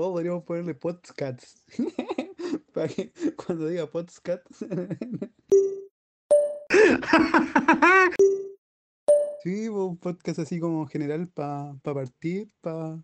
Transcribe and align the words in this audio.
Podríamos 0.00 0.44
ponerle 0.44 0.74
podcasts. 0.74 1.64
Para 2.74 2.88
que 2.88 3.12
cuando 3.34 3.66
diga 3.66 3.90
podcasts. 3.90 4.58
sí, 9.42 9.68
un 9.68 9.96
podcast 9.96 10.40
así 10.40 10.60
como 10.60 10.86
general 10.86 11.28
para 11.28 11.74
partir, 11.82 12.50
para. 12.60 13.02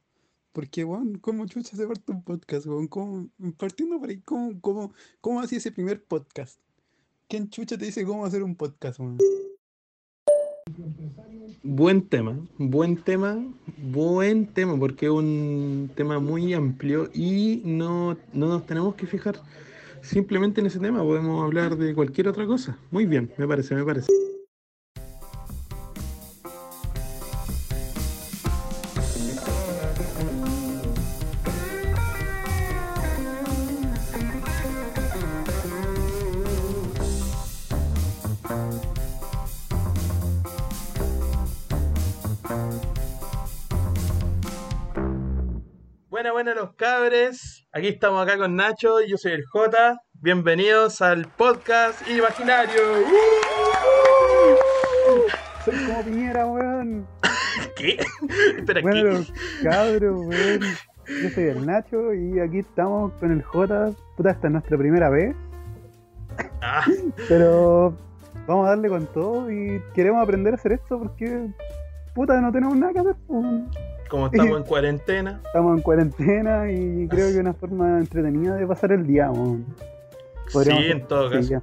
Porque, 0.52 0.84
bueno, 0.84 1.18
¿cómo 1.22 1.46
chucha 1.46 1.74
se 1.76 1.86
parte 1.86 2.12
un 2.12 2.22
podcast, 2.22 2.66
weón? 2.66 2.88
¿Cómo- 2.88 3.30
Partiendo 3.56 3.98
por 3.98 4.10
ahí, 4.10 4.20
¿cómo, 4.20 4.60
cómo, 4.60 4.92
cómo 5.22 5.40
hacía 5.40 5.56
ese 5.56 5.72
primer 5.72 6.04
podcast? 6.04 6.60
¿Quién 7.26 7.48
chucha 7.48 7.78
te 7.78 7.86
dice 7.86 8.04
cómo 8.04 8.26
hacer 8.26 8.42
un 8.42 8.54
podcast? 8.54 9.00
Buen 11.62 12.02
tema, 12.08 12.36
buen 12.58 12.96
tema, 12.96 13.44
buen 13.78 14.46
tema, 14.46 14.78
porque 14.78 15.06
es 15.06 15.12
un 15.12 15.90
tema 15.94 16.18
muy 16.18 16.54
amplio 16.54 17.10
y 17.14 17.62
no, 17.64 18.16
no 18.32 18.46
nos 18.46 18.66
tenemos 18.66 18.94
que 18.94 19.06
fijar 19.06 19.36
simplemente 20.02 20.60
en 20.60 20.66
ese 20.66 20.78
tema, 20.78 21.02
podemos 21.02 21.42
hablar 21.42 21.76
de 21.76 21.94
cualquier 21.94 22.28
otra 22.28 22.46
cosa. 22.46 22.76
Muy 22.90 23.06
bien, 23.06 23.30
me 23.38 23.46
parece, 23.46 23.74
me 23.74 23.84
parece. 23.84 24.21
Aquí 47.74 47.88
estamos 47.88 48.22
acá 48.22 48.36
con 48.36 48.54
Nacho, 48.56 49.00
yo 49.06 49.16
soy 49.16 49.32
el 49.32 49.44
J. 49.46 49.98
Bienvenidos 50.20 51.00
al 51.00 51.26
podcast 51.26 52.06
imaginario. 52.08 52.80
Soy 55.64 55.74
como 55.86 56.04
Piñera, 56.04 56.46
weón. 56.46 57.06
¿Qué? 57.76 57.98
Espera, 58.58 58.82
Bueno, 58.82 58.96
¿qué? 58.96 59.02
los 59.04 59.32
cabros, 59.62 60.20
weón. 60.26 60.60
Yo 61.22 61.30
soy 61.30 61.44
el 61.44 61.66
Nacho 61.66 62.12
y 62.14 62.40
aquí 62.40 62.58
estamos 62.58 63.12
con 63.14 63.32
el 63.32 63.42
J. 63.42 63.90
Puta, 64.16 64.30
esta 64.30 64.46
es 64.48 64.52
nuestra 64.52 64.76
primera 64.76 65.08
vez, 65.08 65.34
Ah, 66.62 66.84
pero 67.28 67.96
vamos 68.46 68.66
a 68.66 68.70
darle 68.70 68.88
con 68.88 69.06
todo 69.08 69.50
y 69.50 69.82
queremos 69.94 70.22
aprender 70.22 70.52
a 70.54 70.56
hacer 70.56 70.72
esto 70.72 70.98
porque, 70.98 71.48
puta, 72.14 72.40
no 72.40 72.52
tenemos 72.52 72.76
nada 72.76 72.92
que 72.92 72.98
hacer. 73.00 73.16
Como 74.12 74.26
estamos 74.26 74.58
en 74.58 74.64
cuarentena. 74.64 75.40
Estamos 75.42 75.74
en 75.74 75.82
cuarentena 75.82 76.70
y 76.70 77.08
creo 77.08 77.28
que 77.28 77.32
es 77.32 77.38
una 77.38 77.54
forma 77.54 77.98
entretenida 77.98 78.56
de 78.56 78.66
pasar 78.66 78.92
el 78.92 79.06
día. 79.06 79.30
Sí, 80.48 80.70
en 80.70 81.08
todo 81.08 81.30
caso. 81.30 81.62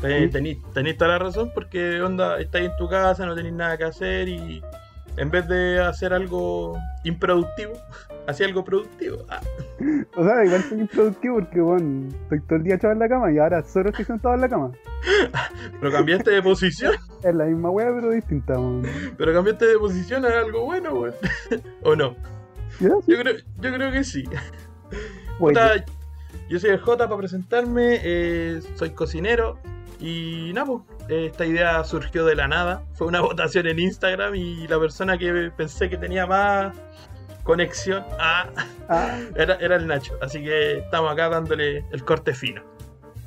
tenéis 0.00 0.58
toda 0.98 1.10
la 1.12 1.18
razón 1.20 1.52
porque 1.54 2.02
onda, 2.02 2.40
estáis 2.40 2.68
en 2.68 2.76
tu 2.76 2.88
casa, 2.88 3.26
no 3.26 3.36
tenéis 3.36 3.54
nada 3.54 3.78
que 3.78 3.84
hacer 3.84 4.28
y 4.28 4.60
en 5.16 5.30
vez 5.30 5.46
de 5.46 5.80
hacer 5.80 6.12
algo 6.12 6.76
improductivo, 7.04 7.74
hacía 8.26 8.46
algo 8.46 8.64
productivo. 8.64 9.18
Ah, 9.28 9.40
O 10.16 10.24
sea, 10.24 10.44
igual 10.44 10.62
soy 10.62 10.80
improductivo 10.80 11.34
porque, 11.36 11.60
bueno, 11.60 12.08
estoy 12.22 12.40
todo 12.40 12.56
el 12.56 12.62
día 12.64 12.74
echado 12.76 12.92
en 12.92 12.98
la 12.98 13.08
cama 13.08 13.32
y 13.32 13.38
ahora 13.38 13.62
solo 13.62 13.90
estoy 13.90 14.04
sentado 14.04 14.34
en 14.34 14.40
la 14.42 14.48
cama. 14.48 14.72
pero 15.80 15.92
cambiaste 15.92 16.30
de 16.30 16.42
posición, 16.42 16.94
Es 17.22 17.34
la 17.34 17.44
misma 17.44 17.70
wea, 17.70 17.92
pero 17.94 18.10
distinta. 18.10 18.54
weón. 18.54 18.82
pero 19.16 19.32
cambiaste 19.32 19.66
de 19.66 19.78
posición 19.78 20.24
a 20.24 20.28
algo 20.28 20.64
bueno, 20.64 20.94
weón. 20.94 21.14
¿O 21.82 21.96
no? 21.96 22.16
Sí, 22.78 22.86
Yo 23.06 23.18
creo, 23.18 23.36
yo 23.60 23.74
creo 23.74 23.92
que 23.92 24.04
sí. 24.04 24.24
Puta, 25.38 25.84
yo 26.48 26.58
soy 26.58 26.70
el 26.70 26.80
J 26.80 27.08
para 27.08 27.16
presentarme, 27.16 28.00
eh, 28.02 28.60
soy 28.74 28.90
cocinero 28.90 29.58
y 30.00 30.52
nada, 30.52 30.66
pues, 30.66 30.82
eh, 31.08 31.26
esta 31.26 31.46
idea 31.46 31.84
surgió 31.84 32.24
de 32.24 32.34
la 32.34 32.48
nada. 32.48 32.82
Fue 32.94 33.06
una 33.06 33.20
votación 33.20 33.66
en 33.66 33.78
Instagram 33.78 34.34
y 34.34 34.66
la 34.66 34.78
persona 34.78 35.18
que 35.18 35.50
pensé 35.56 35.88
que 35.88 35.96
tenía 35.96 36.26
más 36.26 36.74
conexión 37.44 38.04
ah, 38.18 38.48
ah, 38.88 39.18
era, 39.36 39.54
era 39.56 39.76
el 39.76 39.86
Nacho. 39.86 40.14
Así 40.22 40.42
que 40.42 40.78
estamos 40.78 41.12
acá 41.12 41.28
dándole 41.28 41.84
el 41.92 42.04
corte 42.04 42.32
fino. 42.34 42.62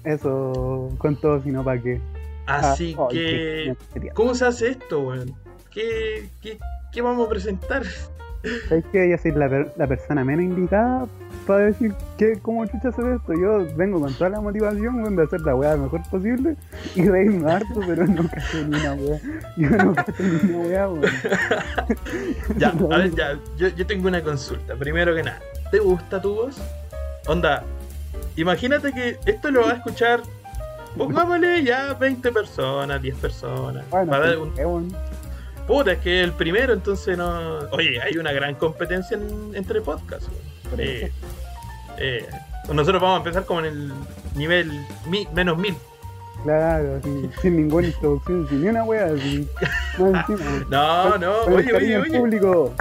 eso, 0.03 0.89
con 0.97 1.15
todo, 1.17 1.41
si 1.41 1.49
no, 1.49 1.63
¿para 1.63 1.81
qué? 1.81 1.99
Así 2.47 2.95
Ah, 2.99 3.07
que, 3.09 3.75
qué- 3.93 3.99
qué- 4.01 4.09
¿cómo 4.11 4.35
se 4.35 4.45
hace 4.45 4.69
esto, 4.69 4.99
weón? 5.01 5.33
¿Qué, 5.71 6.29
qué, 6.41 6.57
qué 6.91 7.01
vamos 7.01 7.25
a 7.25 7.29
presentar? 7.29 7.83
¿Sabes 8.69 8.85
que 8.91 9.09
Yo 9.09 9.17
soy 9.17 9.31
la, 9.31 9.49
per- 9.49 9.71
la 9.77 9.87
persona 9.87 10.23
menos 10.23 10.45
indicada 10.45 11.05
para 11.47 11.65
decir 11.65 11.93
que 12.17 12.39
cómo 12.41 12.65
chucha 12.65 12.89
hacer 12.89 13.05
esto. 13.05 13.33
Yo 13.33 13.65
vengo 13.75 13.99
con 13.99 14.13
toda 14.15 14.29
la 14.31 14.41
motivación 14.41 15.15
de 15.15 15.23
hacer 15.23 15.41
la 15.41 15.55
weá 15.55 15.75
lo 15.75 15.83
mejor 15.83 16.01
posible 16.09 16.55
y 16.95 17.07
reírme 17.07 17.51
harto, 17.51 17.79
pero 17.85 18.07
no 18.07 18.27
cacho 18.27 18.67
ni 18.67 18.75
una 18.79 18.93
weá. 18.93 19.19
Yo 19.57 19.69
no 19.69 19.93
cacho 19.95 20.13
ni 20.23 20.53
una 20.53 20.57
weá, 20.67 20.89
weón. 20.89 21.05
Ya, 22.57 22.69
a 22.69 22.97
ver, 22.97 23.11
ya, 23.15 23.37
yo, 23.57 23.67
yo 23.69 23.85
tengo 23.85 24.07
una 24.07 24.21
consulta. 24.23 24.75
Primero 24.75 25.13
que 25.15 25.23
nada, 25.23 25.39
¿te 25.71 25.79
gusta 25.79 26.21
tu 26.21 26.33
voz? 26.35 26.57
Onda, 27.27 27.63
imagínate 28.35 28.91
que 28.93 29.17
esto 29.25 29.51
lo 29.51 29.61
va 29.61 29.71
a 29.71 29.75
escuchar, 29.75 30.21
pongámosle 30.97 31.63
ya 31.63 31.93
20 31.93 32.31
personas, 32.31 33.01
10 33.01 33.15
personas. 33.17 33.83
Bueno, 33.89 34.11
para 34.11 34.25
dar 34.27 34.35
sí, 34.35 34.63
un-. 34.63 34.95
Puta, 35.67 35.93
es 35.93 35.99
que 35.99 36.21
el 36.21 36.31
primero, 36.33 36.73
entonces 36.73 37.17
no. 37.17 37.59
Oye, 37.71 37.99
hay 38.01 38.17
una 38.17 38.31
gran 38.31 38.55
competencia 38.55 39.17
en- 39.17 39.51
entre 39.55 39.81
podcasts. 39.81 40.27
Eh, 40.77 41.11
eh, 41.97 42.27
nosotros 42.71 43.01
vamos 43.01 43.15
a 43.15 43.17
empezar 43.19 43.45
como 43.45 43.61
en 43.61 43.65
el 43.65 43.93
nivel 44.35 44.71
mi- 45.07 45.27
menos 45.33 45.57
mil. 45.57 45.75
Claro, 46.43 46.99
sin, 47.03 47.31
sin 47.41 47.55
ninguna 47.55 47.87
introducción, 47.87 48.47
sin 48.47 48.61
ni 48.61 48.67
una 48.69 48.83
wea, 48.83 49.17
sin. 49.17 49.49
No, 50.69 51.17
no, 51.17 51.47
el 51.47 51.53
oye, 51.53 51.73
oye, 51.73 51.97
oye. 51.97 52.19
público. 52.19 52.73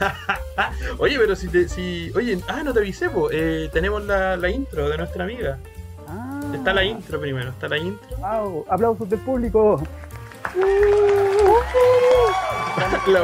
Oye, 0.98 1.16
pero 1.18 1.34
si 1.36 1.48
te. 1.48 1.68
Si, 1.68 2.10
oye, 2.16 2.38
ah, 2.48 2.62
no 2.64 2.72
te 2.72 2.80
avisé, 2.80 3.08
po, 3.08 3.30
eh, 3.32 3.70
tenemos 3.72 4.04
la, 4.04 4.36
la 4.36 4.48
intro 4.50 4.88
de 4.88 4.98
nuestra 4.98 5.24
amiga. 5.24 5.58
Ah, 6.08 6.40
Está 6.54 6.72
la 6.74 6.84
intro 6.84 7.20
primero, 7.20 7.50
está 7.50 7.68
la 7.68 7.78
intro. 7.78 8.16
wow, 8.18 8.64
aplausos 8.68 9.08
del 9.08 9.20
público. 9.20 9.76
voy, 10.54 10.66
le 13.06 13.20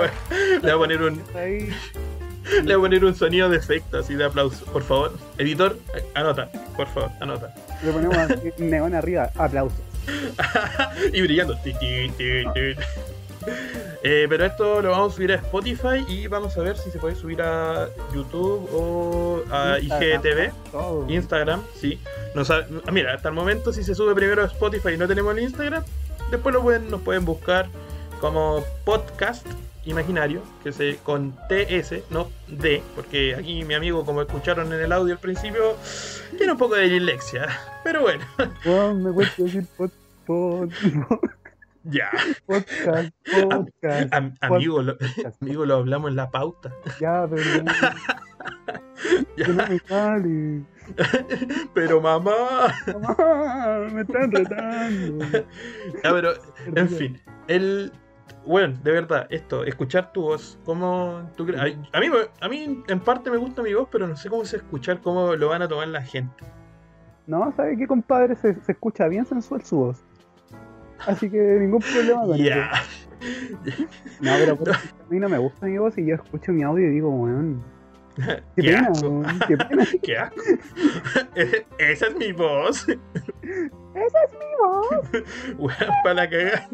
voy 0.62 0.70
a 0.70 0.76
poner 0.76 1.02
un, 1.02 1.22
le 1.34 2.62
voy 2.64 2.72
a 2.74 2.78
poner 2.78 3.04
un 3.04 3.14
sonido 3.14 3.48
de 3.48 3.56
efecto 3.58 3.98
así 3.98 4.14
de 4.14 4.24
aplauso, 4.24 4.64
por 4.66 4.82
favor. 4.82 5.12
Editor, 5.38 5.78
anota, 6.14 6.48
por 6.76 6.86
favor, 6.88 7.10
anota. 7.20 7.54
Le 7.82 7.92
ponemos 7.92 8.16
así, 8.16 8.52
neón 8.58 8.94
arriba, 8.94 9.30
aplausos. 9.36 9.78
y 11.12 11.20
brillando. 11.22 11.56
Eh, 14.02 14.26
pero 14.28 14.44
esto 14.44 14.82
lo 14.82 14.90
vamos 14.90 15.12
a 15.12 15.16
subir 15.16 15.32
a 15.32 15.36
Spotify 15.36 16.04
y 16.08 16.26
vamos 16.26 16.56
a 16.56 16.60
ver 16.60 16.76
si 16.76 16.90
se 16.90 16.98
puede 16.98 17.14
subir 17.14 17.40
a 17.42 17.88
YouTube 18.14 18.68
o 18.72 19.42
a 19.50 19.78
Instagram, 19.80 20.20
IGTV, 20.24 20.52
Todo. 20.70 21.06
Instagram, 21.08 21.62
sí. 21.74 21.98
No 22.34 22.44
sabe- 22.44 22.66
ah, 22.86 22.90
mira, 22.90 23.14
hasta 23.14 23.28
el 23.28 23.34
momento 23.34 23.72
si 23.72 23.82
se 23.82 23.94
sube 23.94 24.14
primero 24.14 24.42
a 24.42 24.46
Spotify 24.46 24.90
y 24.94 24.96
no 24.98 25.08
tenemos 25.08 25.36
el 25.36 25.42
Instagram, 25.44 25.82
después 26.30 26.54
lo 26.54 26.62
pueden, 26.62 26.90
nos 26.90 27.00
pueden 27.02 27.24
buscar 27.24 27.68
como 28.20 28.62
podcast 28.84 29.46
imaginario, 29.84 30.42
que 30.62 30.72
se 30.72 30.96
con 30.98 31.34
TS, 31.48 32.02
no 32.10 32.28
D, 32.46 32.82
porque 32.94 33.34
aquí 33.34 33.64
mi 33.64 33.74
amigo, 33.74 34.04
como 34.04 34.20
escucharon 34.22 34.72
en 34.72 34.80
el 34.80 34.92
audio 34.92 35.14
al 35.14 35.20
principio, 35.20 35.76
tiene 36.36 36.52
un 36.52 36.58
poco 36.58 36.74
de 36.74 36.88
dislexia. 36.88 37.46
Pero 37.84 38.02
bueno, 38.02 38.24
me 38.94 39.12
cuesta 39.12 39.42
decir 39.42 39.66
pod, 39.76 39.90
pod, 40.26 40.68
ya. 41.84 42.10
podcast, 42.44 43.10
podcast. 43.48 44.12
Am- 44.12 44.34
amigo, 44.42 44.82
lo, 44.82 44.96
amigo, 45.40 45.64
lo 45.64 45.76
hablamos 45.76 46.10
en 46.10 46.16
la 46.16 46.30
pauta. 46.30 46.70
Ya, 47.00 47.26
pero 47.30 47.42
Ya. 49.36 49.46
que 49.46 49.52
no 49.52 49.66
me 49.68 49.78
sale. 49.78 50.62
Pero 51.72 52.00
mamá. 52.00 52.74
Mamá, 53.00 53.78
me 53.92 54.00
están 54.02 54.30
retando. 54.32 55.24
Ya, 56.04 56.10
pero, 56.12 56.32
en 56.74 56.88
fin. 56.90 57.20
El. 57.46 57.92
Bueno, 58.46 58.78
de 58.82 58.92
verdad, 58.92 59.26
esto, 59.30 59.64
escuchar 59.64 60.12
tu 60.12 60.22
voz, 60.22 60.58
¿cómo 60.64 61.30
tú 61.36 61.46
crees? 61.46 61.60
A, 61.60 61.96
a 61.96 62.00
mí, 62.00 62.06
a 62.40 62.48
mí 62.48 62.82
en 62.88 63.00
parte 63.00 63.30
me 63.30 63.36
gusta 63.36 63.62
mi 63.62 63.74
voz, 63.74 63.88
pero 63.90 64.06
no 64.06 64.16
sé 64.16 64.30
cómo 64.30 64.42
es 64.42 64.54
escuchar, 64.54 65.00
cómo 65.00 65.34
lo 65.36 65.48
van 65.48 65.62
a 65.62 65.68
tomar 65.68 65.88
la 65.88 66.02
gente. 66.02 66.44
No, 67.26 67.52
¿sabe 67.56 67.76
qué, 67.76 67.86
compadre? 67.86 68.36
Se, 68.36 68.54
se 68.62 68.72
escucha 68.72 69.06
bien 69.08 69.26
sensual 69.26 69.62
su 69.64 69.76
voz. 69.76 70.02
Así 71.06 71.30
que 71.30 71.38
ningún 71.38 71.80
problema 71.80 72.22
con 72.22 72.40
eso. 72.40 72.60
No, 74.20 74.32
pero 74.38 74.56
por 74.56 74.70
a 74.70 74.80
mí 75.10 75.18
no 75.18 75.28
me 75.28 75.38
gusta 75.38 75.66
mi 75.66 75.78
voz 75.78 75.96
y 75.98 76.06
yo 76.06 76.14
escucho 76.14 76.52
mi 76.52 76.62
audio 76.62 76.86
y 76.86 76.90
digo, 76.90 77.10
weón, 77.10 77.62
qué 78.16 78.42
Qué 78.56 78.62
pena, 78.72 78.88
asco. 78.88 79.22
qué 79.46 79.56
pena. 79.56 79.84
Qué 80.02 80.18
asco. 80.18 80.40
Esa 81.78 82.06
es 82.06 82.16
mi 82.16 82.32
voz. 82.32 82.88
Esa 82.88 84.24
es 84.24 84.32
mi 84.32 84.46
voz. 84.60 85.24
Weón, 85.58 85.92
para 86.02 86.14
la 86.14 86.30
cagada. 86.30 86.68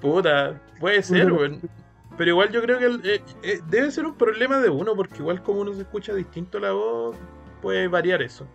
Puta, 0.00 0.60
puede 0.80 1.02
ser, 1.02 1.32
weón. 1.32 1.60
Pero 2.16 2.30
igual 2.30 2.50
yo 2.50 2.62
creo 2.62 2.78
que 2.78 2.86
el- 2.86 3.06
eh, 3.06 3.22
eh, 3.42 3.60
debe 3.68 3.90
ser 3.90 4.06
un 4.06 4.16
problema 4.16 4.58
de 4.58 4.70
uno, 4.70 4.94
porque 4.96 5.18
igual 5.18 5.42
como 5.42 5.60
uno 5.60 5.74
se 5.74 5.82
escucha 5.82 6.14
distinto 6.14 6.58
la 6.58 6.72
voz, 6.72 7.16
puede 7.62 7.86
variar 7.88 8.22
eso. 8.22 8.46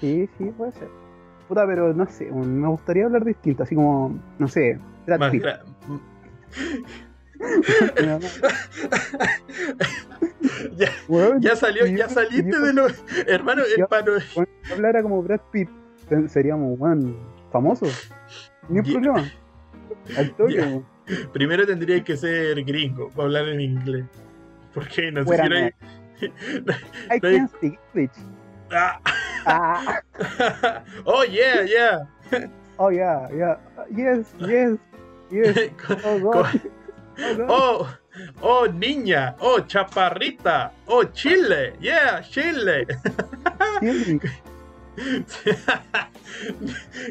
Sí, 0.00 0.28
sí, 0.38 0.44
puede 0.56 0.72
ser. 0.72 0.88
Puta, 1.48 1.66
pero 1.66 1.92
no 1.92 2.06
sé, 2.06 2.30
me 2.32 2.66
gustaría 2.68 3.04
hablar 3.04 3.24
distinto, 3.24 3.62
así 3.62 3.74
como, 3.74 4.18
no 4.38 4.48
sé, 4.48 4.78
Brad 5.06 5.30
Pitt. 5.30 5.44
ya, 11.40 11.56
salió, 11.56 11.86
ya 11.86 12.08
saliste 12.08 12.50
yo- 12.50 12.60
de 12.60 12.72
lo. 12.72 12.86
Hermano, 13.26 13.62
Yo- 13.76 13.84
hermano. 13.90 14.12
weón, 14.34 14.48
si 14.62 14.72
hablara 14.72 15.02
como 15.02 15.22
Brad 15.22 15.40
Pitt, 15.52 15.68
se- 16.08 16.28
seríamos, 16.28 16.78
weón, 16.78 17.16
famosos. 17.50 18.10
Ni 18.68 18.78
un 18.80 18.84
problema. 18.92 19.24
Toque, 20.36 20.54
Ya. 20.54 20.82
Primero 21.32 21.66
tendría 21.66 22.02
que 22.02 22.16
ser 22.16 22.62
gringo 22.64 23.10
para 23.10 23.24
hablar 23.24 23.48
en 23.48 23.60
inglés. 23.60 24.06
Porque 24.72 25.10
no 25.12 25.24
sé 25.24 25.36
si 25.36 25.48
no 25.48 25.56
hay. 25.56 25.70
I 27.10 27.20
can't 27.20 27.50
speak 27.50 27.78
English. 27.94 28.12
Ah. 28.72 29.00
Ah, 29.46 30.00
oh, 31.04 31.22
yeah, 31.24 31.62
yeah. 31.62 32.06
oh, 32.78 32.88
yeah, 32.88 33.28
yeah. 33.30 33.56
Yes, 33.94 34.32
yes, 34.40 34.78
yes. 35.30 35.70
Oh, 36.04 36.18
God. 36.18 36.60
Oh, 37.18 37.34
God. 37.36 37.46
Oh, 37.50 37.88
oh, 38.40 38.66
niña. 38.72 39.36
Oh, 39.40 39.60
chaparrita. 39.60 40.72
Oh, 40.88 41.04
Chile. 41.04 41.74
Yeah, 41.78 42.22
Chile. 42.22 42.86
Chile. 43.80 44.20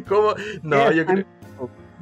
¿Cómo? 0.08 0.34
No, 0.64 0.90
Yes, 0.90 0.96
yo 0.96 1.06
creo, 1.06 1.26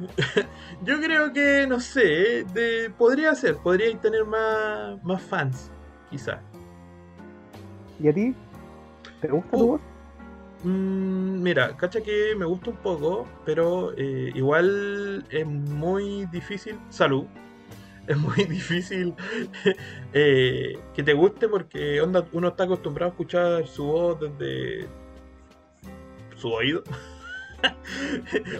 yo 0.82 1.00
creo 1.00 1.32
que, 1.32 1.66
no 1.66 1.80
sé, 1.80 2.44
de, 2.52 2.90
podría 2.96 3.34
ser, 3.34 3.56
podría 3.58 3.96
tener 4.00 4.24
más, 4.24 5.02
más 5.04 5.22
fans, 5.22 5.72
quizás. 6.10 6.40
¿Y 7.98 8.08
a 8.08 8.12
ti? 8.14 8.36
¿Te 9.20 9.28
gusta 9.28 9.56
Uh. 9.56 9.58
tu 9.58 9.66
voz? 9.68 9.82
Mm, 10.64 11.42
mira, 11.42 11.76
cacha 11.76 12.02
que 12.02 12.34
me 12.36 12.44
gusta 12.44 12.70
un 12.70 12.76
poco, 12.78 13.26
pero 13.44 13.92
eh, 13.96 14.30
igual 14.34 15.26
es 15.30 15.46
muy 15.46 16.26
difícil. 16.26 16.78
Salud. 16.88 17.26
Es 18.08 18.16
muy 18.18 18.44
difícil 18.46 19.14
eh, 20.12 20.84
que 20.92 21.02
te 21.04 21.12
guste 21.14 21.48
porque 21.48 22.00
onda, 22.00 22.26
uno 22.32 22.48
está 22.48 22.64
acostumbrado 22.64 23.10
a 23.10 23.12
escuchar 23.12 23.66
su 23.68 23.84
voz 23.84 24.18
desde 24.20 24.88
su 26.36 26.48
oído. 26.50 26.82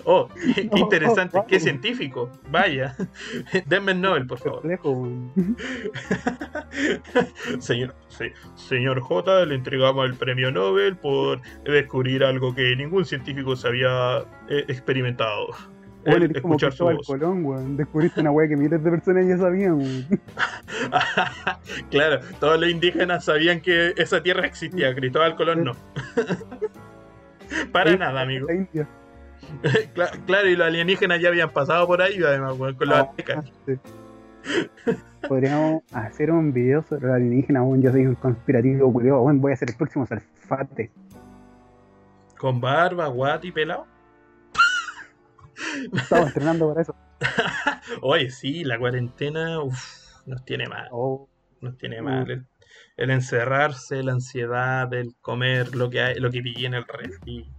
Oh, 0.04 0.28
qué 0.54 0.68
interesante, 0.72 1.38
qué 1.46 1.60
científico. 1.60 2.30
Vaya, 2.50 2.96
denme 3.66 3.92
el 3.92 4.00
Nobel, 4.00 4.26
por 4.26 4.38
favor. 4.38 4.60
Complejo, 4.60 5.08
señor, 7.58 7.94
se- 8.08 8.34
señor 8.54 9.00
J, 9.00 9.46
le 9.46 9.54
entregamos 9.54 10.06
el 10.06 10.14
premio 10.14 10.50
Nobel 10.50 10.96
por 10.96 11.40
descubrir 11.64 12.24
algo 12.24 12.54
que 12.54 12.74
ningún 12.76 13.04
científico 13.04 13.56
se 13.56 13.68
había 13.68 14.18
eh, 14.48 14.64
experimentado. 14.68 15.48
El 16.04 16.24
eres 16.24 16.42
como 16.42 16.56
Cristóbal. 16.56 16.98
Colón, 17.06 17.44
weón. 17.44 17.76
Descubriste 17.76 18.20
una 18.20 18.32
weá 18.32 18.48
que 18.48 18.56
miles 18.56 18.82
de 18.82 18.90
personas 18.90 19.24
ya 19.24 19.38
sabían, 19.38 19.74
weón. 19.74 20.20
claro, 21.90 22.20
todos 22.40 22.58
los 22.60 22.70
indígenas 22.70 23.24
sabían 23.24 23.60
que 23.60 23.94
esa 23.96 24.20
tierra 24.20 24.46
existía, 24.46 24.92
Cristóbal 24.96 25.36
Colón 25.36 25.62
no. 25.62 25.72
Para 27.72 27.96
nada, 27.96 28.20
amigo. 28.22 28.48
Claro, 30.26 30.48
y 30.48 30.54
los 30.56 30.66
alienígenas 30.66 31.20
ya 31.20 31.28
habían 31.28 31.50
pasado 31.50 31.86
por 31.86 32.00
ahí, 32.00 32.16
además, 32.22 32.56
weón, 32.58 32.74
con 32.76 32.88
los 32.88 32.96
Ah, 32.98 33.00
aztecas. 33.02 33.44
sí. 33.66 33.72
Podríamos 35.28 35.82
hacer 35.92 36.30
un 36.30 36.52
video 36.52 36.82
sobre 36.82 37.06
los 37.06 37.16
alienígenas, 37.16 37.62
weón. 37.64 37.82
Yo 37.82 37.90
soy 37.92 38.06
un 38.06 38.14
conspirativo 38.14 38.92
culiado, 38.92 39.20
weón. 39.22 39.40
Voy 39.40 39.52
a 39.52 39.56
ser 39.56 39.70
el 39.70 39.76
próximo 39.76 40.06
Salfate. 40.06 40.90
Con 42.38 42.60
barba, 42.60 43.06
guati 43.08 43.48
y 43.48 43.52
pelado. 43.52 43.86
Estamos 45.92 46.28
entrenando 46.28 46.68
para 46.68 46.82
eso. 46.82 46.94
Oye, 48.00 48.30
sí, 48.30 48.64
la 48.64 48.78
cuarentena 48.78 49.60
uf, 49.62 49.78
nos 50.26 50.44
tiene 50.44 50.68
mal. 50.68 50.88
Oh, 50.92 51.28
nos 51.60 51.76
tiene 51.78 52.00
Mm. 52.00 52.04
mal. 52.04 52.46
El, 52.96 53.10
encerrarse, 53.10 54.02
la 54.02 54.12
ansiedad, 54.12 54.92
el 54.94 55.14
comer 55.22 55.74
lo 55.74 55.88
que 55.90 56.00
hay, 56.02 56.14
lo 56.20 56.30
que 56.30 56.42
pillé 56.42 56.66
en 56.66 56.74
el 56.74 56.84
refri. 56.86 57.50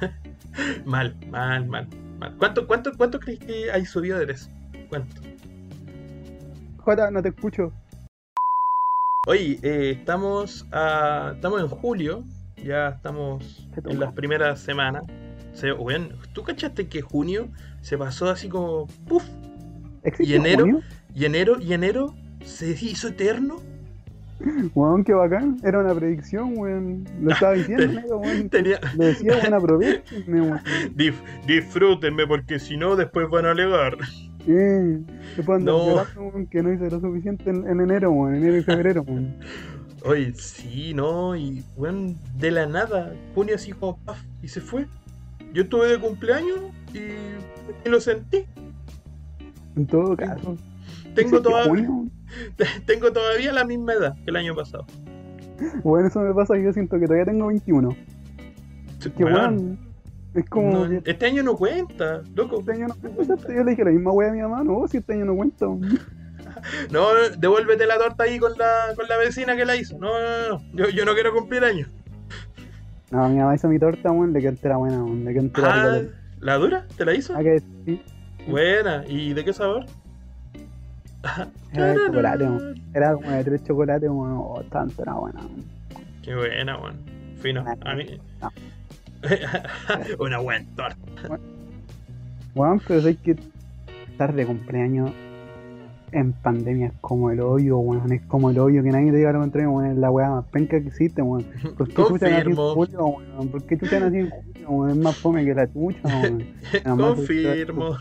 mal, 0.84 1.16
mal, 1.30 1.66
mal, 1.66 1.88
mal. 2.18 2.36
¿Cuánto, 2.38 2.66
cuánto, 2.66 2.96
cuánto 2.96 3.20
crees 3.20 3.38
que 3.38 3.70
hay 3.70 3.84
subido 3.86 4.18
de 4.18 4.26
peso? 4.26 4.50
¿Cuánto? 4.88 5.20
Jota, 6.78 7.10
no 7.10 7.22
te 7.22 7.28
escucho. 7.28 7.72
Oye, 9.26 9.58
eh, 9.62 9.90
estamos, 9.92 10.66
a- 10.72 11.32
estamos 11.34 11.60
en 11.60 11.68
julio, 11.68 12.24
ya 12.56 12.88
estamos 12.88 13.68
en 13.84 14.00
las 14.00 14.12
primeras 14.12 14.60
semanas. 14.60 15.04
Se, 15.52 15.72
bueno, 15.72 16.08
¿Tú 16.32 16.42
cachaste 16.42 16.88
que 16.88 17.00
junio 17.02 17.48
se 17.80 17.98
pasó 17.98 18.28
así 18.30 18.48
como 18.48 18.86
¡puf! 19.06 19.24
¿Existe 20.04 20.32
¿Y 20.32 20.36
enero? 20.36 20.64
junio? 20.64 20.80
Y 21.14 21.24
enero, 21.26 21.60
y 21.60 21.72
enero 21.74 22.14
se 22.44 22.70
hizo 22.70 23.08
eterno. 23.08 23.56
Weón, 24.74 25.04
qué 25.04 25.12
bacán. 25.12 25.56
Era 25.62 25.80
una 25.80 25.94
predicción, 25.94 26.54
weón. 26.56 27.04
Lo 27.20 27.32
estaba 27.32 27.52
diciendo, 27.54 28.18
weón. 28.18 28.48
Tenía, 28.50 28.80
Lo 28.96 29.04
decía, 29.04 29.32
weón, 29.42 29.54
aprovechenme, 29.54 30.40
weón. 30.42 30.60
Dif- 30.96 31.22
disfrútenme 31.46 32.26
porque 32.26 32.58
si 32.58 32.76
no 32.76 32.96
después 32.96 33.28
van 33.30 33.46
a 33.46 33.50
alegar. 33.52 33.96
Eh, 34.46 34.98
andar 35.38 35.60
No. 35.60 35.86
llorando, 35.88 36.22
weón, 36.22 36.46
que 36.46 36.62
no 36.62 36.72
hice 36.72 36.90
lo 36.90 37.00
suficiente 37.00 37.50
en, 37.50 37.66
en 37.68 37.80
enero, 37.80 38.10
weón. 38.12 38.34
Enero 38.36 38.56
y 38.56 38.62
febrero, 38.62 39.02
weón. 39.02 39.36
Oye, 40.04 40.32
sí, 40.34 40.94
no, 40.94 41.36
y 41.36 41.62
bueno, 41.76 42.14
de 42.38 42.50
la 42.50 42.64
nada, 42.66 43.12
junio 43.34 43.54
así 43.56 43.72
como 43.72 43.98
paf, 43.98 44.18
y 44.42 44.48
se 44.48 44.62
fue. 44.62 44.86
Yo 45.52 45.64
estuve 45.64 45.88
de 45.88 45.98
cumpleaños 45.98 46.58
y, 46.94 46.98
y 47.86 47.90
lo 47.90 48.00
sentí. 48.00 48.44
En 49.76 49.86
todo 49.86 50.16
caso. 50.16 50.56
Tengo, 51.14 51.36
¿existe 51.36 51.40
toda- 51.40 51.64
junio? 51.64 52.06
tengo 52.86 53.12
todavía 53.12 53.52
la 53.52 53.64
misma 53.64 53.94
edad 53.94 54.14
que 54.24 54.30
el 54.30 54.36
año 54.36 54.54
pasado. 54.54 54.86
Bueno, 55.84 56.08
eso 56.08 56.20
me 56.20 56.32
pasa 56.34 56.54
que 56.54 56.64
yo 56.64 56.72
siento 56.72 56.98
que 56.98 57.06
todavía 57.06 57.26
tengo 57.26 57.46
21. 57.48 57.96
Que 59.16 59.24
Weón, 59.24 59.36
weón, 59.36 59.78
es 60.34 60.48
como. 60.48 60.86
no, 60.86 61.02
que 61.02 61.10
este 61.10 61.26
año 61.26 61.42
no 61.42 61.56
cuenta, 61.56 62.22
loco. 62.34 62.60
este 62.60 62.72
año 62.72 62.86
no 62.88 62.94
cuenta. 62.94 63.36
Yo 63.48 63.64
le 63.64 63.70
dije 63.70 63.84
la 63.84 63.90
misma 63.90 64.12
wea 64.12 64.28
a 64.30 64.32
mi 64.32 64.40
mamá, 64.42 64.62
no, 64.64 64.86
si 64.88 64.98
este 64.98 65.14
año 65.14 65.24
no 65.26 65.34
cuenta. 65.36 65.66
No, 66.90 67.06
devuélvete 67.38 67.86
la 67.86 67.96
torta 67.96 68.24
ahí 68.24 68.38
con 68.38 68.52
la, 68.58 68.94
con 68.96 69.06
la 69.08 69.16
vecina 69.16 69.56
que 69.56 69.64
la 69.64 69.76
hizo. 69.76 69.98
No, 69.98 70.08
no, 70.08 70.48
no, 70.58 70.62
yo, 70.74 70.88
yo 70.90 71.04
no 71.06 71.14
quiero 71.14 71.32
cumplir 71.32 71.64
años. 71.64 71.88
No, 73.10 73.28
mi 73.28 73.38
mamá 73.38 73.54
hizo 73.54 73.68
mi 73.68 73.78
torta, 73.78 74.10
weón, 74.10 74.32
le 74.32 74.40
quedó 74.40 74.50
entera 74.50 74.76
buena, 74.76 75.02
weón. 75.02 75.24
Le 75.24 75.32
quedó 75.32 75.48
Ah, 75.64 75.98
rica. 76.00 76.12
¿la 76.40 76.54
dura? 76.56 76.86
¿Te 76.96 77.04
la 77.06 77.14
hizo? 77.14 77.34
Ah, 77.36 77.42
que 77.42 77.62
sí. 77.86 78.02
Buena, 78.46 79.04
¿y 79.06 79.32
de 79.32 79.44
qué 79.44 79.52
sabor? 79.52 79.86
Era 81.72 81.86
de 81.86 81.96
chocolate. 82.06 82.48
Era 82.94 83.14
como 83.14 83.30
de 83.30 83.44
tres 83.44 83.64
chocolates, 83.64 84.10
weón. 84.10 84.36
Oh, 84.38 84.62
tanto 84.70 85.02
era 85.02 85.14
buena, 85.14 85.40
weón. 85.40 85.64
Qué 86.22 86.34
buena, 86.34 86.78
weón. 86.78 86.96
Fino. 87.40 87.64
A 87.84 87.94
mí. 87.94 88.06
No. 88.40 88.50
Una 90.24 90.38
buena 90.38 90.66
torta. 90.76 91.38
Weón, 92.54 92.80
pero 92.86 93.00
sé 93.02 93.16
que 93.16 93.36
estar 94.10 94.34
de 94.34 94.46
cumpleaños 94.46 95.10
en 96.12 96.32
pandemia 96.32 96.88
es 96.88 96.92
como 97.00 97.30
el 97.30 97.40
hoyo, 97.40 97.78
weón. 97.78 98.12
Es 98.12 98.22
como 98.22 98.50
el 98.50 98.58
hoyo 98.58 98.82
que 98.82 98.90
nadie 98.90 99.10
te 99.12 99.18
diga 99.18 99.32
lo 99.32 99.40
contrario, 99.40 99.70
weón. 99.70 99.90
Es 99.92 99.96
la 99.98 100.10
weá 100.10 100.30
más 100.30 100.44
penca 100.46 100.80
que 100.80 100.88
existe, 100.88 101.22
weón. 101.22 101.44
¿Por 101.76 101.86
qué 101.88 101.94
chucha 101.94 102.30
nací 102.30 102.50
en 102.50 102.56
Confirmo. 102.56 102.74
julio, 102.74 103.06
weón? 103.06 103.48
¿Por 103.48 103.62
qué 103.64 103.78
chucha 103.78 104.00
nací 104.00 104.16
en 104.16 104.30
julio, 104.30 104.70
weón? 104.70 104.90
Es 104.90 104.96
más 104.96 105.16
fome 105.16 105.44
que 105.44 105.54
la 105.54 105.66
chucha, 105.72 106.00
weón. 106.04 106.44
Nada 106.84 106.96
más 106.96 107.14
Confirmo. 107.14 107.96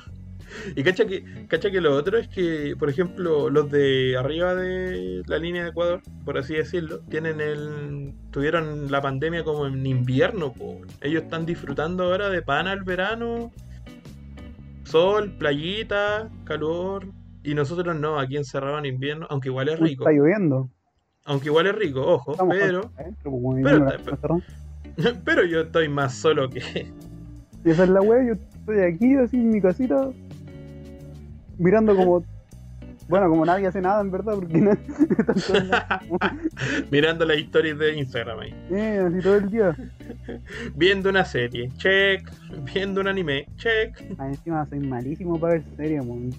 Y 0.76 0.84
cacha 0.84 1.06
que, 1.06 1.24
cacha 1.48 1.72
que 1.72 1.82
lo 1.82 1.96
otro 1.96 2.18
es 2.18 2.28
que, 2.28 2.76
por 2.78 2.90
ejemplo, 2.90 3.50
los 3.50 3.70
de 3.72 4.16
arriba 4.18 4.56
de 4.56 5.24
la 5.26 5.38
línea 5.38 5.64
de 5.64 5.70
Ecuador, 5.70 6.02
por 6.26 6.38
así 6.38 6.56
decirlo, 6.56 7.00
tienen 7.10 7.42
el. 7.42 8.14
tuvieron 8.32 8.92
la 8.92 9.02
pandemia 9.02 9.44
como 9.44 9.68
en 9.68 9.86
invierno, 9.86 10.54
po. 10.54 10.82
Ellos 11.02 11.24
están 11.24 11.46
disfrutando 11.46 12.04
ahora 12.04 12.30
de 12.30 12.42
pana 12.42 12.72
al 12.72 12.84
verano, 12.84 13.52
sol, 14.84 15.32
playita, 15.38 16.30
calor. 16.46 17.08
Y 17.44 17.54
nosotros 17.54 17.96
no, 17.98 18.20
aquí 18.20 18.38
encerrados 18.38 18.80
en 18.80 18.86
invierno, 18.86 19.26
aunque 19.30 19.48
igual 19.48 19.70
es 19.70 19.80
rico. 19.80 20.04
Está 20.04 20.12
lloviendo. 20.12 20.70
Aunque 21.26 21.48
igual 21.48 21.68
es 21.68 21.76
rico, 21.76 22.02
ojo, 22.02 22.32
Estamos 22.32 22.56
pero. 22.58 22.92
adentro, 22.98 23.32
pues, 23.32 24.44
pero 25.26 25.46
yo 25.46 25.62
estoy 25.62 25.88
más 25.88 26.16
solo 26.16 26.50
que. 26.50 26.92
Y 27.64 27.70
esa 27.70 27.84
es 27.84 27.90
la 27.90 28.02
weá, 28.02 28.26
yo 28.26 28.34
estoy 28.34 28.80
aquí 28.80 29.16
así 29.16 29.38
en 29.38 29.50
mi 29.50 29.62
casita, 29.62 30.12
mirando 31.60 31.96
como. 31.96 32.24
Bueno, 33.08 33.28
como 33.28 33.44
nadie 33.44 33.66
hace 33.66 33.82
nada 33.82 34.02
en 34.02 34.12
verdad, 34.12 34.36
porque 34.36 34.54
nadie 34.62 34.80
Mirando 36.92 37.26
las 37.26 37.38
historias 37.38 37.78
de 37.80 37.98
Instagram 37.98 38.40
ahí. 38.40 38.54
eh, 38.72 39.04
así 39.08 39.20
todo 39.22 39.36
el 39.36 39.50
día. 39.50 39.76
Viendo 40.76 41.10
una 41.10 41.26
serie, 41.26 41.70
check. 41.78 42.30
Viendo 42.72 43.02
un 43.02 43.08
anime, 43.08 43.48
check. 43.56 44.00
Ah, 44.20 44.28
encima 44.28 44.64
soy 44.68 44.80
malísimo 44.80 45.40
para 45.40 45.54
ver 45.54 45.64
series, 45.76 46.06
weón. 46.06 46.32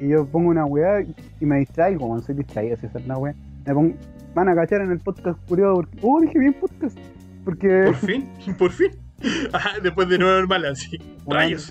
si 0.00 0.08
yo 0.08 0.26
pongo 0.26 0.50
una 0.50 0.64
weá 0.64 1.00
y 1.02 1.46
me 1.46 1.58
distraigo, 1.60 2.06
weón, 2.06 2.22
soy 2.22 2.34
distraído 2.34 2.76
si 2.76 2.86
es 2.86 2.94
una 3.04 3.18
weá. 3.18 3.34
Me 3.64 3.74
pongo, 3.74 3.94
van 4.34 4.48
a 4.48 4.54
cachar 4.56 4.80
en 4.80 4.90
el 4.90 4.98
podcast 4.98 5.38
curioso 5.46 5.74
porque. 5.76 5.98
Oh, 6.02 6.20
dije 6.20 6.38
bien 6.40 6.54
podcast. 6.54 6.98
Porque. 7.44 7.84
Por 7.86 7.94
fin, 7.94 8.28
por 8.58 8.72
fin. 8.72 8.90
Ajá, 9.52 9.78
después 9.82 10.08
de 10.08 10.18
nuevo 10.18 10.38
normal, 10.40 10.66
así. 10.66 10.98
Rayos. 11.26 11.68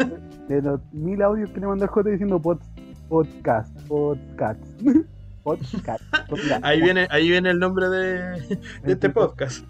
De 0.47 0.61
los 0.61 0.79
mil 0.93 1.21
audios 1.21 1.49
que 1.51 1.59
le 1.59 1.67
mandó 1.67 1.83
el 1.85 1.89
J 1.89 2.09
diciendo 2.09 2.41
pod, 2.41 2.59
podcast, 3.07 3.75
podcast. 3.87 4.59
podcast. 5.43 6.03
podcast. 6.29 6.63
Ahí 6.63 6.81
viene, 6.81 7.07
ahí 7.09 7.29
viene 7.29 7.51
el 7.51 7.59
nombre 7.59 7.89
de, 7.89 8.57
de 8.83 8.93
este 8.93 9.09
podcast. 9.09 9.65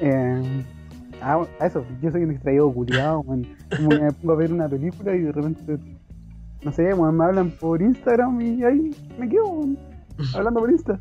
Eh, 0.00 0.64
ah, 1.20 1.36
bueno, 1.36 1.52
eso, 1.60 1.84
yo 2.00 2.10
soy 2.10 2.24
un 2.24 2.30
distraído 2.30 2.72
culiado. 2.72 3.22
Como 3.22 3.42
me 3.88 4.12
pongo 4.12 4.32
a 4.32 4.36
ver 4.36 4.52
una 4.52 4.68
película 4.68 5.14
y 5.14 5.20
de 5.20 5.32
repente, 5.32 5.78
no 6.62 6.72
sé, 6.72 6.94
me 6.94 7.24
hablan 7.24 7.50
por 7.50 7.82
Instagram 7.82 8.40
y 8.40 8.64
ahí 8.64 8.90
me 9.18 9.28
quedo, 9.28 9.66
hablando 10.34 10.60
por 10.60 10.70
Insta. 10.70 10.98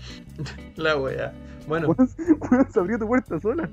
La 0.76 0.96
wea. 0.96 1.32
Bueno, 1.68 1.88
weón, 2.50 2.72
se 2.72 2.80
abrió 2.80 2.98
tu 2.98 3.06
puerta 3.06 3.38
sola. 3.40 3.68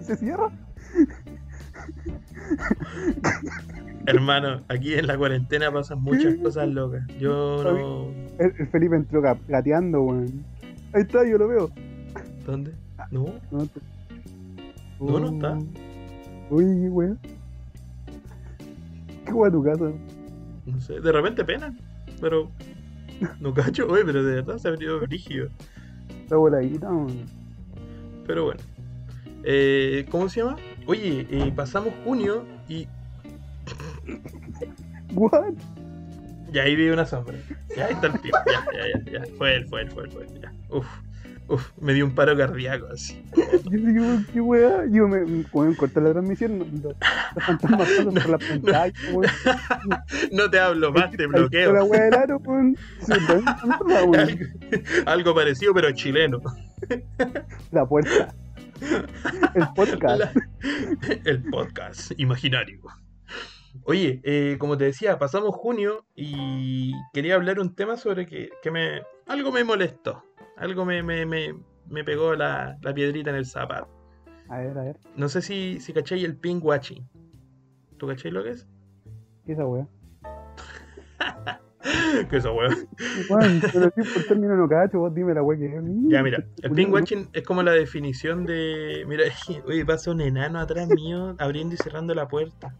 Se 0.00 0.16
cierra. 0.16 0.50
Hermano, 4.06 4.62
aquí 4.68 4.94
en 4.94 5.06
la 5.06 5.16
cuarentena 5.16 5.70
pasan 5.72 6.02
muchas 6.02 6.34
cosas 6.36 6.68
locas. 6.68 7.02
Yo 7.18 7.62
no. 7.64 8.08
El, 8.38 8.54
el 8.58 8.66
Felipe 8.68 8.96
entró 8.96 9.22
ga- 9.22 9.38
gateando, 9.48 10.02
weón. 10.02 10.44
Ahí 10.92 11.02
está, 11.02 11.26
yo 11.28 11.38
lo 11.38 11.48
veo. 11.48 11.70
¿Dónde? 12.46 12.72
No. 13.10 13.26
No, 13.50 13.66
te- 13.66 13.80
No, 15.00 15.18
no 15.20 15.28
está. 15.30 15.58
Uy, 16.50 16.64
weón. 16.88 17.18
¿Qué 19.24 19.32
weón 19.32 19.52
tu 19.52 19.62
casa? 19.62 19.90
No 20.66 20.80
sé, 20.80 21.00
de 21.00 21.12
repente 21.12 21.44
pena, 21.44 21.74
pero 22.20 22.50
no 23.40 23.52
cacho, 23.54 23.86
oye, 23.88 24.04
pero 24.04 24.22
de 24.24 24.36
verdad 24.36 24.58
se 24.58 24.68
ha 24.68 24.70
venido 24.72 25.00
brígido. 25.00 25.48
Está 26.22 26.36
voladita, 26.36 26.88
weón. 26.88 27.26
Pero 28.26 28.44
bueno. 28.44 28.60
Eh, 29.42 30.06
¿Cómo 30.10 30.28
se 30.28 30.40
llama? 30.40 30.56
Oye, 30.90 31.24
eh, 31.30 31.52
pasamos 31.54 31.94
junio 32.02 32.44
y 32.68 32.88
What? 35.14 35.54
ya 36.50 36.64
ahí 36.64 36.74
vi 36.74 36.88
una 36.88 37.06
sombra. 37.06 37.36
Ya 37.76 37.86
ahí 37.86 37.94
está 37.94 38.08
el 38.08 38.20
tío. 38.20 38.32
Ya, 38.44 38.66
ya, 38.72 39.00
ya, 39.04 39.20
ya. 39.20 39.24
Fue 39.38 39.54
él, 39.54 39.68
fue 39.68 39.82
él, 39.82 39.90
fue 39.92 40.02
él, 40.02 40.10
fue 40.10 40.24
él. 40.24 40.40
Ya. 40.42 40.52
Uf, 40.68 40.86
uf, 41.46 41.70
me 41.80 41.94
dio 41.94 42.04
un 42.04 42.12
paro 42.12 42.36
cardíaco 42.36 42.88
así. 42.92 43.24
Yo 43.36 43.70
digo, 43.70 44.04
qué 44.32 44.40
weá. 44.40 44.84
Yo 44.90 45.06
me, 45.06 45.24
me 45.24 45.44
la 46.00 46.10
transmisión. 46.10 46.58
Los, 46.82 46.96
fantasmas 47.44 47.88
pasan 47.88 48.12
por 48.12 48.28
la 48.28 48.38
pantalla, 48.38 48.92
weón. 49.12 49.32
No 50.32 50.50
te 50.50 50.58
hablo 50.58 50.92
más, 50.92 51.12
te 51.12 51.22
está 51.22 51.28
La 51.28 51.38
bloqueo. 51.38 51.84
weá 51.84 52.02
del 52.02 52.14
aro, 52.14 52.38
weón. 52.38 52.76
Algo 55.06 55.36
parecido, 55.36 55.72
pero 55.72 55.92
chileno. 55.92 56.40
La 57.70 57.86
puerta. 57.86 58.34
El 59.54 59.66
podcast. 59.74 60.18
La- 60.18 60.32
el 61.24 61.42
podcast 61.50 62.12
imaginario. 62.18 62.80
Oye, 63.84 64.20
eh, 64.24 64.56
como 64.58 64.76
te 64.76 64.84
decía, 64.84 65.18
pasamos 65.18 65.54
junio 65.54 66.04
y 66.14 66.92
quería 67.12 67.34
hablar 67.36 67.60
un 67.60 67.74
tema 67.74 67.96
sobre 67.96 68.26
que, 68.26 68.50
que 68.62 68.70
me 68.70 69.02
algo 69.26 69.52
me 69.52 69.62
molestó. 69.64 70.24
Algo 70.56 70.84
me, 70.84 71.02
me, 71.02 71.24
me, 71.24 71.54
me 71.86 72.04
pegó 72.04 72.34
la, 72.34 72.76
la 72.82 72.92
piedrita 72.94 73.30
en 73.30 73.36
el 73.36 73.46
zapato. 73.46 73.88
A 74.48 74.58
ver, 74.58 74.76
a 74.76 74.82
ver. 74.82 74.98
No 75.16 75.28
sé 75.28 75.40
si, 75.42 75.78
si 75.80 75.92
cachai 75.92 76.24
el 76.24 76.36
ping 76.36 76.60
watching. 76.62 77.08
¿Tú 77.98 78.08
cachai 78.08 78.30
lo 78.32 78.42
que 78.42 78.50
es? 78.50 78.66
¿Qué 79.46 79.52
es 79.52 79.58
esa 79.58 79.66
weá? 79.66 79.86
que 82.30 82.36
eso, 82.36 82.52
weón. 82.52 82.88
Weón, 83.28 83.60
pero 83.72 83.92
si 83.94 84.12
por 84.12 84.24
término 84.24 84.56
no 84.56 84.68
cacho, 84.68 84.98
vos 84.98 85.14
dime 85.14 85.34
la 85.34 85.42
weá 85.42 85.58
que 85.58 85.66
es. 85.66 85.82
Ya, 86.08 86.22
mira, 86.22 86.44
el 86.62 86.70
ping 86.72 86.90
watching 86.90 87.28
es 87.32 87.42
como 87.42 87.62
la 87.62 87.72
definición 87.72 88.44
de. 88.44 89.04
Mira, 89.06 89.24
oye, 89.66 89.84
pasa 89.84 90.10
un 90.10 90.20
enano 90.20 90.58
atrás 90.58 90.88
mío 90.88 91.34
abriendo 91.38 91.74
y 91.74 91.78
cerrando 91.78 92.14
la 92.14 92.28
puerta. 92.28 92.74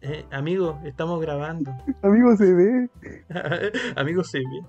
Eh, 0.00 0.24
amigo, 0.30 0.80
estamos 0.84 1.20
grabando. 1.20 1.72
Amigo, 2.02 2.36
se 2.36 2.54
ve. 2.54 2.88
Amigos, 3.96 4.30
sí, 4.30 4.38
bien. 4.38 4.64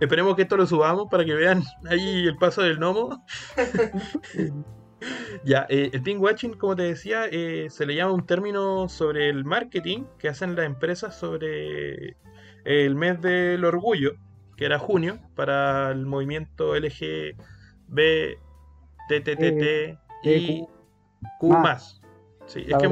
Esperemos 0.00 0.36
que 0.36 0.42
esto 0.42 0.58
lo 0.58 0.66
subamos 0.66 1.08
para 1.10 1.24
que 1.24 1.34
vean 1.34 1.62
ahí 1.88 2.26
el 2.26 2.36
paso 2.36 2.60
del 2.60 2.78
gnomo. 2.78 3.24
ya, 5.44 5.66
eh, 5.70 5.88
el 5.90 6.02
ping 6.02 6.18
watching, 6.18 6.52
como 6.52 6.76
te 6.76 6.82
decía, 6.82 7.24
eh, 7.30 7.68
se 7.70 7.86
le 7.86 7.94
llama 7.94 8.12
un 8.12 8.26
término 8.26 8.86
sobre 8.90 9.30
el 9.30 9.46
marketing 9.46 10.04
que 10.18 10.28
hacen 10.28 10.54
las 10.54 10.66
empresas 10.66 11.18
sobre 11.18 12.18
el 12.64 12.94
mes 12.94 13.20
del 13.20 13.64
orgullo, 13.64 14.12
que 14.56 14.66
era 14.66 14.78
junio, 14.78 15.18
para 15.34 15.90
el 15.90 16.06
movimiento 16.06 16.74
LGBTTT 16.74 17.36
y 20.24 20.66
Q 21.38 21.48
más. 21.48 22.00
Sí, 22.46 22.66
es 22.68 22.76
que 22.76 22.90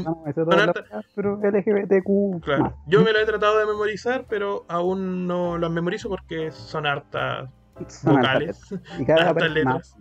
pero 1.14 1.36
LGBTQ. 1.36 2.42
Claro, 2.42 2.74
yo 2.86 3.02
me 3.02 3.12
lo 3.12 3.18
he 3.18 3.26
tratado 3.26 3.58
de 3.58 3.66
memorizar, 3.66 4.24
pero 4.28 4.64
aún 4.68 5.26
no 5.26 5.58
las 5.58 5.70
memorizo 5.70 6.08
porque 6.08 6.50
son 6.50 6.86
hartas 6.86 7.50
vocales, 8.02 8.62
hartas. 9.08 9.50
Letras. 9.50 9.96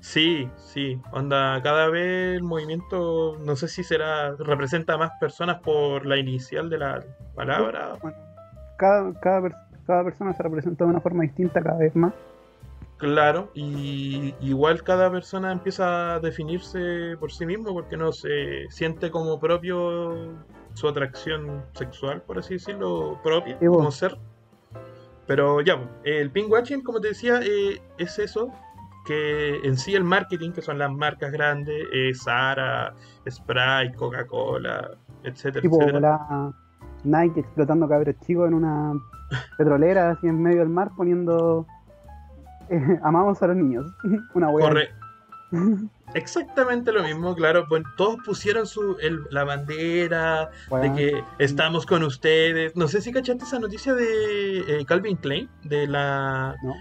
Sí, 0.00 0.48
sí, 0.56 1.00
onda, 1.10 1.60
cada 1.62 1.88
vez 1.88 2.36
el 2.36 2.44
movimiento, 2.44 3.36
no 3.40 3.56
sé 3.56 3.66
si 3.66 3.82
será, 3.82 4.36
representa 4.36 4.94
a 4.94 4.96
más 4.96 5.10
personas 5.18 5.60
por 5.60 6.06
la 6.06 6.16
inicial 6.16 6.70
de 6.70 6.78
la 6.78 7.04
palabra. 7.34 7.94
Cada, 8.78 9.12
cada, 9.20 9.68
cada 9.86 10.04
persona 10.04 10.32
se 10.32 10.42
representa 10.42 10.84
de 10.84 10.90
una 10.90 11.00
forma 11.00 11.24
distinta 11.24 11.60
cada 11.60 11.78
vez 11.78 11.94
más. 11.94 12.14
Claro, 12.98 13.48
y 13.54 14.34
igual 14.40 14.82
cada 14.82 15.08
persona 15.08 15.52
empieza 15.52 16.14
a 16.14 16.20
definirse 16.20 17.16
por 17.20 17.30
sí 17.30 17.46
mismo 17.46 17.72
porque 17.72 17.96
no 17.96 18.10
se 18.10 18.66
siente 18.70 19.12
como 19.12 19.38
propio 19.38 20.34
su 20.74 20.88
atracción 20.88 21.64
sexual, 21.74 22.22
por 22.22 22.38
así 22.38 22.54
decirlo, 22.54 23.20
propia, 23.22 23.56
como 23.58 23.92
ser. 23.92 24.18
Pero 25.28 25.60
ya, 25.60 25.76
pues, 25.76 25.90
el 26.04 26.30
ping 26.32 26.50
watching, 26.50 26.82
como 26.82 27.00
te 27.00 27.08
decía, 27.08 27.40
eh, 27.40 27.80
es 27.98 28.18
eso, 28.18 28.50
que 29.06 29.58
en 29.62 29.76
sí 29.76 29.94
el 29.94 30.02
marketing, 30.02 30.50
que 30.50 30.62
son 30.62 30.78
las 30.78 30.90
marcas 30.90 31.30
grandes, 31.30 31.86
eh, 31.92 32.12
Zara, 32.14 32.94
Sprite, 33.30 33.94
Coca-Cola, 33.96 34.90
etcétera, 35.22 35.68
etcétera. 35.68 36.00
la 36.00 36.52
Nike 37.04 37.40
explotando 37.40 37.88
cabros 37.88 38.14
chicos 38.26 38.48
en 38.48 38.54
una 38.54 38.92
petrolera 39.56 40.10
así 40.10 40.26
en 40.26 40.42
medio 40.42 40.58
del 40.60 40.68
mar 40.68 40.90
poniendo 40.96 41.66
eh, 42.70 42.98
amamos 43.02 43.42
a 43.42 43.46
los 43.48 43.56
niños. 43.56 43.86
una 44.34 44.48
wea. 44.50 44.68
Corre. 44.68 44.88
Exactamente 46.14 46.92
lo 46.92 47.02
mismo, 47.02 47.34
claro. 47.34 47.66
Bueno, 47.68 47.86
todos 47.96 48.16
pusieron 48.24 48.66
su, 48.66 48.96
el- 49.00 49.24
la 49.30 49.44
bandera 49.44 50.50
de 50.82 50.92
que 50.94 51.24
estamos 51.38 51.86
con 51.86 52.02
ustedes. 52.02 52.74
No 52.76 52.88
sé 52.88 53.00
si 53.00 53.12
cachaste 53.12 53.44
esa 53.44 53.58
noticia 53.58 53.94
de 53.94 54.80
eh, 54.80 54.84
Calvin 54.86 55.16
Klein, 55.16 55.48
de 55.64 55.86
la, 55.86 56.54
No. 56.62 56.74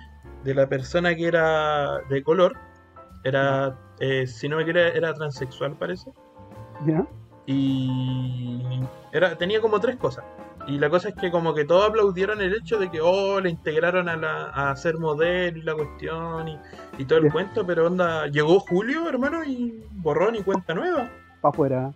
de 0.44 0.54
la 0.54 0.68
persona 0.68 1.16
que 1.16 1.28
era 1.28 2.00
de 2.10 2.24
color. 2.24 2.54
Era, 3.24 3.76
eh, 4.00 4.28
si 4.28 4.48
no 4.48 4.58
me 4.58 4.64
equivoco, 4.64 4.80
era 4.96 5.14
transexual, 5.14 5.74
parece. 5.78 6.12
¿Ya? 6.86 7.06
Y 7.48 8.62
era, 9.12 9.36
tenía 9.38 9.60
como 9.62 9.80
tres 9.80 9.96
cosas. 9.96 10.24
Y 10.68 10.78
la 10.80 10.90
cosa 10.90 11.10
es 11.10 11.16
que 11.16 11.32
como 11.32 11.54
que 11.54 11.64
todos 11.64 11.90
aplaudieron 11.90 12.42
el 12.42 12.54
hecho 12.54 12.78
de 12.78 12.92
que, 12.92 13.00
oh, 13.02 13.40
le 13.40 13.50
integraron 13.50 14.10
a, 14.10 14.18
la, 14.18 14.44
a 14.50 14.76
ser 14.76 14.98
modelo 15.00 15.58
y 15.58 15.62
la 15.62 15.74
cuestión 15.76 16.50
y, 16.50 16.60
y 16.98 17.06
todo 17.06 17.20
el 17.20 17.32
cuento, 17.32 17.66
pero 17.66 17.88
onda, 17.88 18.28
llegó 18.28 18.60
Julio, 18.60 19.08
hermano, 19.08 19.46
y 19.46 19.86
borrón 19.94 20.36
y 20.36 20.44
cuenta 20.44 20.74
nueva. 20.74 21.10
Pa' 21.42 21.50
afuera. 21.50 21.92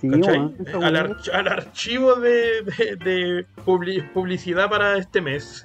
Eh, 0.00 0.72
al, 0.82 0.94
arch- 0.96 1.30
al 1.34 1.48
archivo 1.48 2.14
de, 2.14 2.62
de- 2.62 2.96
de 3.04 3.46
publi- 3.66 4.10
publicidad 4.12 4.70
para 4.70 4.96
este 4.96 5.20
mes. 5.20 5.64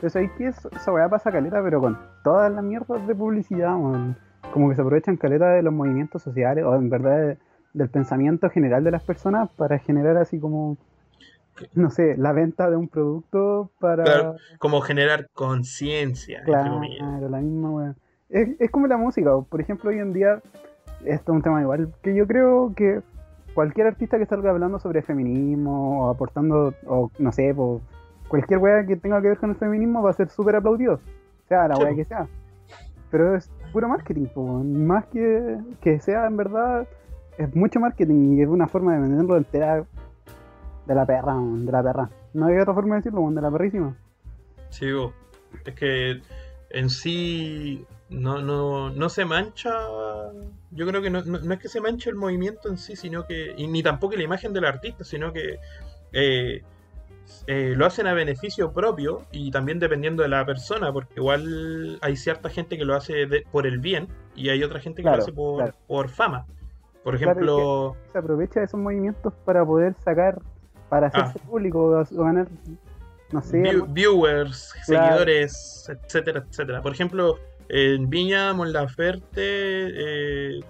Pero 0.00 0.10
sabéis 0.10 0.30
que 0.38 0.46
esa 0.48 0.92
weá 0.92 1.08
pasa 1.08 1.32
caleta, 1.32 1.60
pero 1.62 1.80
con 1.80 1.98
todas 2.22 2.52
las 2.52 2.62
mierdas 2.62 3.04
de 3.06 3.14
publicidad. 3.14 3.74
Como 4.52 4.68
que 4.68 4.76
se 4.76 4.82
aprovechan 4.82 5.16
caleta 5.16 5.48
de 5.48 5.62
los 5.62 5.72
movimientos 5.72 6.22
sociales, 6.22 6.62
o 6.64 6.74
en 6.76 6.88
verdad 6.90 7.16
de- 7.18 7.38
del 7.74 7.88
pensamiento 7.90 8.48
general 8.48 8.84
de 8.84 8.92
las 8.92 9.02
personas 9.02 9.50
para 9.50 9.78
generar 9.78 10.16
así 10.16 10.38
como, 10.38 10.78
no 11.74 11.90
sé, 11.90 12.16
la 12.16 12.32
venta 12.32 12.70
de 12.70 12.76
un 12.76 12.88
producto 12.88 13.70
para. 13.80 14.04
Claro, 14.04 14.36
Como 14.58 14.80
generar 14.80 15.28
conciencia, 15.34 16.42
Claro, 16.44 16.80
la 17.28 17.38
misma 17.38 17.70
weá. 17.70 17.94
Es, 18.30 18.48
es 18.58 18.70
como 18.70 18.86
la 18.86 18.96
música, 18.96 19.30
por 19.48 19.60
ejemplo, 19.60 19.90
hoy 19.90 19.98
en 19.98 20.12
día, 20.12 20.40
esto 21.04 21.32
es 21.32 21.36
un 21.36 21.42
tema 21.42 21.60
igual, 21.60 21.92
que 22.02 22.14
yo 22.14 22.26
creo 22.26 22.72
que 22.74 23.02
cualquier 23.54 23.88
artista 23.88 24.18
que 24.18 24.26
salga 24.26 24.50
hablando 24.50 24.78
sobre 24.78 25.02
feminismo 25.02 26.06
o 26.06 26.10
aportando, 26.10 26.74
o 26.86 27.10
no 27.18 27.32
sé, 27.32 27.52
po, 27.54 27.80
cualquier 28.28 28.58
weá 28.58 28.86
que 28.86 28.96
tenga 28.96 29.20
que 29.20 29.28
ver 29.28 29.38
con 29.38 29.50
el 29.50 29.56
feminismo 29.56 30.02
va 30.02 30.10
a 30.10 30.14
ser 30.14 30.28
súper 30.28 30.56
aplaudido, 30.56 30.98
sea 31.48 31.68
la 31.68 31.76
Sí, 31.76 31.96
que 31.96 32.04
sea. 32.04 32.26
Pero 33.10 33.36
es 33.36 33.50
puro 33.72 33.88
marketing, 33.88 34.26
po, 34.26 34.42
más 34.64 35.06
que 35.06 35.58
que 35.80 36.00
sea 36.00 36.26
en 36.26 36.36
verdad, 36.36 36.88
es 37.38 37.54
mucho 37.54 37.80
marketing 37.80 38.36
y 38.38 38.42
es 38.42 38.48
una 38.48 38.68
forma 38.68 38.94
de 38.94 39.00
venderlo 39.00 39.36
entera 39.36 39.84
De 40.86 40.94
la 40.94 41.06
perra, 41.06 41.34
de 41.38 41.72
la 41.72 41.82
perra. 41.82 42.10
No 42.34 42.46
hay 42.46 42.58
otra 42.58 42.74
forma 42.74 42.96
de 42.96 43.00
decirlo, 43.02 43.30
de 43.30 43.40
la 43.40 43.50
perrísima. 43.50 43.96
Sí, 44.70 44.86
es 45.64 45.74
que 45.74 46.20
en 46.70 46.90
sí 46.90 47.86
no, 48.10 48.40
no, 48.42 48.90
no 48.90 49.08
se 49.08 49.24
mancha. 49.24 49.72
Yo 50.72 50.86
creo 50.86 51.00
que 51.00 51.08
no, 51.10 51.22
no- 51.22 51.38
no 51.38 51.54
es 51.54 51.60
que 51.60 51.68
se 51.68 51.80
manche 51.80 52.10
el 52.10 52.16
movimiento 52.16 52.68
en 52.68 52.76
sí, 52.76 52.96
sino 52.96 53.26
que. 53.26 53.54
Y 53.56 53.66
ni 53.66 53.82
tampoco 53.82 54.14
la 54.16 54.24
imagen 54.24 54.52
del 54.52 54.64
artista, 54.66 55.04
sino 55.04 55.32
que 55.32 55.58
eh, 56.12 56.62
eh, 57.46 57.72
lo 57.76 57.86
hacen 57.86 58.06
a 58.06 58.12
beneficio 58.12 58.72
propio 58.72 59.22
y 59.32 59.50
también 59.50 59.78
dependiendo 59.78 60.22
de 60.22 60.28
la 60.28 60.44
persona, 60.44 60.92
porque 60.92 61.14
igual 61.16 61.98
hay 62.02 62.16
cierta 62.16 62.50
gente 62.50 62.76
que 62.76 62.84
lo 62.84 62.94
hace 62.94 63.26
de- 63.26 63.44
por 63.50 63.66
el 63.66 63.78
bien 63.78 64.08
y 64.36 64.50
hay 64.50 64.62
otra 64.62 64.80
gente 64.80 64.96
que 64.96 65.02
Claro, 65.04 65.16
lo 65.18 65.22
hace 65.22 65.32
por, 65.32 65.56
claro. 65.62 65.74
por 65.86 66.08
fama. 66.10 66.46
Por 67.04 67.18
Claro, 67.18 67.32
ejemplo. 67.32 67.96
Se 68.12 68.18
aprovecha 68.18 68.60
de 68.60 68.66
esos 68.66 68.80
movimientos 68.80 69.32
para 69.44 69.64
poder 69.64 69.94
sacar, 70.02 70.40
para 70.88 71.08
hacerse 71.08 71.38
público 71.40 71.84
o 71.84 72.00
o 72.00 72.24
ganar, 72.24 72.48
no 73.30 73.42
sé, 73.42 73.58
View- 73.62 73.86
viewers, 73.90 74.72
Claro. 74.86 75.02
seguidores, 75.04 75.86
etcétera, 75.88 76.44
etcétera. 76.48 76.80
Por 76.82 76.92
ejemplo, 76.92 77.38
en 77.68 78.08
Viña 78.08 78.52
Mon 78.54 78.72
Laferte 78.72 79.22
eh, 79.36 80.60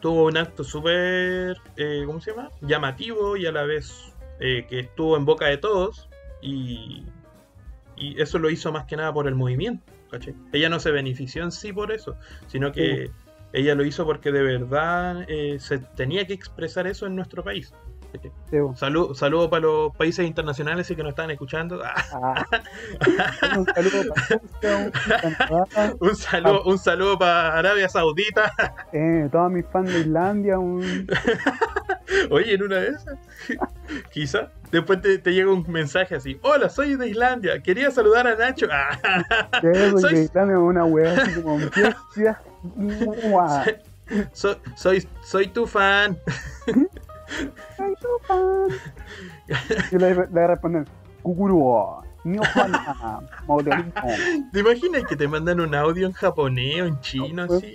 tuvo 0.00 0.26
un 0.26 0.36
acto 0.36 0.62
súper, 0.62 1.56
eh, 1.76 2.02
¿cómo 2.06 2.20
se 2.20 2.32
llama? 2.32 2.50
Llamativo 2.60 3.36
y 3.36 3.46
a 3.46 3.52
la 3.52 3.62
vez 3.64 4.14
eh, 4.40 4.66
que 4.68 4.80
estuvo 4.80 5.16
en 5.16 5.24
boca 5.24 5.46
de 5.46 5.56
todos 5.56 6.08
y, 6.42 7.04
y 7.96 8.20
eso 8.20 8.38
lo 8.38 8.50
hizo 8.50 8.70
más 8.72 8.84
que 8.84 8.96
nada 8.96 9.12
por 9.12 9.26
el 9.26 9.34
movimiento. 9.34 9.82
Ella 10.52 10.68
no 10.68 10.80
se 10.80 10.90
benefició 10.90 11.42
en 11.44 11.52
sí 11.52 11.72
por 11.72 11.92
eso, 11.92 12.16
sino 12.46 12.72
que 12.72 13.10
ella 13.52 13.74
lo 13.74 13.84
hizo 13.84 14.04
porque 14.04 14.30
de 14.32 14.42
verdad 14.42 15.24
eh, 15.28 15.58
se 15.60 15.78
tenía 15.78 16.26
que 16.26 16.34
expresar 16.34 16.86
eso 16.86 17.06
en 17.06 17.16
nuestro 17.16 17.42
país. 17.42 17.72
sí. 18.50 18.58
Salud, 18.74 19.14
saludo 19.14 19.50
para 19.50 19.62
los 19.62 19.94
países 19.96 20.26
internacionales 20.26 20.90
y 20.90 20.96
que 20.96 21.02
nos 21.02 21.10
están 21.10 21.30
escuchando. 21.30 21.80
Ah. 21.84 22.44
un 23.56 23.66
saludo 23.66 24.14
para 24.60 25.92
Un 26.00 26.16
saludo, 26.16 26.62
un 26.64 26.78
saludo 26.78 27.18
para 27.18 27.58
Arabia 27.58 27.88
Saudita. 27.88 28.52
eh, 28.92 29.28
todos 29.30 29.50
mis 29.52 29.66
fans 29.66 29.92
de 29.92 30.00
Islandia, 30.00 30.58
un... 30.58 31.06
Oye, 32.30 32.54
en 32.54 32.62
una 32.62 32.76
de 32.76 32.88
esas, 32.88 33.18
quizá, 34.12 34.50
después 34.70 35.00
te, 35.02 35.18
te 35.18 35.32
llega 35.32 35.52
un 35.52 35.64
mensaje 35.70 36.14
así: 36.14 36.38
Hola, 36.42 36.70
soy 36.70 36.94
de 36.96 37.08
Islandia, 37.08 37.62
quería 37.62 37.90
saludar 37.90 38.26
a 38.26 38.34
Nacho. 38.34 38.66
Ah, 39.04 39.60
Soy- 40.00 40.14
de 40.14 40.22
Islandia, 40.24 40.58
una 40.58 40.84
wea 40.86 41.12
así 41.12 41.40
como, 41.42 41.58
¿qué 41.70 41.92
ciudad? 42.14 42.38
Mua. 42.62 43.64
so- 44.32 44.56
soy, 44.74 45.06
soy 45.22 45.46
tu 45.48 45.66
fan. 45.66 46.16
Ay, 47.78 47.92
tu 48.00 48.08
fan. 48.26 48.68
Yo 49.92 49.98
le, 49.98 50.14
le 50.14 50.26
voy 50.26 50.42
a 50.42 50.46
responder, 50.48 50.84
Maudolino. 53.46 53.92
¿Te 54.52 54.60
imaginas 54.60 55.04
que 55.08 55.16
te 55.16 55.28
mandan 55.28 55.60
un 55.60 55.74
audio 55.74 56.06
en 56.06 56.12
japonés 56.12 56.82
o 56.82 56.86
en 56.86 57.00
chino 57.00 57.42
así? 57.44 57.74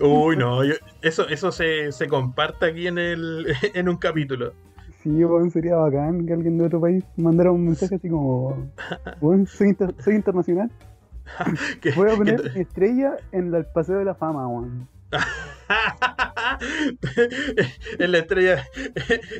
Uy, 0.00 0.36
no, 0.36 0.62
yo- 0.64 0.74
eso, 1.02 1.28
eso 1.28 1.50
se, 1.52 1.90
se 1.92 2.06
comparte 2.08 2.66
aquí 2.66 2.86
en, 2.86 2.98
el, 2.98 3.46
en 3.74 3.88
un 3.88 3.96
capítulo. 3.96 4.52
Sí, 5.02 5.24
weón, 5.24 5.50
sería 5.50 5.76
bacán 5.76 6.26
que 6.26 6.32
alguien 6.32 6.58
de 6.58 6.66
otro 6.66 6.80
país 6.80 7.04
mandara 7.16 7.50
un 7.52 7.64
mensaje 7.66 7.94
así 7.94 8.08
como, 8.08 8.68
weón, 9.20 9.46
soy, 9.46 9.68
inter- 9.68 9.94
soy 10.00 10.14
internacional. 10.16 10.70
Voy 11.96 12.10
a 12.10 12.16
poner 12.16 12.52
mi 12.54 12.60
estrella 12.60 13.16
en 13.32 13.54
el 13.54 13.64
Paseo 13.66 13.98
de 13.98 14.04
la 14.04 14.14
Fama, 14.14 14.46
weón. 14.48 14.88
en 17.98 18.12
la 18.12 18.18
estrella, 18.18 18.64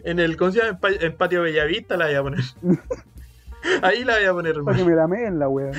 en 0.05 0.19
el, 0.19 0.37
¿cómo 0.37 0.51
se 0.53 0.59
llama? 0.59 0.71
En, 0.71 0.79
pa- 0.79 0.91
en 1.07 1.17
Patio 1.17 1.43
Bellavista 1.43 1.97
la 1.97 2.07
voy 2.07 2.15
a 2.15 2.23
poner. 2.23 2.41
Ahí 3.83 4.05
la 4.05 4.17
voy 4.17 4.25
a 4.25 4.33
poner, 4.33 4.63
Para 4.63 4.77
que 4.77 4.85
me 4.85 4.95
la 4.95 5.07
meen 5.09 5.39
la 5.39 5.49
wea. 5.49 5.73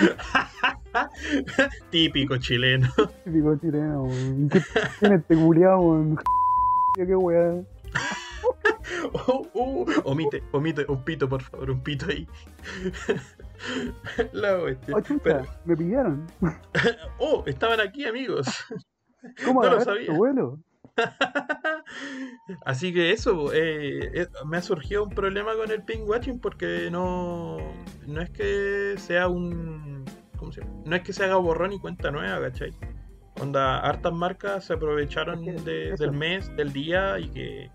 Típico 1.89 2.37
chileno. 2.37 2.87
Típico 3.23 3.55
chileno, 3.57 4.03
weón. 4.03 4.49
¿Qué 4.49 4.61
tiene 4.99 5.15
este 5.15 5.35
culiao, 5.35 5.79
weón? 5.81 6.17
Qué 6.95 7.15
wea. 7.15 7.61
Oh, 9.13 9.47
oh, 9.53 9.85
omite, 10.03 10.43
omite, 10.51 10.85
un 10.89 11.03
pito, 11.03 11.29
por 11.29 11.41
favor, 11.41 11.71
un 11.71 11.81
pito 11.81 12.05
ahí. 12.09 12.27
La. 14.33 14.57
Oh, 14.57 15.01
chucha, 15.01 15.19
Pero- 15.23 15.45
me 15.65 15.75
pillaron. 15.75 16.27
oh, 17.19 17.43
estaban 17.45 17.79
aquí, 17.79 18.05
amigos. 18.05 18.47
¿Cómo 19.45 19.61
No 19.63 19.71
lo 19.71 19.81
sabía. 19.81 20.07
tu 20.07 20.15
vuelo? 20.15 20.59
Así 22.65 22.93
que 22.93 23.11
eso, 23.11 23.53
eh, 23.53 24.11
eh, 24.21 24.27
me 24.45 24.57
ha 24.57 24.61
surgido 24.61 25.03
un 25.03 25.09
problema 25.11 25.53
con 25.55 25.71
el 25.71 25.83
ping 25.83 26.01
watching 26.05 26.39
porque 26.39 26.89
no, 26.91 27.57
no 28.07 28.21
es 28.21 28.29
que 28.31 28.95
sea 28.97 29.27
un, 29.27 30.03
¿cómo 30.37 30.51
se 30.51 30.61
llama? 30.61 30.73
No 30.85 30.95
es 30.95 31.01
que 31.03 31.13
se 31.13 31.23
haga 31.23 31.35
borrón 31.35 31.73
y 31.73 31.79
cuenta 31.79 32.11
nueva, 32.11 32.41
¿cachai? 32.41 32.73
Onda, 33.39 33.79
hartas 33.79 34.11
marcas 34.13 34.65
se 34.65 34.73
aprovecharon 34.73 35.45
de- 35.63 35.95
del 35.97 36.11
mes, 36.11 36.53
del 36.57 36.73
día 36.73 37.17
y 37.19 37.29
que, 37.29 37.71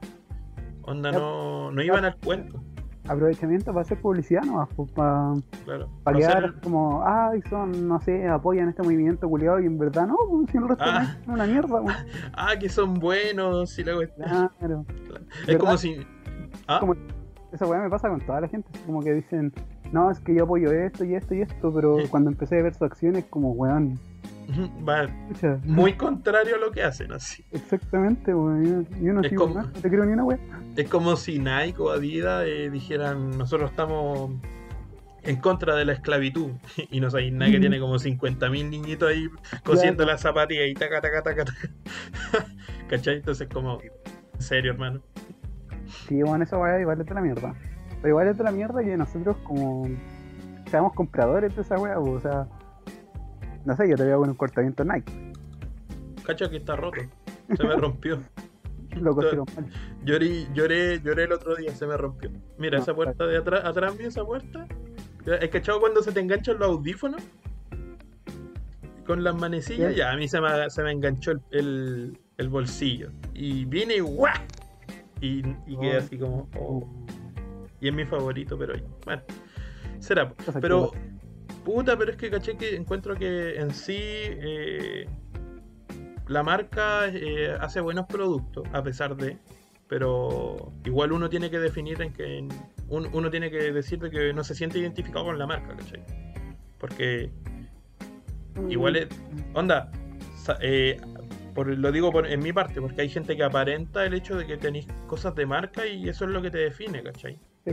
onda, 0.82 1.10
no, 1.12 1.70
no 1.70 1.82
iban 1.82 2.04
al 2.04 2.16
cuento, 2.18 2.62
Aprovechamiento 3.06 3.66
para 3.72 3.82
hacer 3.82 4.00
publicidad 4.00 4.42
nomás, 4.44 4.68
pues, 4.74 4.90
para, 4.92 5.34
claro. 5.64 5.88
para 6.02 6.18
quedar 6.18 6.60
como, 6.62 7.02
ay, 7.06 7.42
son, 7.50 7.86
no 7.86 8.00
sé, 8.00 8.26
apoyan 8.28 8.70
este 8.70 8.82
movimiento 8.82 9.28
culiado 9.28 9.60
y 9.60 9.66
en 9.66 9.78
verdad 9.78 10.06
no, 10.06 10.16
pues, 10.30 10.50
si 10.50 10.56
el 10.58 10.68
resto 10.68 10.84
Ah. 10.86 11.02
no 11.02 11.20
es 11.22 11.28
una 11.28 11.46
mierda, 11.46 11.80
weón. 11.82 11.86
ah, 12.34 12.54
que 12.58 12.68
son 12.68 12.94
buenos 12.94 13.78
y 13.78 13.84
la 13.84 13.94
cuestión. 13.94 14.28
Claro. 14.58 14.84
Es 15.40 15.46
¿verdad? 15.46 15.60
como 15.60 15.76
si... 15.76 15.96
Ah, 16.66 16.78
Como- 16.80 16.94
Esa 17.52 17.66
weá 17.66 17.80
me 17.80 17.90
pasa 17.90 18.08
con 18.08 18.20
toda 18.20 18.40
la 18.40 18.48
gente, 18.48 18.68
como 18.86 19.00
que 19.00 19.12
dicen, 19.12 19.52
no, 19.92 20.10
es 20.10 20.18
que 20.18 20.34
yo 20.34 20.42
apoyo 20.44 20.72
esto 20.72 21.04
y 21.04 21.14
esto 21.14 21.34
y 21.34 21.42
esto, 21.42 21.72
pero 21.72 21.98
Sí. 22.00 22.08
cuando 22.08 22.30
empecé 22.30 22.58
a 22.58 22.62
ver 22.64 22.72
sus 22.72 22.82
acciones, 22.82 23.26
como 23.26 23.52
weón, 23.52 23.98
va 24.88 25.04
escucha, 25.04 25.58
muy 25.64 25.94
contrario 25.94 26.56
a 26.56 26.58
lo 26.58 26.70
que 26.70 26.82
hacen, 26.82 27.12
así. 27.12 27.44
exactamente, 27.52 28.34
weón, 28.34 28.86
yo, 28.90 28.98
yo 29.00 29.12
no 29.12 29.22
sigo 29.22 29.42
como- 29.44 29.54
más, 29.54 29.66
no 29.66 29.72
te 29.80 29.88
creo 29.88 30.04
ni 30.04 30.12
una 30.12 30.24
weá. 30.24 30.38
Es 30.76 30.88
como 30.88 31.16
si 31.16 31.38
Nike 31.38 31.76
o 31.78 31.90
Adidas 31.90 32.44
eh, 32.46 32.68
dijeran, 32.70 33.38
nosotros 33.38 33.70
estamos 33.70 34.30
en 35.22 35.36
contra 35.36 35.74
de 35.76 35.84
la 35.84 35.92
esclavitud. 35.94 36.50
Y 36.90 37.00
no 37.00 37.10
sabéis 37.10 37.32
nada 37.32 37.50
que 37.50 37.60
tiene 37.60 37.80
como 37.80 37.94
50.000 37.94 38.68
niñitos 38.68 39.08
ahí 39.08 39.28
cosiendo 39.64 40.04
las 40.04 40.20
zapatillas 40.20 40.66
y 40.68 40.74
taca, 40.74 41.00
taca, 41.00 41.22
taca, 41.22 41.44
taca. 41.44 41.68
¿Cachai? 42.88 43.16
Entonces 43.16 43.48
como, 43.52 43.80
en 43.80 44.42
serio, 44.42 44.72
hermano. 44.72 45.00
Sí, 46.08 46.22
bueno, 46.22 46.44
esa 46.44 46.58
weá 46.58 46.80
igual 46.80 47.00
es 47.00 47.06
de 47.06 47.14
la 47.14 47.20
mierda. 47.20 47.54
Pero 47.96 48.08
igual 48.08 48.28
es 48.28 48.36
de 48.36 48.44
la 48.44 48.50
mierda 48.50 48.82
que 48.82 48.96
nosotros 48.96 49.36
como 49.44 49.88
seamos 50.70 50.92
compradores 50.92 51.54
de 51.56 51.62
esa 51.62 51.78
weá, 51.78 51.98
o 51.98 52.20
sea, 52.20 52.46
no 53.64 53.76
sé, 53.76 53.88
yo 53.88 53.96
te 53.96 54.04
veo 54.04 54.20
con 54.20 54.28
un 54.30 54.34
cortamiento 54.36 54.84
Nike, 54.84 55.12
Cacha 56.24 56.48
que 56.48 56.56
está 56.58 56.76
roto. 56.76 57.00
Se 57.56 57.64
me 57.64 57.76
rompió. 57.76 58.18
lo 59.00 59.14
cosieron 59.14 59.46
mal. 59.56 59.66
Lloré, 60.04 60.46
lloré, 60.54 61.00
lloré 61.02 61.24
el 61.24 61.32
otro 61.32 61.54
día, 61.56 61.74
se 61.74 61.86
me 61.86 61.96
rompió. 61.96 62.30
Mira, 62.58 62.78
No, 62.78 62.82
esa 62.82 62.94
puerta 62.94 63.26
de 63.26 63.36
atrás, 63.38 63.64
atrás 63.64 63.96
mío, 63.96 64.08
esa 64.08 64.24
puerta. 64.24 64.66
¿Es 65.40 65.50
cachado 65.50 65.80
cuando 65.80 66.02
se 66.02 66.12
te 66.12 66.20
enganchan 66.20 66.58
los 66.58 66.68
audífonos? 66.68 67.22
Con 69.06 69.22
las 69.22 69.34
manecillas, 69.34 69.92
Sí. 69.92 69.98
ya, 69.98 70.12
a 70.12 70.16
mí 70.16 70.28
se 70.28 70.40
me, 70.40 70.70
se 70.70 70.82
me 70.82 70.90
enganchó 70.92 71.32
el, 71.32 71.40
el- 71.50 72.18
el 72.38 72.48
bolsillo. 72.48 73.10
Y 73.34 73.64
vine 73.66 73.96
y 73.96 74.00
¡guau! 74.00 74.32
Y, 75.20 75.40
y 75.66 75.76
quedé 75.78 75.96
Oh. 75.96 75.98
así 75.98 76.18
como. 76.18 76.48
oh. 76.58 76.88
Y 77.80 77.88
es 77.88 77.94
mi 77.94 78.04
favorito, 78.06 78.56
pero 78.58 78.74
bueno, 79.04 79.22
será. 79.98 80.28
que 80.30 80.52
Pero, 80.60 80.92
puta, 81.64 81.96
pero 81.96 82.10
es 82.10 82.16
que 82.16 82.30
caché 82.30 82.56
que 82.56 82.76
encuentro 82.76 83.16
que 83.16 83.56
en 83.56 83.72
sí 83.72 83.96
eh, 83.98 85.06
la 86.28 86.42
marca 86.42 87.06
eh, 87.08 87.56
hace 87.60 87.80
buenos 87.80 88.06
productos, 88.06 88.64
a 88.72 88.82
pesar 88.82 89.16
de. 89.16 89.36
Pero 89.88 90.72
igual 90.84 91.12
uno 91.12 91.28
tiene 91.28 91.50
que 91.50 91.58
definir 91.58 92.00
en 92.02 92.12
que. 92.12 92.38
en- 92.38 92.48
un- 92.88 93.08
uno 93.12 93.30
tiene 93.30 93.50
que 93.50 93.72
decir 93.72 93.98
de 93.98 94.10
que 94.10 94.32
no 94.32 94.44
se 94.44 94.54
siente 94.54 94.78
identificado 94.78 95.24
con 95.26 95.38
la 95.38 95.46
marca, 95.46 95.74
¿cachai? 95.76 96.02
Porque 96.78 97.30
igual 98.68 98.96
es. 98.96 99.08
Onda, 99.54 99.90
eh, 100.60 100.98
por, 101.54 101.66
lo 101.68 101.92
digo 101.92 102.10
por- 102.12 102.26
en 102.26 102.40
mi 102.40 102.52
parte, 102.52 102.80
porque 102.80 103.02
hay 103.02 103.08
gente 103.08 103.36
que 103.36 103.44
aparenta 103.44 104.04
el 104.04 104.14
hecho 104.14 104.36
de 104.36 104.46
que 104.46 104.56
tenéis 104.56 104.86
cosas 105.06 105.34
de 105.34 105.46
marca 105.46 105.86
y 105.86 106.08
eso 106.08 106.24
es 106.24 106.30
lo 106.30 106.42
que 106.42 106.50
te 106.50 106.58
define, 106.58 107.02
¿cachai? 107.02 107.38
Sí. 107.66 107.72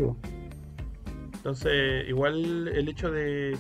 Entonces, 1.35 2.07
igual 2.07 2.67
el 2.67 2.87
hecho 2.87 3.09
de 3.11 3.57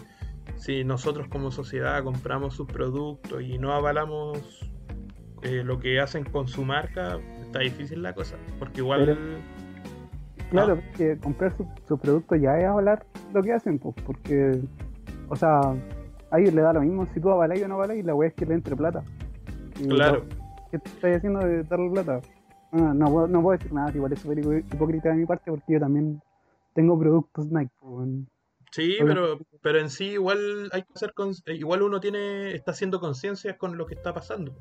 si 0.61 0.83
nosotros 0.83 1.27
como 1.27 1.49
sociedad 1.49 2.03
compramos 2.03 2.53
sus 2.55 2.67
productos 2.67 3.41
y 3.41 3.57
no 3.57 3.71
avalamos 3.73 4.69
eh, 5.41 5.63
lo 5.63 5.79
que 5.79 5.99
hacen 5.99 6.23
con 6.23 6.47
su 6.47 6.63
marca, 6.63 7.17
está 7.41 7.59
difícil 7.59 8.03
la 8.03 8.13
cosa. 8.13 8.35
Porque 8.59 8.81
igual. 8.81 9.05
Pero- 9.05 9.61
Claro, 10.51 10.77
Ah. 10.79 10.91
que 10.97 11.17
comprar 11.17 11.55
su, 11.55 11.65
su 11.87 11.97
producto 11.97 12.35
ya 12.35 12.57
es 12.59 12.65
avalar 12.65 13.05
lo 13.33 13.41
que 13.41 13.53
hacen, 13.53 13.79
pues, 13.79 13.95
porque, 14.05 14.59
o 15.29 15.35
sea, 15.35 15.61
a 16.29 16.39
ellos 16.39 16.53
le 16.53 16.61
da 16.61 16.73
lo 16.73 16.81
mismo 16.81 17.05
si 17.13 17.21
tú 17.21 17.29
avaláis 17.31 17.63
o 17.63 17.67
no 17.69 17.75
avaláis, 17.75 18.03
la 18.05 18.13
weá 18.13 18.27
es 18.27 18.33
que 18.35 18.45
le 18.45 18.53
entre 18.55 18.75
plata. 18.75 19.01
Y 19.79 19.87
Claro. 19.87 20.25
¿Qué 20.69 20.75
estás 20.77 21.15
haciendo 21.15 21.39
de 21.39 21.63
darle 21.63 21.89
plata? 21.91 22.19
No, 22.73 22.93
no, 22.93 23.05
puedo, 23.05 23.27
no 23.27 23.41
puedo 23.41 23.57
decir 23.57 23.73
nada, 23.73 23.91
igual 23.95 24.11
es 24.13 24.19
súper 24.19 24.39
hipócrita 24.39 25.09
de 25.09 25.15
mi 25.15 25.25
parte 25.25 25.49
porque 25.51 25.73
yo 25.73 25.79
también 25.79 26.21
tengo 26.73 26.99
productos 26.99 27.47
Nike. 27.49 27.71
pues. 27.79 28.09
Sí, 28.71 28.97
pero, 29.05 29.37
pero 29.61 29.79
en 29.79 29.89
sí 29.89 30.11
igual 30.11 30.69
hay 30.71 30.83
que 30.83 30.93
hacer 30.95 31.13
cons- 31.13 31.43
eh, 31.45 31.55
igual 31.55 31.81
uno 31.81 31.99
tiene, 31.99 32.53
está 32.55 32.71
haciendo 32.71 32.99
conciencia 32.99 33.57
con 33.57 33.77
lo 33.77 33.85
que 33.85 33.95
está 33.95 34.13
pasando. 34.13 34.53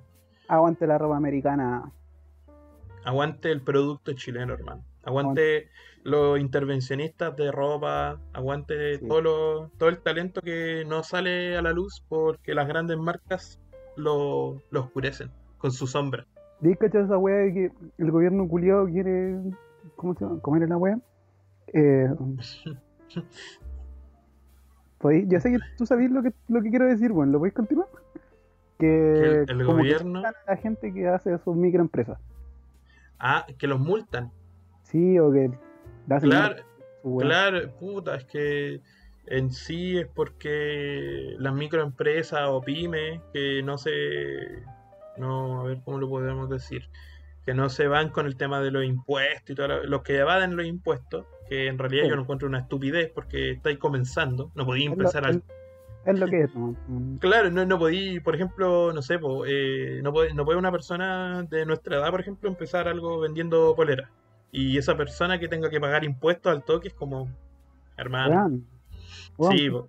Aguante 0.48 0.86
la 0.86 0.98
ropa 0.98 1.16
americana. 1.16 1.92
Aguante 3.04 3.50
el 3.52 3.62
producto 3.62 4.12
chileno, 4.12 4.52
hermano. 4.54 4.84
Aguante 5.04 5.68
los 6.02 6.38
intervencionistas 6.40 7.34
de 7.36 7.50
ropa, 7.52 8.18
aguante 8.32 8.98
Sí. 8.98 9.06
todo, 9.08 9.20
lo- 9.22 9.68
todo 9.78 9.88
el 9.88 9.98
talento 9.98 10.40
que 10.42 10.84
no 10.86 11.02
sale 11.04 11.56
a 11.56 11.62
la 11.62 11.72
luz 11.72 12.02
porque 12.08 12.52
las 12.54 12.66
grandes 12.68 12.98
marcas 12.98 13.58
lo, 13.96 14.60
lo 14.70 14.80
oscurecen 14.80 15.30
con 15.58 15.70
su 15.70 15.86
sombra. 15.86 16.26
¿Di 16.60 16.74
cachado 16.74 17.04
esa 17.04 17.16
weá 17.16 17.36
de 17.36 17.54
que 17.54 17.70
el 17.98 18.10
gobierno 18.10 18.46
culiado 18.48 18.86
quiere. 18.86 19.38
¿Cómo 19.96 20.14
se 20.14 20.24
llama? 20.24 20.40
¿Cómo 20.42 20.56
era 20.56 20.66
la 20.66 20.76
weá? 20.76 20.98
Eh, 21.72 22.08
yo 25.02 25.40
sé 25.40 25.50
que 25.50 25.58
tú 25.78 25.86
sabés 25.86 26.10
lo 26.10 26.22
que, 26.22 26.32
lo 26.48 26.62
que 26.62 26.70
quiero 26.70 26.86
decir, 26.86 27.12
bueno, 27.12 27.32
¿lo 27.32 27.38
podéis 27.38 27.54
continuar? 27.54 27.88
Que, 28.78 29.14
Que 29.18 29.26
el- 29.26 29.60
el 29.60 29.66
como 29.66 29.82
que 29.82 29.94
gobierno- 29.94 30.22
a 30.26 30.32
la 30.46 30.56
gente 30.56 30.92
que 30.92 31.08
hace 31.08 31.36
sus 31.38 31.56
microempresas. 31.56 32.18
Ah, 33.18 33.46
que 33.58 33.66
los 33.66 33.78
multan. 33.80 34.30
Sí, 34.82 35.18
o 35.18 35.30
que 35.32 35.50
Claro, 36.22 36.56
claro, 37.18 37.70
puta, 37.78 38.16
es 38.16 38.24
que 38.24 38.80
en 39.26 39.50
sí 39.52 39.98
es 39.98 40.06
porque 40.08 41.34
las 41.38 41.54
microempresas 41.54 42.40
o 42.48 42.60
pymes 42.62 43.20
que 43.32 43.62
no 43.62 43.78
se, 43.78 44.64
no, 45.16 45.60
a 45.60 45.64
ver 45.64 45.80
cómo 45.84 45.98
lo 45.98 46.08
podemos 46.08 46.48
decir, 46.50 46.88
que 47.46 47.54
no 47.54 47.68
se 47.68 47.86
van 47.86 48.08
con 48.10 48.26
el 48.26 48.36
tema 48.36 48.60
de 48.60 48.70
los 48.70 48.84
impuestos 48.84 49.50
y 49.50 49.54
todo, 49.54 49.68
lo- 49.68 49.84
los 49.84 50.02
que 50.02 50.16
evaden 50.18 50.56
los 50.56 50.66
impuestos, 50.66 51.26
que 51.50 51.66
en 51.66 51.76
realidad 51.78 52.04
Sí. 52.04 52.08
yo 52.10 52.16
lo 52.16 52.22
encuentro 52.22 52.48
una 52.48 52.60
estupidez 52.60 53.10
porque 53.14 53.50
estáis 53.50 53.76
comenzando, 53.78 54.50
no 54.54 54.64
podéis 54.64 54.86
empezar 54.86 55.26
al 55.26 55.42
es- 56.06 56.18
lo 56.18 56.26
que 56.28 56.42
es. 56.44 56.54
¿no? 56.54 56.74
Mm, 56.88 57.16
Claro, 57.18 57.50
no, 57.50 57.66
no 57.66 57.78
podí, 57.78 58.20
por 58.20 58.34
ejemplo, 58.34 58.92
no 58.94 59.02
sé, 59.02 59.18
po, 59.18 59.44
eh, 59.46 60.00
no, 60.02 60.12
puede, 60.12 60.32
no 60.32 60.44
puede 60.46 60.58
una 60.58 60.70
persona 60.72 61.42
de 61.42 61.66
nuestra 61.66 61.96
edad, 61.98 62.10
por 62.10 62.20
ejemplo, 62.20 62.48
empezar 62.48 62.88
algo 62.88 63.20
vendiendo 63.20 63.74
polera. 63.74 64.10
Y 64.52 64.78
esa 64.78 64.96
persona 64.96 65.38
que 65.38 65.48
tenga 65.48 65.68
que 65.68 65.80
pagar 65.80 66.04
impuestos 66.04 66.50
al 66.52 66.64
toque 66.64 66.88
es 66.88 66.94
como, 66.94 67.28
hermano. 67.96 68.60
Sí, 69.50 69.68
po. 69.70 69.88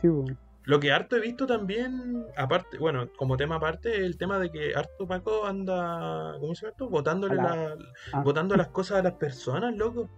sí, 0.00 0.08
po. 0.08 0.24
Lo 0.64 0.78
que 0.80 0.92
harto 0.92 1.16
he 1.16 1.20
visto 1.20 1.46
también, 1.46 2.26
aparte, 2.36 2.76
bueno, 2.76 3.08
como 3.16 3.38
tema 3.38 3.54
aparte, 3.56 4.04
el 4.04 4.18
tema 4.18 4.38
de 4.38 4.50
que 4.50 4.74
harto 4.74 5.06
Paco 5.06 5.46
anda, 5.46 6.34
¿cómo 6.40 6.54
se 6.54 6.62
llama 6.62 6.70
esto? 6.72 6.88
Botándole 6.90 7.36
la- 7.36 7.74
ah. 8.12 8.20
botando 8.22 8.54
las 8.54 8.68
cosas 8.68 8.98
a 8.98 9.02
las 9.02 9.14
personas, 9.14 9.74
loco. 9.74 10.08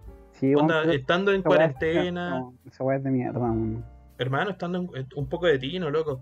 Sí, 0.41 0.55
Onda, 0.55 0.83
estando 0.91 1.31
en 1.31 1.43
cuarentena, 1.43 2.31
no, 2.39 2.53
Esa 2.65 2.83
weá 2.83 2.97
es 2.97 3.03
de 3.03 3.11
mierda, 3.11 3.53
hermano, 4.17 4.49
estando 4.49 4.79
en- 4.95 5.07
un 5.15 5.29
poco 5.29 5.45
de 5.45 5.57
tino, 5.59 5.89
loco. 5.89 6.19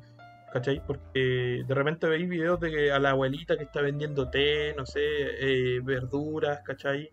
¿Cachai? 0.51 0.81
Porque 0.85 1.63
de 1.65 1.73
repente 1.75 2.07
veis 2.07 2.27
videos 2.27 2.59
de 2.59 2.71
que 2.71 2.91
a 2.91 2.97
la 2.99 3.11
abuelita 3.11 3.55
que 3.55 3.63
está 3.63 3.81
vendiendo 3.81 4.29
té, 4.29 4.73
no 4.75 4.85
sé, 4.85 4.99
eh, 5.03 5.79
verduras, 5.81 6.61
¿cachai? 6.65 7.09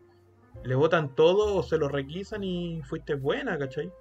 Le 0.64 0.74
botan 0.74 1.14
todo 1.14 1.54
o 1.56 1.62
se 1.62 1.76
lo 1.78 1.88
requisan 1.88 2.42
y 2.42 2.80
fuiste 2.82 3.14
buena, 3.14 3.56
¿cachai? 3.58 3.92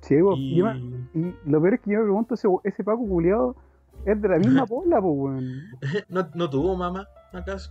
Sí. 0.00 0.16
Y... 0.34 0.56
Yo 0.56 0.64
me- 0.64 0.78
Y 1.14 1.34
lo 1.44 1.60
peor 1.60 1.74
es 1.74 1.80
que 1.80 1.90
yo 1.92 1.98
me 1.98 2.04
pregunto, 2.04 2.34
ese, 2.34 2.48
ese 2.64 2.82
Paco 2.82 3.06
culiado 3.06 3.54
es 4.06 4.20
de 4.20 4.28
la 4.28 4.38
misma 4.38 4.64
bola, 4.68 5.00
pues, 5.00 5.14
weón. 5.14 5.60
¿No, 6.08 6.26
no 6.34 6.48
tuvo 6.50 6.74
mamá, 6.74 7.06
acaso? 7.32 7.70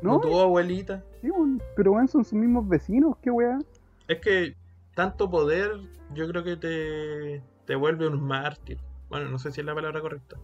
¿No, 0.00 0.12
No, 0.12 0.20
tuvo 0.20 0.40
abuelita? 0.42 1.02
sí, 1.22 1.28
pero 1.74 1.92
weón, 1.92 2.06
son 2.06 2.24
sus 2.24 2.34
mismos 2.38 2.68
vecinos, 2.68 3.16
qué 3.20 3.30
weá. 3.32 3.58
Es 4.08 4.20
que 4.20 4.54
tanto 4.94 5.30
poder, 5.30 5.72
yo 6.14 6.28
creo 6.28 6.44
que 6.44 6.56
te, 6.56 7.42
te 7.66 7.74
vuelve 7.74 8.06
un 8.06 8.22
mártir. 8.22 8.78
Bueno, 9.08 9.28
no 9.28 9.38
sé 9.38 9.52
si 9.52 9.60
es 9.60 9.66
la 9.66 9.74
palabra 9.74 10.00
correcta. 10.00 10.36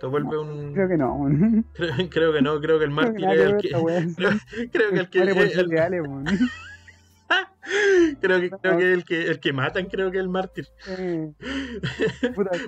Te 0.00 0.06
vuelve 0.06 0.36
un... 0.36 0.72
Creo 0.72 0.88
que 0.88 0.96
no. 0.96 1.28
Creo, 1.74 2.10
creo 2.10 2.32
que 2.32 2.42
no, 2.42 2.60
creo 2.60 2.78
que 2.78 2.84
el 2.86 2.90
mártir 2.90 3.24
es 3.24 3.40
el 3.40 3.56
que... 3.58 3.68
Creo, 4.72 4.90
que 4.90 4.98
el 4.98 5.08
que... 5.08 5.64
Reales, 5.64 6.00
weón. 6.02 6.24
creo 8.20 8.40
que, 8.40 8.50
creo 8.50 8.78
que 8.78 8.92
el 8.92 9.04
que 9.04 9.26
el 9.28 9.40
que 9.40 9.52
matan 9.52 9.86
creo 9.86 10.10
que 10.10 10.18
es 10.18 10.22
el 10.22 10.28
mártir. 10.28 10.66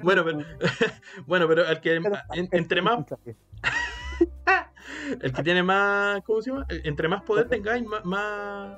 Bueno, 0.03 0.25
pero, 0.25 0.39
bueno, 1.27 1.49
pero 1.49 1.67
el 1.67 1.81
que 1.81 2.01
entre 2.53 2.83
más 2.83 3.05
el 5.21 5.33
que 5.33 5.43
tiene 5.43 5.63
más 5.63 6.23
¿cómo 6.23 6.41
se 6.41 6.51
llama? 6.51 6.67
Entre 6.69 7.09
más 7.09 7.23
poder 7.23 7.49
tengáis 7.49 7.85
más, 7.85 8.05
más 8.05 8.77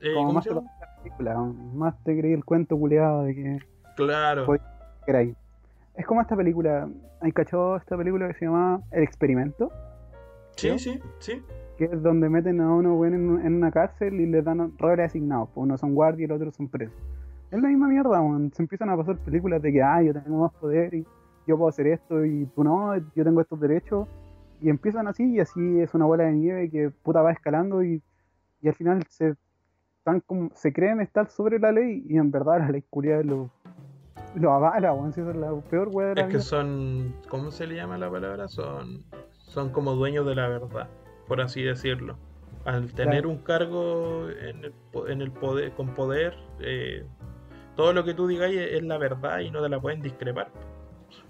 eh, 0.00 0.12
Como 0.14 0.26
¿cómo 0.26 0.32
más 0.34 0.44
te 0.44 0.54
la 0.54 0.62
película, 1.02 1.36
más 1.74 2.04
te 2.04 2.18
creí 2.18 2.32
el 2.32 2.44
cuento 2.44 2.76
culiado 2.78 3.24
de 3.24 3.34
que 3.34 3.58
Claro. 3.96 4.46
Es 5.94 6.06
como 6.06 6.20
esta 6.20 6.36
película, 6.36 6.88
¿hay 7.20 7.32
cachado 7.32 7.76
esta 7.76 7.96
película 7.96 8.28
que 8.28 8.34
se 8.34 8.44
llama 8.44 8.80
El 8.90 9.02
Experimento? 9.02 9.72
Sí, 10.56 10.78
sí, 10.78 11.00
sí. 11.18 11.42
Que 11.76 11.84
es 11.86 12.02
donde 12.02 12.28
meten 12.28 12.60
a 12.60 12.72
uno 12.72 12.94
weón, 12.96 13.14
en, 13.14 13.30
un- 13.30 13.46
en 13.46 13.54
una 13.54 13.70
cárcel 13.70 14.20
y 14.20 14.26
le 14.26 14.42
dan 14.42 14.76
roles 14.78 15.06
asignados. 15.06 15.48
Pues 15.54 15.62
uno 15.64 15.78
son 15.78 15.94
guardias 15.94 16.24
y 16.24 16.26
los 16.28 16.36
otros 16.36 16.54
son 16.54 16.68
presos. 16.68 16.94
Es 17.50 17.60
la 17.60 17.68
misma 17.68 17.88
mierda, 17.88 18.20
weón. 18.20 18.52
Se 18.52 18.62
empiezan 18.62 18.90
a 18.90 18.96
pasar 18.96 19.16
películas 19.18 19.62
de 19.62 19.72
que, 19.72 19.82
ah, 19.82 20.02
yo 20.02 20.12
tengo 20.12 20.42
más 20.42 20.52
poder 20.54 20.94
y 20.94 21.06
yo 21.46 21.56
puedo 21.56 21.68
hacer 21.68 21.86
esto 21.86 22.24
y 22.24 22.46
tú 22.54 22.62
no, 22.64 22.96
yo 22.96 23.24
tengo 23.24 23.40
estos 23.40 23.58
derechos. 23.60 24.06
Y 24.60 24.68
empiezan 24.70 25.06
así 25.08 25.32
y 25.34 25.40
así 25.40 25.80
es 25.80 25.94
una 25.94 26.04
bola 26.04 26.24
de 26.24 26.32
nieve 26.32 26.68
que 26.70 26.90
puta 26.90 27.22
va 27.22 27.30
escalando 27.32 27.82
y, 27.84 28.02
y 28.60 28.68
al 28.68 28.74
final 28.74 29.04
se 29.08 29.34
están 30.08 30.20
como, 30.20 30.50
se 30.54 30.72
creen 30.72 31.00
estar 31.00 31.28
sobre 31.28 31.58
la 31.58 31.72
ley 31.72 32.04
y 32.08 32.16
en 32.16 32.30
verdad 32.30 32.58
la 32.60 32.70
ley 32.70 32.82
culiada 32.88 33.22
lo, 33.22 33.50
lo 34.34 34.52
avala, 34.52 34.92
weón. 34.92 35.12
Si 35.12 35.20
es 35.20 35.26
la 35.36 35.52
peor 35.70 35.88
weá 35.88 36.08
de 36.08 36.14
la 36.16 36.20
Es 36.22 36.28
que 36.28 36.40
son 36.40 37.14
¿cómo 37.28 37.50
se 37.50 37.66
le 37.66 37.74
llama 37.76 37.98
la 37.98 38.10
palabra? 38.10 38.48
Son 38.48 39.04
son 39.46 39.70
como 39.70 39.92
dueños 39.94 40.26
de 40.26 40.34
la 40.34 40.48
verdad, 40.48 40.88
por 41.26 41.40
así 41.40 41.62
decirlo. 41.62 42.16
Al 42.64 42.92
tener 42.92 43.22
Claro. 43.22 43.30
un 43.30 43.38
cargo 43.38 44.28
en 44.28 44.64
el, 44.64 44.74
en 45.08 45.22
el 45.22 45.30
poder 45.32 45.72
con 45.72 45.94
poder 45.94 46.34
eh, 46.60 47.06
todo 47.76 47.92
lo 47.94 48.04
que 48.04 48.12
tú 48.12 48.26
digáis 48.26 48.58
es 48.58 48.72
es 48.74 48.82
la 48.82 48.98
verdad 48.98 49.38
y 49.40 49.50
no 49.50 49.62
te 49.62 49.68
la 49.70 49.80
pueden 49.80 50.02
discrepar. 50.02 50.50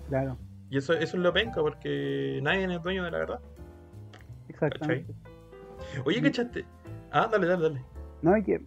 Claro, 0.08 0.36
Y 0.70 0.78
eso, 0.78 0.94
eso 0.94 1.16
es 1.16 1.22
lo 1.22 1.32
penca, 1.32 1.60
porque 1.60 2.40
nadie 2.42 2.64
es 2.74 2.82
dueño 2.82 3.04
de 3.04 3.10
la 3.10 3.18
verdad. 3.18 3.40
exactamente. 4.48 5.14
Oye, 6.04 6.20
Mm. 6.20 6.24
¿cachaste? 6.24 6.64
Ah, 7.12 7.28
dale, 7.30 7.46
dale, 7.46 7.62
dale. 7.62 7.84
No, 8.22 8.36
y 8.36 8.42
que, 8.42 8.60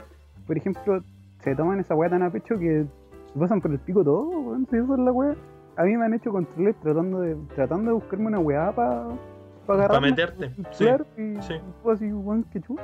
por 0.48 0.58
ejemplo, 0.58 1.04
se 1.44 1.56
toman 1.56 1.80
esa 1.80 1.96
weá 1.96 2.10
tan 2.10 2.24
a 2.24 2.30
pecho 2.30 2.58
que 2.58 2.86
se 3.34 3.40
pasan 3.40 3.62
por 3.62 3.72
el 3.72 3.80
pico 3.80 4.04
todo, 4.04 4.28
weón, 4.28 4.68
si 4.70 4.78
eso 4.78 4.94
es 4.94 5.00
la 5.00 5.12
weá. 5.12 5.36
A 5.78 5.84
mí 5.84 5.96
me 5.98 6.06
han 6.06 6.14
hecho 6.14 6.32
controles 6.32 6.76
tratando 6.82 7.22
de, 7.22 7.36
tratando 7.56 7.92
de 7.92 7.94
buscarme 7.94 8.28
una 8.28 8.40
weá 8.40 8.72
para 8.74 9.08
pa. 9.66 9.88
Para 9.88 10.00
meterte. 10.00 10.52
Sí. 10.72 10.86
Y 11.18 11.42
sí. 11.42 11.56
fue 11.82 11.94
así, 11.94 12.12
weón, 12.12 12.44
qué 12.52 12.60
chuta. 12.62 12.84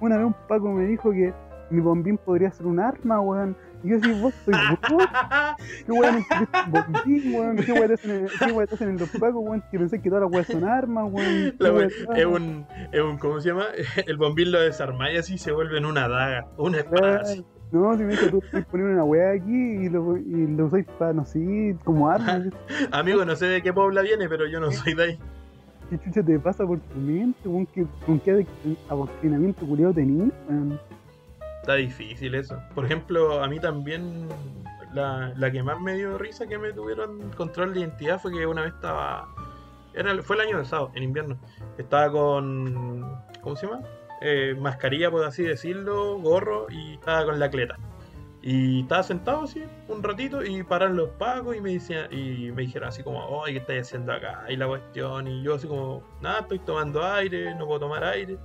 Una 0.00 0.16
vez 0.16 0.26
un 0.26 0.34
Paco 0.46 0.70
me 0.70 0.84
dijo 0.84 1.10
que 1.10 1.32
mi 1.70 1.80
bombín 1.80 2.18
podría 2.18 2.50
ser 2.50 2.66
un 2.66 2.80
arma, 2.80 3.20
weón. 3.20 3.56
Y 3.84 3.90
yo 3.90 3.96
así, 3.96 4.12
vos 4.20 4.34
soy 4.44 4.54
weón, 4.54 4.76
qué 5.86 5.92
weón 5.92 6.24
bombín, 6.70 7.34
weón, 7.34 7.56
qué 7.56 7.72
weón 7.72 7.92
hacen 8.72 8.88
en- 8.88 8.98
los 8.98 9.08
Pacos, 9.10 9.36
weón, 9.44 9.62
que 9.70 9.78
pensé 9.78 10.00
que 10.00 10.08
todas 10.08 10.24
las 10.24 10.32
weas 10.32 10.46
son 10.48 10.64
armas, 10.64 11.04
weón. 11.10 11.54
La 11.58 11.72
wea- 11.72 11.88
es 12.16 12.26
un, 12.26 12.66
es 12.92 13.00
un, 13.00 13.18
¿cómo 13.18 13.40
se 13.40 13.50
llama? 13.50 13.66
El 14.06 14.16
bombín 14.16 14.50
lo 14.50 14.60
desarma 14.60 15.12
y 15.12 15.16
así 15.16 15.38
se 15.38 15.52
vuelve 15.52 15.78
en 15.78 15.84
una 15.86 16.08
daga, 16.08 16.46
una 16.56 16.78
espada 16.78 17.20
así. 17.20 17.44
No, 17.70 17.94
si 17.98 18.02
me 18.02 18.12
dijo 18.12 18.28
tú 18.30 18.40
puedes 18.50 18.66
poner 18.66 18.86
una 18.86 19.04
weá 19.04 19.32
aquí 19.32 19.52
y 19.52 19.88
lo, 19.90 20.16
y 20.16 20.46
lo 20.56 20.64
usáis 20.66 20.86
para, 20.98 21.12
no 21.12 21.24
sé, 21.26 21.76
como 21.84 22.08
arma. 22.08 22.42
Amigo, 22.90 23.24
no 23.26 23.36
sé 23.36 23.44
de 23.46 23.62
qué 23.62 23.72
pobla 23.74 24.00
viene, 24.02 24.26
pero 24.28 24.46
yo 24.48 24.58
no 24.58 24.72
soy 24.72 24.94
de 24.94 25.02
ahí. 25.04 25.18
¿Qué 25.90 25.98
chucha 25.98 26.22
te 26.22 26.38
pasa 26.38 26.66
por 26.66 26.80
tu 26.80 26.98
mente, 26.98 27.46
weón? 27.48 27.66
¿Qué, 27.66 27.86
¿Con 28.06 28.18
qué 28.20 28.46
adoctrinamiento 28.88 29.66
culiado 29.66 29.92
tenías, 29.92 30.30
weón? 30.48 30.80
Está 31.68 31.76
difícil 31.76 32.34
eso. 32.34 32.58
Por 32.74 32.86
ejemplo, 32.86 33.44
a 33.44 33.46
mí 33.46 33.60
también 33.60 34.26
la, 34.94 35.34
la 35.36 35.50
que 35.52 35.62
más 35.62 35.78
me 35.78 35.96
dio 35.96 36.16
risa 36.16 36.46
que 36.46 36.56
me 36.56 36.72
tuvieron 36.72 37.30
control 37.32 37.74
de 37.74 37.80
identidad 37.80 38.18
fue 38.18 38.32
que 38.32 38.46
una 38.46 38.62
vez 38.62 38.72
estaba. 38.72 39.28
Era, 39.92 40.22
fue 40.22 40.36
el 40.36 40.48
año 40.48 40.56
pasado, 40.56 40.90
en 40.94 41.02
invierno. 41.02 41.36
Estaba 41.76 42.10
con. 42.10 43.20
¿Cómo 43.42 43.54
se 43.54 43.66
llama? 43.66 43.82
Eh, 44.22 44.56
mascarilla, 44.58 45.10
por 45.10 45.26
así 45.26 45.42
decirlo, 45.42 46.18
gorro 46.20 46.68
y 46.70 46.94
estaba 46.94 47.26
con 47.26 47.38
la 47.38 47.50
cleta. 47.50 47.76
Y 48.40 48.80
estaba 48.80 49.02
sentado 49.02 49.42
así 49.42 49.62
un 49.88 50.02
ratito 50.02 50.42
y 50.42 50.62
pararon 50.62 50.96
los 50.96 51.10
pagos 51.18 51.54
y 51.54 51.60
me 51.60 51.74
decían, 51.74 52.10
y 52.10 52.50
me 52.50 52.62
dijeron 52.62 52.88
así 52.88 53.02
como, 53.02 53.22
oye, 53.26 53.52
¿qué 53.52 53.58
estáis 53.58 53.82
haciendo 53.82 54.14
acá? 54.14 54.46
Y 54.48 54.56
la 54.56 54.68
cuestión, 54.68 55.28
y 55.28 55.42
yo 55.42 55.56
así 55.56 55.68
como, 55.68 56.02
nada, 56.22 56.40
estoy 56.40 56.60
tomando 56.60 57.04
aire, 57.04 57.54
no 57.56 57.66
puedo 57.66 57.80
tomar 57.80 58.04
aire, 58.04 58.38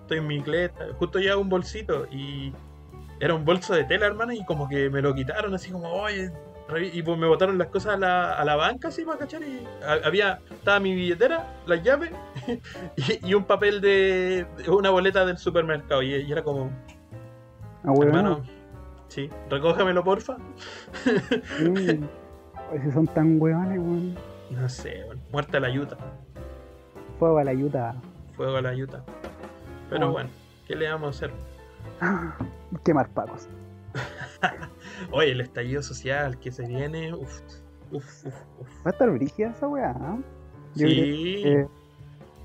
estoy 0.00 0.16
en 0.16 0.26
mi 0.26 0.40
cleta. 0.40 0.86
Justo 0.98 1.18
llega 1.18 1.36
un 1.36 1.50
bolsito 1.50 2.06
y 2.10 2.54
era 3.20 3.34
un 3.34 3.44
bolso 3.44 3.74
de 3.74 3.84
tela, 3.84 4.06
hermano, 4.06 4.32
y 4.32 4.44
como 4.44 4.68
que 4.68 4.90
me 4.90 5.00
lo 5.02 5.14
quitaron 5.14 5.54
así 5.54 5.70
como, 5.70 5.88
oye, 5.92 6.32
y 6.92 7.02
pues 7.02 7.18
me 7.18 7.26
botaron 7.26 7.58
las 7.58 7.66
cosas 7.68 7.94
a 7.94 7.96
la, 7.98 8.32
a 8.34 8.44
la 8.44 8.54
banca 8.56 8.88
así 8.88 9.04
para 9.04 9.18
cachar 9.18 9.42
y 9.42 9.66
ha- 9.84 10.06
había, 10.06 10.38
estaba 10.50 10.78
mi 10.80 10.94
billetera, 10.94 11.44
las 11.66 11.82
llaves 11.82 12.12
y, 12.96 13.28
y 13.28 13.34
un 13.34 13.44
papel 13.44 13.80
de, 13.80 14.46
una 14.68 14.90
boleta 14.90 15.24
del 15.26 15.36
supermercado 15.38 16.00
y, 16.02 16.14
y 16.14 16.30
era 16.32 16.42
como, 16.44 16.70
Ah, 17.84 17.90
weón. 17.92 18.08
hermano, 18.08 18.42
sí, 19.08 19.28
recógemelo 19.48 20.02
porfa. 20.04 20.36
Sí. 21.58 22.00
Si 22.84 22.92
son 22.92 23.08
tan 23.08 23.40
weones, 23.42 23.78
weón. 23.80 24.14
No 24.50 24.68
sé, 24.68 25.02
bueno, 25.06 25.20
muerte 25.32 25.56
a 25.56 25.60
la 25.60 25.70
yuta, 25.70 25.96
Fuego 27.18 27.38
a 27.38 27.42
la 27.44 27.50
ayuda. 27.50 27.96
fuego 28.36 28.56
a 28.58 28.62
la 28.62 28.72
yuta. 28.74 29.02
Pero 29.90 30.06
Ah. 30.06 30.10
bueno, 30.10 30.30
¿qué 30.68 30.76
le 30.76 30.88
vamos 30.88 31.08
a 31.08 31.26
hacer? 31.26 31.32
Quemar 32.84 33.08
pacos. 33.10 33.48
Oye, 35.12 35.32
el 35.32 35.40
estallido 35.40 35.82
social 35.82 36.38
que 36.38 36.52
se 36.52 36.66
viene, 36.66 37.12
uff, 37.14 37.40
uff, 37.92 38.26
uff, 38.26 38.34
uf. 38.60 38.68
Va 38.86 38.90
a 38.90 38.90
estar 38.90 39.10
brígida 39.10 39.50
esa 39.50 39.66
weá. 39.68 39.90
¿eh? 39.90 40.22
Yo 40.76 40.86
creo 40.86 40.88
Sí, 40.88 41.42
que- 41.42 41.66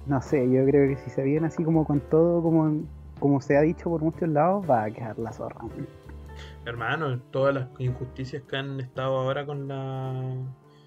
no 0.07 0.21
sé, 0.21 0.49
yo 0.51 0.65
creo 0.65 0.88
que 0.89 0.97
si 1.03 1.09
se 1.09 1.23
viene 1.23 1.47
así 1.47 1.63
como 1.63 1.85
con 1.85 1.99
todo, 1.99 2.41
como, 2.41 2.83
como 3.19 3.41
se 3.41 3.57
ha 3.57 3.61
dicho 3.61 3.89
por 3.89 4.01
muchos 4.01 4.29
lados, 4.29 4.69
va 4.69 4.83
a 4.83 4.91
quedar 4.91 5.17
la 5.19 5.31
zorra. 5.31 5.61
hermano, 6.65 7.19
todas 7.31 7.53
las 7.55 7.67
injusticias 7.79 8.41
que 8.43 8.57
han 8.57 8.79
estado 8.79 9.17
ahora 9.17 9.45
con 9.45 9.67
la 9.67 10.13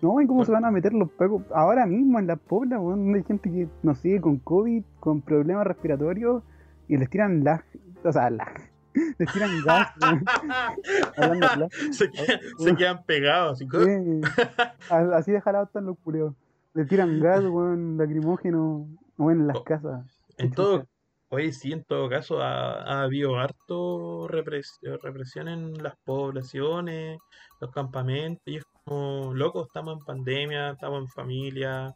No, 0.03 0.20
y 0.20 0.27
cómo 0.27 0.38
Bueno. 0.38 0.44
se 0.44 0.53
van 0.53 0.64
a 0.64 0.70
meter 0.70 0.92
los 0.92 1.11
pacos 1.12 1.42
ahora 1.55 1.87
mismo 1.87 2.18
en 2.18 2.27
la 2.29 2.37
pobla, 2.37 2.77
donde 2.77 3.18
Hay 3.18 3.24
gente 3.24 3.51
que, 3.51 3.68
no 3.83 3.94
sé, 3.94 4.20
con 4.20 4.38
COVID, 4.38 4.83
con 5.01 5.20
problemas 5.20 5.66
respiratorios, 5.66 6.42
y 6.88 6.96
les 6.96 7.09
tiran 7.11 7.42
lag, 7.44 7.64
o 8.05 8.12
sea, 8.12 8.31
lag. 8.31 8.68
Les 9.19 9.33
tiran 9.33 9.51
gas, 9.65 9.89
weón. 10.03 10.25
Hablando 11.17 11.49
de 11.49 11.57
lag. 11.57 11.71
se, 11.93 12.11
quedan, 12.11 12.41
se 12.59 12.77
quedan 12.77 13.05
pegados. 13.05 13.59
Sí. 13.59 13.67
A- 14.91 15.17
Así 15.17 15.33
de 15.33 15.41
jalado 15.41 15.65
están 15.65 15.87
los 15.87 15.99
culeos. 15.99 16.35
Le 16.75 16.85
tiran 16.85 17.19
gas, 17.21 17.43
weón, 17.45 17.97
lacrimógeno, 17.99 18.89
weón, 19.17 19.41
en 19.41 19.47
las 19.49 19.57
Oh. 19.57 19.65
casas. 19.65 20.05
en 20.37 20.53
todo, 20.53 20.87
oye, 21.31 21.53
sí, 21.53 21.73
en 21.73 21.83
todo 21.85 22.09
caso 22.09 22.41
ha, 22.41 22.83
ha 22.83 23.03
habido 23.03 23.37
harto 23.39 24.29
repres- 24.29 24.79
represión 25.03 25.49
en 25.49 25.83
las 25.83 25.95
poblaciones, 26.05 27.19
los 27.61 27.71
campamentos, 27.73 28.43
y 28.47 28.57
es 28.59 28.65
como, 28.85 29.35
loco, 29.35 29.65
estamos 29.65 29.99
en 29.99 30.05
pandemia, 30.05 30.71
estamos 30.71 31.01
en 31.03 31.09
familia. 31.09 31.95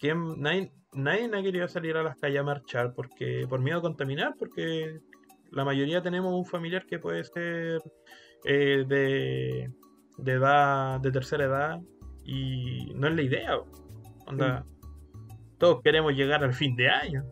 ¿Quién, 0.00 0.40
nadie, 0.40 0.72
nadie 0.94 1.26
ha 1.32 1.42
querido 1.42 1.68
salir 1.68 1.96
a 1.96 2.02
las 2.02 2.16
calles 2.18 2.40
a 2.40 2.42
marchar 2.42 2.92
porque 2.94 3.46
por 3.48 3.60
miedo 3.60 3.78
a 3.78 3.82
contaminar, 3.82 4.34
porque 4.38 4.98
la 5.52 5.64
mayoría 5.64 6.02
tenemos 6.02 6.32
un 6.32 6.44
familiar 6.44 6.86
que 6.86 6.98
puede 6.98 7.24
ser 7.24 7.80
eh, 8.44 8.84
de, 8.86 9.70
de 10.18 10.32
edad, 10.32 11.00
de 11.00 11.10
tercera 11.10 11.44
edad, 11.44 11.80
y 12.24 12.92
no 12.94 13.08
es 13.08 13.14
la 13.14 13.22
idea. 13.22 13.58
Onda, 14.26 14.64
todos 15.58 15.82
queremos 15.82 16.12
llegar 16.14 16.44
al 16.44 16.54
fin 16.54 16.76
de 16.76 16.88
año, 16.88 17.24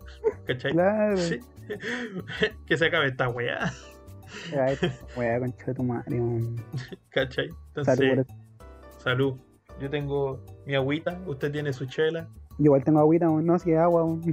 ¿cachai? 0.46 0.72
Claro. 0.72 1.16
Sí. 1.16 1.38
que 2.66 2.76
se 2.76 2.86
acabe 2.86 3.08
esta 3.08 3.28
weá, 3.28 3.72
weá, 5.16 5.38
concha 5.38 5.66
de 5.66 5.74
tu 5.74 5.82
madre. 5.82 6.20
¿cachai? 7.10 7.48
Entonces, 7.68 8.26
salud. 8.98 9.36
Yo 9.80 9.88
tengo 9.88 10.44
mi 10.66 10.74
agüita, 10.74 11.20
usted 11.26 11.52
tiene 11.52 11.72
su 11.72 11.86
chela. 11.86 12.28
Yo 12.58 12.64
igual 12.64 12.84
tengo 12.84 13.00
agüita. 13.00 13.26
No, 13.26 13.58
si 13.58 13.72
es 13.72 13.78
agua. 13.78 14.04
Es 14.24 14.32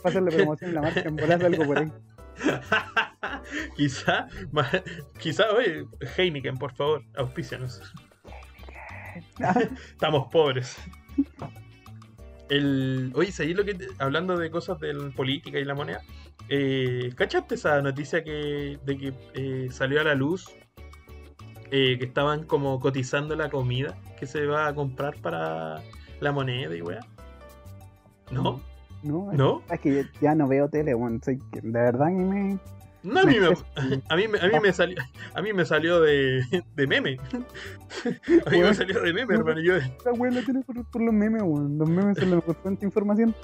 para 0.00 0.10
hacerle 0.10 0.32
promoción 0.32 0.74
la 0.74 0.82
marca, 0.82 1.00
en 1.02 1.44
algo 1.44 1.66
por 1.66 1.78
ahí. 1.78 1.92
quizá, 3.76 4.28
ma- 4.50 4.68
quizá, 5.18 5.50
oye, 5.52 5.86
Heineken, 6.16 6.58
por 6.58 6.74
favor, 6.74 7.02
auspícianos. 7.16 7.80
Estamos 9.90 10.28
pobres. 10.30 10.76
El, 12.48 13.12
oye, 13.14 13.32
¿sabéis 13.32 13.56
lo 13.56 13.64
que 13.64 13.76
hablando 13.98 14.36
de 14.36 14.50
cosas 14.50 14.78
de 14.80 14.92
política 15.16 15.58
y 15.58 15.64
la 15.64 15.74
moneda? 15.74 16.00
Eh, 16.48 17.10
¿Cachaste 17.16 17.56
esa 17.56 17.80
noticia 17.82 18.22
que, 18.22 18.78
de 18.84 18.98
que 18.98 19.12
eh, 19.34 19.68
salió 19.70 20.00
a 20.00 20.04
la 20.04 20.14
luz? 20.14 20.46
Eh, 21.72 21.98
que 21.98 22.04
estaban 22.04 22.44
como 22.44 22.78
cotizando 22.78 23.34
la 23.34 23.50
comida 23.50 23.98
que 24.20 24.26
se 24.26 24.46
va 24.46 24.68
a 24.68 24.74
comprar 24.74 25.16
para 25.16 25.82
la 26.20 26.32
moneda 26.32 26.74
y 26.74 26.82
weá. 26.82 27.00
¿No? 28.30 28.60
No, 29.02 29.30
¿No? 29.32 29.62
Es 29.70 29.80
que 29.80 29.94
yo 29.94 30.08
ya 30.20 30.34
no 30.34 30.48
veo 30.48 30.68
tele, 30.68 30.94
weón. 30.94 31.22
Soy 31.22 31.38
que 31.52 31.60
de 31.60 31.70
verdad 31.70 32.06
que 32.08 32.12
me. 32.14 32.58
No, 33.02 33.20
a 33.22 33.24
mí 33.24 33.36
me, 33.38 33.46
a 34.08 34.16
mí, 34.16 34.26
me- 34.26 34.40
a 34.40 34.48
mí 34.48 34.60
me 34.60 34.72
salió, 34.72 34.96
a 35.34 35.40
mí 35.42 35.52
me 35.52 35.64
salió 35.64 36.00
de, 36.00 36.42
de 36.74 36.86
meme. 36.88 37.16
A 38.46 38.50
mí 38.50 38.58
me 38.60 38.74
salió 38.74 39.00
de 39.00 39.12
meme, 39.12 39.34
hermano. 39.34 39.60
Yo, 39.60 39.76
Esta 39.76 40.12
weá 40.12 40.32
la 40.32 40.42
tiene 40.42 40.62
por, 40.62 40.84
por 40.90 41.02
los 41.02 41.14
memes, 41.14 41.42
weón. 41.42 41.78
Los 41.78 41.88
memes 41.88 42.18
son 42.18 42.30
la 42.30 42.36
mejor 42.36 42.56
fuente 42.56 42.80
de 42.80 42.86
información. 42.86 43.34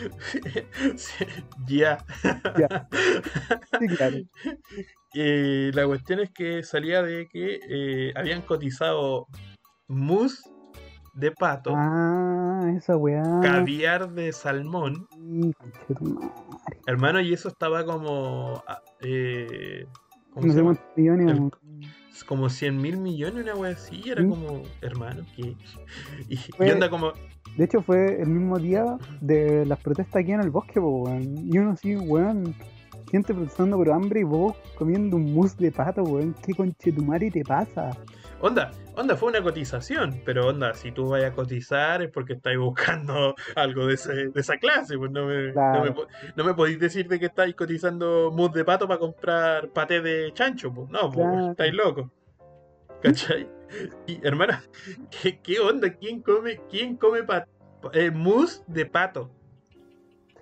ya. 1.66 1.98
Ya. 2.58 2.88
Sí, 3.78 3.86
claro. 3.88 4.16
Eh, 5.14 5.70
la 5.74 5.86
cuestión 5.86 6.20
es 6.20 6.30
que 6.30 6.62
salía 6.62 7.02
de 7.02 7.28
que 7.28 7.60
eh, 7.68 8.12
habían 8.16 8.40
cotizado 8.42 9.26
mousse 9.88 10.42
de 11.14 11.30
pato, 11.30 11.72
Ah, 11.76 12.72
esa 12.76 12.96
weá. 12.96 13.22
caviar 13.42 14.10
de 14.12 14.32
salmón, 14.32 15.06
Sí, 15.12 15.52
hermano, 16.86 17.20
y 17.20 17.32
eso 17.32 17.48
estaba 17.48 17.84
como. 17.84 18.62
ah, 18.66 18.80
eh, 19.00 19.86
¿cómo 20.32 20.46
No 20.46 20.52
se 20.52 20.58
sé 20.58 20.58
llama? 20.64 20.74
cuántos 20.74 20.96
millones, 20.96 21.30
El-. 21.32 21.50
Como 22.26 22.48
100 22.48 22.80
mil 22.80 22.98
millones, 22.98 23.42
una 23.42 23.54
wea 23.56 23.72
así. 23.72 24.02
Era 24.08 24.24
como, 24.26 24.62
hermano, 24.80 25.22
que. 25.34 25.56
Y, 26.28 26.38
onda 26.70 26.88
como. 26.88 27.12
De 27.56 27.64
hecho, 27.64 27.82
fue 27.82 28.22
el 28.22 28.28
mismo 28.28 28.58
día 28.58 28.96
de 29.20 29.66
las 29.66 29.78
protestas 29.80 30.22
aquí 30.22 30.32
en 30.32 30.40
el 30.40 30.50
bosque, 30.50 30.78
weón. 30.78 31.36
Y 31.52 31.58
uno 31.58 31.72
así, 31.72 31.96
weón. 31.96 32.54
Gente 33.10 33.34
protestando 33.34 33.76
por 33.76 33.90
hambre 33.90 34.20
y 34.20 34.24
vos 34.24 34.54
comiendo 34.78 35.16
un 35.16 35.34
mousse 35.34 35.56
de 35.58 35.72
pato, 35.72 36.02
weón. 36.04 36.34
¿Qué 36.46 36.54
conchetumare 36.54 37.30
te 37.30 37.42
pasa? 37.44 37.90
Onda, 38.44 38.72
onda, 38.96 39.16
fue 39.16 39.28
una 39.30 39.40
cotización, 39.40 40.20
pero 40.24 40.48
onda, 40.48 40.74
si 40.74 40.90
tú 40.90 41.08
vayas 41.10 41.30
a 41.30 41.34
cotizar 41.34 42.02
es 42.02 42.10
porque 42.10 42.32
estáis 42.32 42.58
buscando 42.58 43.34
algo 43.56 43.86
de, 43.86 43.94
ese- 43.94 44.28
de 44.30 44.40
esa 44.40 44.56
clase, 44.58 44.98
pues 44.98 45.12
no 45.12 45.26
me, 45.26 45.52
no, 45.52 45.84
me, 45.84 45.92
po- 45.92 46.08
no 46.34 46.44
me 46.44 46.52
podéis 46.52 46.80
decir 46.80 47.06
de 47.06 47.20
que 47.20 47.26
estáis 47.26 47.54
cotizando 47.54 48.32
mousse 48.32 48.54
de 48.58 48.64
pato 48.64 48.88
para 48.88 48.98
comprar 48.98 49.68
paté 49.70 50.00
de 50.00 50.32
chancho, 50.34 50.72
pues 50.74 50.90
no, 50.90 51.08
pues 51.10 51.24
estáis 51.50 51.72
locos. 51.72 52.10
¿Cachai? 53.00 53.48
Y 54.08 54.26
hermana, 54.26 54.62
¿qué, 55.22 55.38
qué 55.40 55.60
onda? 55.60 55.90
¿Quién 55.94 56.20
come, 56.20 56.60
quién 56.68 56.96
come 56.96 57.20
eh, 57.92 58.10
mousse 58.10 58.64
de 58.66 58.86
pato? 58.86 59.30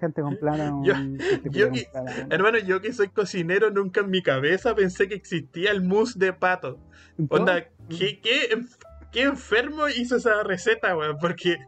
Gente 0.00 0.22
con 0.22 0.32
Yo- 1.52 1.70
plata, 1.70 2.02
weón. 2.02 2.32
Hermano, 2.32 2.58
yo 2.58 2.80
que 2.80 2.94
soy 2.94 3.08
cocinero, 3.08 3.70
nunca 3.70 4.00
en 4.00 4.08
mi 4.08 4.22
cabeza 4.22 4.74
pensé 4.74 5.06
que 5.06 5.14
existía 5.14 5.70
el 5.70 5.82
mousse 5.82 6.18
de 6.18 6.32
pato. 6.32 6.78
Onda, 7.28 7.66
¿qué, 7.90 8.20
qué, 8.20 8.48
qué 9.12 9.22
enfermo 9.22 9.88
hizo 9.88 10.16
esa 10.16 10.42
receta, 10.42 10.96
weón? 10.96 11.18
Porque, 11.20 11.58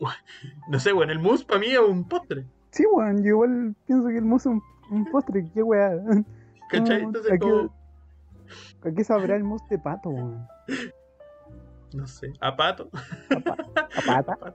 no 0.68 0.78
sé, 0.80 0.92
weón, 0.92 1.10
el 1.10 1.18
mousse 1.18 1.44
para 1.44 1.60
mí 1.60 1.66
es 1.66 1.78
un 1.78 2.08
postre, 2.08 2.46
Sí, 2.70 2.84
weón. 2.90 3.18
Yo 3.22 3.30
igual 3.30 3.74
pienso 3.86 4.08
que 4.08 4.16
el 4.18 4.24
mousse 4.24 4.46
es 4.48 4.52
un, 4.52 4.62
un 4.90 5.04
postre. 5.10 5.46
¿Qué 5.52 5.62
weá? 5.62 5.92
¿cachai? 6.70 7.02
Entonces, 7.02 7.38
como, 7.38 7.74
¿A 8.84 8.90
qué 8.90 9.04
sabrá 9.04 9.36
el 9.36 9.44
mousse 9.44 9.68
de 9.68 9.78
pato, 9.78 10.08
weón? 10.08 10.46
no 11.94 12.06
sé, 12.06 12.32
a 12.40 12.56
pato, 12.56 12.88
¿A 13.30 13.40
pata? 13.40 13.88
a 13.94 14.22
pato. 14.22 14.54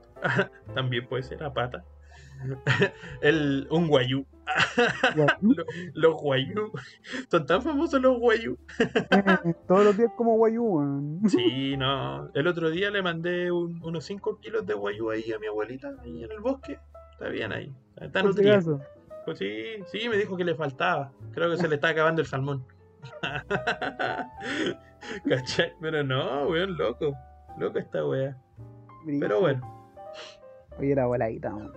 también 0.74 1.06
puede 1.08 1.22
ser 1.22 1.42
a 1.44 1.52
pata. 1.52 1.84
El, 3.20 3.66
un 3.70 3.88
guayú, 3.88 4.24
los 5.94 6.14
guayú, 6.14 6.72
son 7.30 7.46
tan 7.46 7.62
famosos 7.62 8.00
los 8.00 8.18
guayú. 8.18 8.56
Eh, 8.78 9.54
Todos 9.66 9.84
los 9.84 9.96
días 9.96 10.10
como 10.16 10.36
guayú. 10.36 11.20
Sí, 11.28 11.76
no, 11.76 12.30
el 12.34 12.46
otro 12.46 12.70
día 12.70 12.90
le 12.90 13.02
mandé 13.02 13.50
un- 13.52 13.80
unos 13.82 14.04
5 14.04 14.38
kilos 14.40 14.66
de 14.66 14.74
guayú 14.74 15.10
ahí 15.10 15.32
a 15.32 15.38
mi 15.38 15.46
abuelita, 15.46 15.94
ahí 16.02 16.24
en 16.24 16.30
el 16.32 16.40
bosque, 16.40 16.78
está 17.12 17.28
bien 17.28 17.52
ahí, 17.52 17.72
está 18.00 18.22
nutrida. 18.22 18.60
Pues 19.24 19.38
sí, 19.38 19.62
sí, 19.86 20.08
me 20.08 20.16
dijo 20.16 20.36
que 20.38 20.44
le 20.44 20.54
faltaba. 20.54 21.12
Creo 21.32 21.50
que 21.50 21.58
se 21.58 21.68
le 21.68 21.74
está 21.74 21.88
acabando 21.88 22.22
el 22.22 22.26
salmón. 22.26 22.64
¿Cachai? 25.28 25.72
Pero 25.80 26.02
no, 26.04 26.46
weón, 26.48 26.76
loco. 26.78 27.14
Loco 27.58 27.78
esta 27.78 28.06
wea. 28.06 28.36
Pero 29.20 29.40
bueno, 29.40 29.74
Oye, 30.78 30.94
la 30.94 31.06
voladita, 31.06 31.54
weón. 31.54 31.72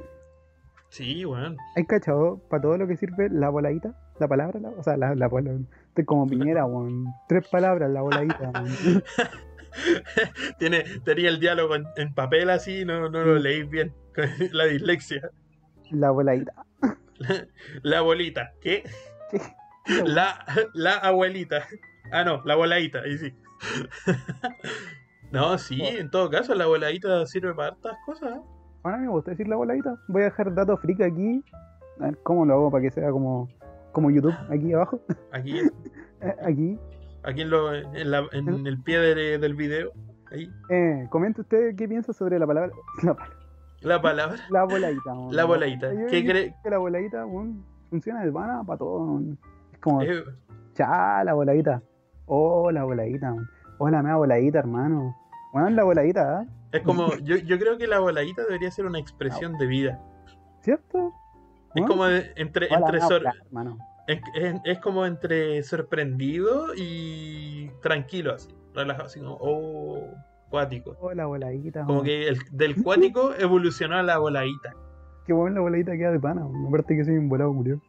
Sí, 0.91 1.25
weón. 1.25 1.57
¿Hay 1.75 1.85
cachado 1.85 2.39
para 2.49 2.61
todo 2.61 2.77
lo 2.77 2.87
que 2.87 2.95
sirve 2.97 3.29
la 3.29 3.49
voladita? 3.49 3.95
La 4.19 4.27
palabra, 4.27 4.59
la- 4.59 4.69
o 4.69 4.83
sea, 4.83 4.95
la, 4.97 5.15
la. 5.15 5.29
Estoy 5.87 6.05
como 6.05 6.27
piñera, 6.27 6.65
weón. 6.65 7.05
Tres 7.27 7.47
palabras, 7.49 7.89
la 7.89 8.01
voladita, 8.01 8.51
weón. 8.53 9.03
Tiene, 10.59 10.83
tenía 11.05 11.29
el 11.29 11.39
diálogo 11.39 11.75
en, 11.75 11.85
en 11.95 12.13
papel 12.13 12.49
así, 12.49 12.83
no, 12.85 13.09
no 13.09 13.23
lo 13.23 13.35
leí 13.39 13.63
bien. 13.63 13.93
La 14.51 14.65
dislexia. 14.65 15.29
La 15.91 16.11
voladita. 16.11 16.53
La 17.83 18.01
bolita. 18.01 18.51
¿Qué? 18.61 18.83
¿Qué? 19.31 19.41
La, 20.05 20.45
la 20.73 20.95
abuelita. 20.97 21.65
Ah, 22.11 22.23
no, 22.23 22.41
la 22.45 22.55
voladita. 22.55 22.99
Ahí 22.99 23.17
sí. 23.17 23.33
no, 25.31 25.57
sí, 25.57 25.81
en 25.81 26.09
todo 26.11 26.29
caso, 26.29 26.53
la 26.55 26.65
voladita 26.65 27.25
sirve 27.25 27.53
para 27.53 27.69
hartas 27.69 27.97
cosas. 28.05 28.37
¿eh? 28.37 28.41
Bueno, 28.83 28.97
a 28.97 28.99
mí 29.01 29.05
me 29.07 29.11
gusta 29.11 29.31
decir 29.31 29.47
la 29.47 29.55
voladita. 29.55 29.95
Voy 30.07 30.21
a 30.21 30.25
dejar 30.25 30.53
datos 30.53 30.79
freak 30.79 31.01
aquí. 31.01 31.43
A 31.99 32.05
ver 32.05 32.17
cómo 32.23 32.45
lo 32.45 32.53
hago 32.55 32.71
para 32.71 32.81
que 32.83 32.91
sea 32.91 33.11
como, 33.11 33.47
como 33.91 34.09
YouTube, 34.09 34.33
aquí 34.49 34.73
abajo. 34.73 34.99
Aquí, 35.31 35.59
Eh, 36.23 36.35
aquí. 36.45 36.79
aquí 37.23 37.41
en, 37.41 37.49
lo- 37.49 37.73
en 37.73 38.11
la- 38.11 38.27
en 38.31 38.67
el 38.67 38.79
pie 38.83 38.99
de- 38.99 39.37
del 39.39 39.55
video. 39.55 39.91
Ahí. 40.31 40.47
Eh, 40.69 41.07
comente 41.09 41.41
usted 41.41 41.75
qué 41.75 41.87
piensa 41.87 42.13
sobre 42.13 42.37
la 42.39 42.45
palabra. 42.47 42.71
La, 43.01 43.15
palabra- 43.15 43.35
La 43.81 44.01
palabra. 44.01 44.35
la 44.51 44.63
voladita. 44.65 45.13
weón. 45.13 45.35
La 45.35 45.45
voladita. 45.45 45.93
Yo 45.93 46.05
¿Qué 46.11 46.23
cree? 46.25 46.55
que 46.63 46.69
la 46.69 46.77
voladita 46.77 47.25
weón, 47.25 47.65
funciona 47.89 48.23
de 48.23 48.31
pana 48.31 48.63
para 48.63 48.77
todo. 48.77 49.19
Es 49.73 49.79
como, 49.79 50.01
Eh, 50.03 50.23
cha, 50.75 51.23
la 51.23 51.33
voladita. 51.33 51.81
Oh, 52.27 52.69
la 52.71 52.83
voladita. 52.83 53.33
Hola, 53.79 54.03
mea 54.03 54.15
voladita, 54.15 54.59
hermano. 54.59 55.15
Bueno, 55.53 55.69
la 55.71 55.83
voladita, 55.83 56.43
¿eh? 56.43 56.47
Es 56.71 56.81
como, 56.83 57.15
yo, 57.17 57.35
yo 57.37 57.59
creo 57.59 57.77
que 57.77 57.87
la 57.87 57.99
voladita 57.99 58.43
debería 58.43 58.71
ser 58.71 58.85
una 58.85 58.99
expresión 58.99 59.57
de 59.57 59.65
vida. 59.67 59.99
¿Cierto? 60.61 61.13
Es 61.73 61.81
Weón. 61.81 61.87
como 61.87 62.05
de- 62.05 62.31
entre, 62.35 62.67
Hola, 62.67 62.77
entre 62.85 63.01
sor- 63.01 63.23
es, 64.07 64.21
es- 64.35 64.61
es 64.65 64.79
como 64.79 65.05
entre 65.05 65.63
sorprendido 65.63 66.73
y 66.75 67.69
tranquilo, 67.81 68.33
así, 68.33 68.49
relajado, 68.73 69.05
así 69.05 69.19
como, 69.19 69.37
oh, 69.39 70.13
cuático. 70.49 70.97
Oh, 70.99 71.13
la 71.13 71.25
voladita. 71.25 71.85
Como 71.85 72.03
que 72.03 72.27
el, 72.27 72.37
del 72.51 72.75
cuático 72.83 73.33
evolucionó 73.37 73.97
a 73.97 74.03
la 74.03 74.17
voladita. 74.17 74.73
Qué 75.25 75.33
bueno 75.33 75.55
la 75.55 75.61
voladita 75.61 75.91
queda 75.93 76.11
de 76.11 76.19
pana. 76.19 76.45
Aparte 76.67 76.95
que 76.95 77.05
soy 77.05 77.15
un 77.17 77.29
volado 77.29 77.53
murió. 77.53 77.81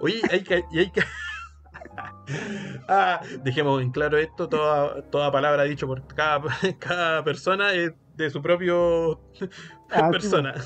Oye, 0.00 0.20
hay 0.30 0.42
que. 0.42 0.64
y 0.72 0.78
hay 0.78 0.90
que... 0.90 1.02
ah, 2.88 3.20
dejemos 3.42 3.82
en 3.82 3.90
claro 3.90 4.18
esto: 4.18 4.48
toda, 4.48 5.02
toda 5.10 5.30
palabra 5.30 5.64
dicha 5.64 5.86
por 5.86 6.06
cada, 6.06 6.40
cada 6.78 7.22
persona 7.24 7.72
es 7.72 7.92
de 8.16 8.30
su 8.30 8.40
propio 8.42 9.20
Ah, 9.90 10.06
sí, 10.06 10.10
persona. 10.12 10.54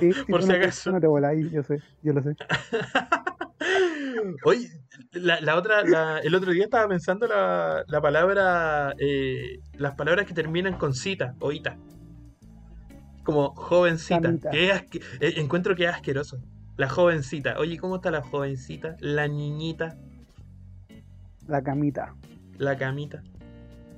Sí, 0.00 0.12
sí, 0.12 0.24
Por 0.32 0.42
si 0.42 0.52
acaso. 0.52 0.90
No 0.90 1.00
te 1.00 1.06
voláis, 1.06 1.48
yo 1.52 1.62
sé, 1.62 1.80
yo 2.02 2.12
lo 2.12 2.20
sé. 2.22 2.34
Oye, 4.44 4.68
la, 5.12 5.40
la 5.40 5.56
otra, 5.56 5.84
la- 5.84 6.18
el 6.18 6.34
otro 6.34 6.50
día 6.52 6.64
estaba 6.64 6.88
pensando 6.88 7.26
la, 7.28 7.84
la 7.86 8.00
palabra, 8.00 8.92
eh, 8.98 9.60
las 9.74 9.94
palabras 9.94 10.26
que 10.26 10.34
terminan 10.34 10.76
con 10.76 10.94
cita 10.94 11.34
o 11.40 11.52
ita. 11.52 11.76
Como 13.24 13.54
jovencita. 13.54 14.34
Que 14.50 14.72
asque- 14.72 15.02
eh, 15.20 15.34
encuentro 15.36 15.74
que 15.76 15.84
es 15.84 15.90
asqueroso. 15.94 16.38
La 16.76 16.88
jovencita. 16.88 17.56
Oye, 17.58 17.78
¿cómo 17.78 17.96
está 17.96 18.10
la 18.10 18.22
jovencita? 18.22 18.96
La 19.00 19.28
niñita. 19.28 19.96
La 21.46 21.62
camita. 21.62 22.14
La 22.58 22.76
camita. 22.76 23.22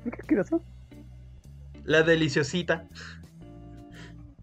¿Qué 0.05 0.11
asqueroso? 0.21 0.63
La 1.89 2.03
deliciosita. 2.03 2.85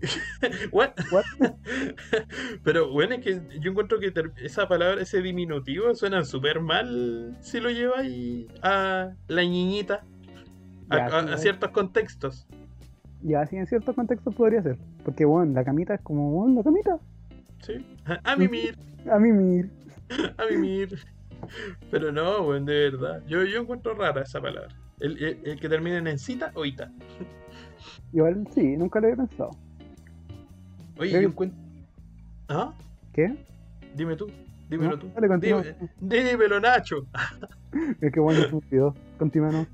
What? 0.72 0.94
What? 1.12 1.24
Pero 2.64 2.92
bueno, 2.92 3.16
es 3.16 3.22
que 3.24 3.60
yo 3.60 3.72
encuentro 3.72 4.00
que 4.00 4.12
esa 4.44 4.68
palabra, 4.68 5.02
ese 5.02 5.22
diminutivo, 5.22 5.94
suena 5.96 6.24
súper 6.26 6.60
mal 6.60 7.38
si 7.42 7.60
lo 7.60 7.70
lleváis 7.70 8.48
a 8.62 9.12
la 9.28 9.42
niñita. 9.42 10.04
A, 10.90 10.98
Ya, 10.98 11.06
a- 11.06 11.22
sí, 11.28 11.34
a 11.34 11.38
ciertos 11.38 11.70
contextos. 11.72 12.48
Ya, 13.22 13.46
sí, 13.46 13.56
en 13.58 13.66
ciertos 13.68 13.96
contextos 13.96 14.36
podría 14.36 14.62
ser. 14.62 14.78
Porque, 15.04 15.26
bueno, 15.26 15.54
la 15.54 15.64
camita 15.64 15.96
es 15.96 16.02
como, 16.02 16.32
bueno, 16.32 16.56
la 16.56 16.64
camita. 16.64 17.00
¿sí? 17.62 17.74
A, 18.24 18.36
mimir, 18.36 18.76
A 19.10 19.18
mí, 19.20 19.32
mir. 19.32 19.70
a 20.38 20.46
mimir. 20.52 21.00
Pero 21.92 22.12
no, 22.12 22.44
bueno, 22.44 22.66
de 22.66 22.90
verdad. 22.92 23.24
Yo, 23.28 23.44
yo 23.44 23.62
encuentro 23.62 23.94
rara 23.96 24.22
esa 24.24 24.42
palabra. 24.42 24.76
El, 25.00 25.22
el- 25.24 25.40
el 25.44 25.60
que 25.60 25.70
terminen 25.70 26.08
en 26.08 26.18
cita 26.20 26.52
o 26.56 26.66
ita. 26.66 26.92
Igual, 28.14 28.48
sí, 28.54 28.78
nunca 28.78 29.00
lo 29.00 29.08
había 29.08 29.18
pensado. 29.26 29.52
Oye, 30.98 31.12
yo 31.12 31.20
encuentro. 31.28 31.60
¿Ah? 32.48 32.74
¿Qué? 33.14 33.36
Dime 33.96 34.16
tú. 34.16 34.28
Dímelo 34.70 34.92
No, 34.92 35.00
tú. 35.00 35.12
Dale. 35.14 35.28
Dime- 35.38 36.24
dímelo, 36.32 36.60
Nacho. 36.60 37.06
Es 38.02 38.12
que 38.14 38.20
bueno, 38.22 38.40
estúpido. 38.40 38.96
Continúa, 39.20 39.52
¿no? 39.52 39.68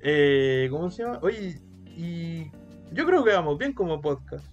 Eh, 0.00 0.68
¿Cómo 0.70 0.90
se 0.90 1.02
llama? 1.02 1.18
Oye, 1.22 1.58
y 1.86 2.50
yo 2.92 3.06
creo 3.06 3.24
que 3.24 3.32
vamos 3.32 3.56
bien 3.58 3.72
como 3.72 4.00
podcast. 4.02 4.44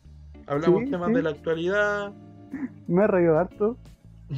Hablamos 0.47 0.83
Sí, 0.85 0.91
temas 0.91 1.09
sí. 1.09 1.13
de 1.15 1.21
la 1.23 1.29
actualidad, 1.31 2.13
Me 2.87 3.03
he 3.03 3.07
reído 3.07 3.37
harto. 3.37 3.77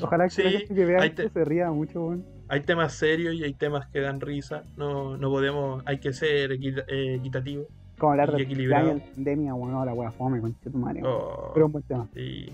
Ojalá 0.01 0.27
que 0.27 0.43
la 0.43 0.49
Sí, 0.51 0.57
gente 0.57 0.73
que 0.73 0.85
vea 0.85 1.05
esto 1.05 1.23
te- 1.23 1.29
se 1.29 1.45
ría 1.45 1.69
mucho, 1.71 2.03
weón. 2.03 2.25
Hay 2.51 2.61
temas 2.61 2.93
serios 2.93 3.33
y 3.35 3.43
hay 3.43 3.53
temas 3.53 3.87
que 3.87 4.01
dan 4.01 4.19
risa. 4.19 4.63
No, 4.77 5.15
no 5.17 5.29
podemos, 5.29 5.81
hay 5.85 5.99
que 5.99 6.11
ser 6.13 6.51
equita- 6.51 6.83
eh, 6.87 7.15
equitativo. 7.15 7.65
Como 7.97 8.11
hablar 8.11 8.33
Y 8.39 8.45
de 8.55 8.67
de 8.67 8.99
pandemia, 9.13 9.53
weón, 9.55 9.71
no, 9.71 9.85
la 9.85 9.93
wea 9.93 10.11
fome, 10.11 10.41
con 10.41 10.53
tu 10.53 10.69
madre. 10.71 11.01
Oh, 11.05 11.51
Pero 11.53 11.67
un 11.67 11.71
buen 11.71 11.83
tema. 11.85 12.07
y, 12.15 12.49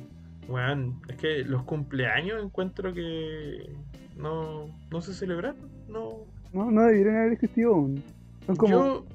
weón, 0.48 1.02
es 1.10 1.16
que 1.18 1.44
los 1.44 1.64
cumpleaños 1.64 2.44
encuentro 2.44 2.94
que 2.94 3.70
no, 4.18 4.68
no 4.92 5.02
se 5.02 5.14
celebraron. 5.14 5.58
No, 5.90 6.20
No, 6.54 6.70
no 6.72 6.84
debieron 6.84 7.16
haber 7.18 7.34
existido. 7.34 7.72
Son 8.46 8.56
como 8.56 8.72
yo, 8.72 9.06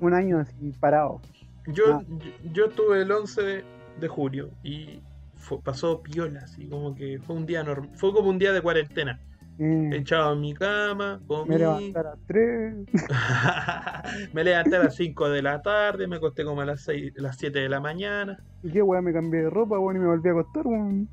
un 0.00 0.12
año 0.14 0.38
así 0.40 0.72
parado. 0.80 1.20
yo, 1.68 1.84
Ah. 1.94 2.02
yo, 2.08 2.52
yo 2.52 2.68
tuve 2.70 3.02
el 3.02 3.12
11 3.12 3.42
de, 3.42 3.64
de 4.00 4.08
julio 4.08 4.50
y 4.64 5.00
fue- 5.36 5.60
pasó 5.60 6.02
piola, 6.02 6.40
así 6.42 6.66
como 6.66 6.94
que 6.94 7.18
fue 7.18 7.36
un 7.36 7.46
día 7.46 7.62
normal, 7.62 7.90
fue 7.94 8.12
como 8.12 8.28
un 8.30 8.38
día 8.38 8.52
de 8.52 8.60
cuarentena. 8.60 9.20
Echado 9.58 10.34
en 10.34 10.40
mi 10.40 10.52
cama, 10.52 11.20
comí, 11.26 11.48
me 11.50 11.58
levanté 11.58 11.98
a 11.98 12.02
las 12.02 12.18
3. 12.26 12.74
me 14.34 14.44
levanté 14.44 14.76
a 14.76 14.84
las 14.84 14.96
5 14.96 15.30
de 15.30 15.42
la 15.42 15.62
tarde, 15.62 16.06
me 16.06 16.16
acosté 16.16 16.44
como 16.44 16.60
a 16.60 16.66
las 16.66 16.82
6, 16.82 17.14
las 17.16 17.38
7 17.38 17.60
de 17.60 17.68
la 17.68 17.80
mañana. 17.80 18.38
Y 18.62 18.70
qué 18.70 18.82
weón, 18.82 19.04
me 19.04 19.14
cambié 19.14 19.42
de 19.42 19.50
ropa, 19.50 19.78
weón, 19.78 19.96
y 19.96 20.00
me 20.00 20.06
volví 20.06 20.28
a 20.28 20.32
acostar, 20.32 20.66
weón. 20.66 21.08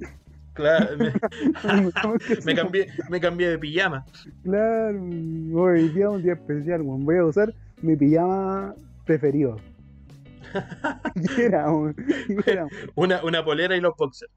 Claro, 0.54 0.98
me, 0.98 1.14
cambié, 2.56 2.88
me 3.10 3.20
cambié 3.22 3.50
de 3.50 3.58
pijama. 3.58 4.06
Claro, 4.44 5.00
hoy 5.54 5.90
día 5.90 6.06
es 6.06 6.12
un 6.12 6.24
día 6.24 6.34
especial, 6.34 6.82
weón. 6.82 7.06
Voy 7.06 7.18
a 7.18 7.26
usar 7.26 7.54
mi 7.82 7.96
pijama 7.96 8.76
preferido. 9.06 9.58
Era, 11.38 11.66
era. 12.46 12.68
Una, 12.96 13.24
una 13.24 13.44
polera 13.46 13.76
y 13.76 13.82
los 13.82 13.94
boxers. 13.98 14.32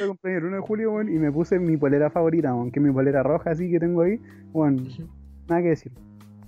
Yo 0.00 0.08
compré 0.08 0.36
el 0.36 0.44
1 0.44 0.56
de 0.56 0.62
julio, 0.62 1.02
y 1.02 1.18
me 1.18 1.30
puse 1.32 1.58
mi 1.58 1.76
polera 1.76 2.10
favorita, 2.10 2.54
weón, 2.54 2.70
que 2.70 2.80
es 2.80 2.84
mi 2.86 2.92
polera 2.92 3.22
roja 3.22 3.50
así 3.50 3.70
que 3.70 3.78
tengo 3.80 4.02
ahí. 4.02 4.20
Weón, 4.52 4.88
nada 5.48 5.62
que 5.62 5.68
decir. 5.68 5.92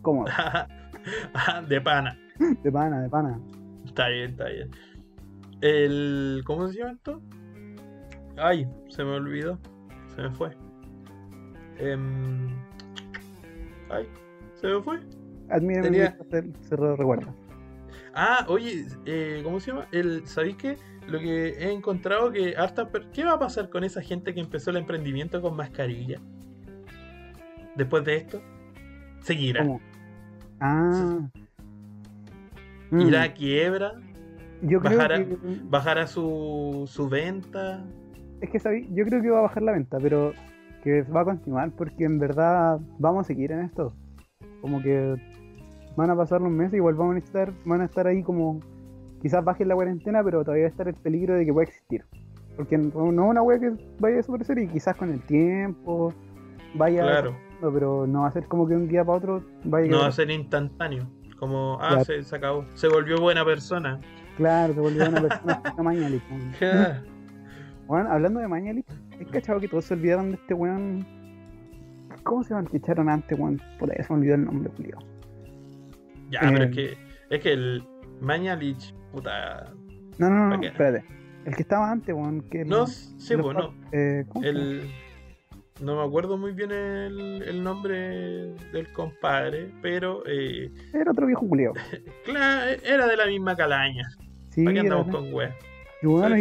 Cómodo, 0.03 0.31
de 1.69 1.81
pana. 1.81 2.17
de 2.63 2.73
pana, 2.73 3.01
de 3.03 3.09
pana. 3.09 3.41
Está 3.85 4.09
bien, 4.09 4.31
está 4.31 4.45
bien. 4.49 4.71
El. 5.61 6.43
¿Cómo 6.47 6.69
se 6.69 6.79
llama 6.79 6.93
esto? 6.93 7.21
Ay, 8.37 8.69
se 8.89 9.03
me 9.05 9.11
olvidó. 9.11 9.59
Se 10.15 10.23
me 10.23 10.31
fue. 10.31 10.51
Em, 11.79 12.49
ay, 13.91 14.07
se 14.55 14.69
me 14.69 14.83
fue. 14.83 15.01
Admírame 15.51 15.89
Tenía- 15.89 16.17
se, 16.31 16.43
se 16.69 16.77
recuerda. 16.77 17.35
Ah, 18.15 18.45
oye, 18.49 18.87
eh, 19.07 19.41
¿cómo 19.45 19.61
se 19.61 19.71
llama? 19.71 19.87
El, 19.93 20.27
¿Sabéis 20.27 20.57
qué? 20.57 20.77
Lo 21.07 21.19
que 21.19 21.49
he 21.51 21.73
encontrado 21.73 22.31
que 22.33 22.55
harta 22.57 22.89
¿Qué 23.13 23.25
va 23.25 23.33
a 23.33 23.39
pasar 23.39 23.71
con 23.71 23.83
esa 23.85 24.03
gente 24.03 24.35
que 24.35 24.41
empezó 24.41 24.71
el 24.71 24.77
emprendimiento 24.77 25.41
con 25.41 25.57
mascarilla? 25.57 26.21
Después 27.77 28.05
de 28.05 28.17
esto, 28.17 28.43
seguirá. 29.23 29.63
¿Cómo? 29.63 29.81
Ah. 30.61 31.29
Mm, 32.91 33.01
Irá 33.03 33.23
a 33.23 33.33
quiebra, 33.35 33.93
yo 34.63 34.81
creo 34.81 34.99
bajará- 34.99 35.19
que. 35.25 35.37
bajará 35.65 36.07
su, 36.07 36.85
su 36.87 37.09
venta. 37.09 37.85
Es 38.41 38.51
que 38.51 38.59
sabí, 38.59 38.89
yo 38.93 39.05
creo 39.05 39.23
que 39.23 39.31
va 39.31 39.39
a 39.41 39.43
bajar 39.43 39.63
la 39.63 39.73
venta, 39.73 39.99
pero 40.01 40.33
que 40.83 41.03
va 41.03 41.21
a 41.23 41.25
continuar 41.25 41.71
porque 41.73 42.05
en 42.05 42.19
verdad 42.19 42.79
vamos 42.99 43.25
a 43.25 43.29
seguir 43.29 43.53
en 43.53 43.61
esto. 43.61 43.93
Como 44.61 44.83
que 44.83 45.15
van 45.99 46.11
a 46.11 46.17
pasar 46.17 46.41
los 46.41 46.51
meses, 46.53 46.75
igual 46.75 46.95
vamos 46.95 47.17
a 47.17 47.19
estar, 47.19 47.53
van 47.65 47.81
a 47.81 47.87
estar 47.87 48.07
ahí 48.07 48.23
como 48.23 48.61
quizás 49.21 49.45
baje 49.45 49.65
la 49.65 49.75
cuarentena, 49.75 50.23
pero 50.23 50.45
todavía 50.45 50.65
va 50.65 50.69
a 50.69 50.71
estar 50.71 50.87
el 50.87 50.95
peligro 50.95 51.35
de 51.35 51.45
que 51.45 51.53
pueda 51.53 51.67
existir. 51.67 52.05
Porque 52.57 52.79
no 52.79 53.11
no 53.13 53.25
es 53.25 53.31
una 53.31 53.43
wea 53.43 53.59
que 53.59 53.71
vaya 53.99 54.15
a 54.15 54.17
desaparecer 54.19 54.59
y 54.61 54.69
quizás 54.69 54.97
con 54.97 55.11
el 55.11 55.21
tiempo 55.23 56.15
vaya 56.75 57.03
Claro, 57.03 57.31
desapareciendo, 57.33 57.73
pero 57.73 58.07
no 58.07 58.21
va 58.23 58.29
a 58.29 58.33
ser 58.33 58.47
como 58.47 58.69
que 58.69 58.75
un 58.77 58.87
día 58.87 59.05
para 59.05 59.19
otro 59.19 59.43
vaya 59.65 59.87
a 59.87 59.91
no 59.91 59.99
va 59.99 60.07
a 60.07 60.13
ser 60.13 60.31
instantáneo. 60.31 61.09
Como, 61.37 61.79
ah, 61.81 61.89
Claro. 61.89 62.05
se, 62.05 62.23
se 62.23 62.37
acabó. 62.37 62.65
Se 62.75 62.89
volvió 62.89 63.21
buena 63.21 63.45
persona. 63.45 64.01
Claro, 64.37 64.75
se 64.75 64.81
volvió 64.81 65.09
una 65.09 65.21
persona 65.21 65.63
Mañalich. 65.83 66.23
weón. 66.31 66.53
Bueno, 67.89 68.11
hablando 68.13 68.39
de 68.41 68.47
Mañalich, 68.49 68.87
¿es 69.19 69.27
cachado 69.29 69.59
que 69.59 69.67
todos 69.69 69.85
se 69.85 69.95
olvidaron 69.95 70.29
de 70.31 70.35
este 70.37 70.55
weón? 70.55 71.05
¿Cómo 72.23 72.43
se 72.45 72.51
llama 72.51 72.63
el 72.63 72.69
que 72.71 72.77
echaron 72.77 73.09
antes, 73.09 73.37
weón? 73.37 73.61
Puta, 73.81 73.95
ya 73.97 74.05
se 74.05 74.13
me 74.13 74.19
olvidó 74.21 74.35
el 74.37 74.45
nombre, 74.45 74.71
Julio. 74.77 74.99
Ya, 76.31 76.41
pero 76.41 76.65
Eh. 76.65 76.67
es 76.69 76.75
que, 76.77 76.97
es 77.31 77.41
que 77.43 77.53
el 77.53 77.85
Mañalich, 78.21 78.95
puta. 79.13 79.73
No, 80.19 80.29
no, 80.31 80.57
no, 80.57 80.63
espérate. 80.63 81.05
El 81.45 81.55
que 81.55 81.63
estaba 81.63 81.91
antes, 81.91 82.15
weón, 82.15 82.43
que 82.51 82.63
el- 82.63 82.69
No, 82.69 82.87
sí, 82.87 83.35
los- 83.35 83.43
bueno. 83.43 83.75
eh. 83.93 84.25
El. 84.43 84.91
No 85.81 85.95
me 85.97 86.03
acuerdo 86.03 86.37
muy 86.37 86.53
bien 86.53 86.73
el, 86.73 87.41
el 87.47 87.63
nombre 87.63 88.53
del 88.73 88.93
compadre, 88.93 89.71
pero 89.81 90.25
eh, 90.27 90.73
Era 90.93 91.13
otro 91.13 91.25
viejo 91.27 91.47
culiao. 91.49 91.73
claro, 92.25 92.71
era 92.85 93.07
de 93.07 93.17
la 93.17 93.27
misma 93.27 93.55
calaña. 93.55 94.03
Sí, 94.51 94.65
¿Para 94.65 94.75
qué 94.75 94.87
era- 94.87 94.97
andamos 94.97 95.15
con 95.15 95.33
weas? 95.33 95.55
y 96.03 96.07
bueno, 96.07 96.35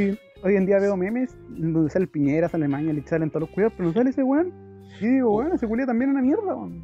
hoy 0.43 0.55
en 0.55 0.65
día 0.65 0.79
veo 0.79 0.97
memes 0.97 1.37
donde 1.49 1.89
sale 1.91 2.07
Piñera, 2.07 2.49
sale 2.49 2.67
Maña, 2.67 2.91
y 2.93 3.01
salen 3.03 3.29
todos 3.29 3.41
los 3.41 3.49
culiados, 3.51 3.73
pero 3.77 3.89
no 3.89 3.93
sale 3.93 4.09
ese 4.09 4.23
weón. 4.23 4.51
Y 4.99 5.05
digo, 5.07 5.35
weón, 5.37 5.53
ese 5.53 5.67
culiao 5.67 5.85
también 5.85 6.09
es 6.09 6.13
una 6.15 6.23
mierda, 6.23 6.55
weón. 6.55 6.83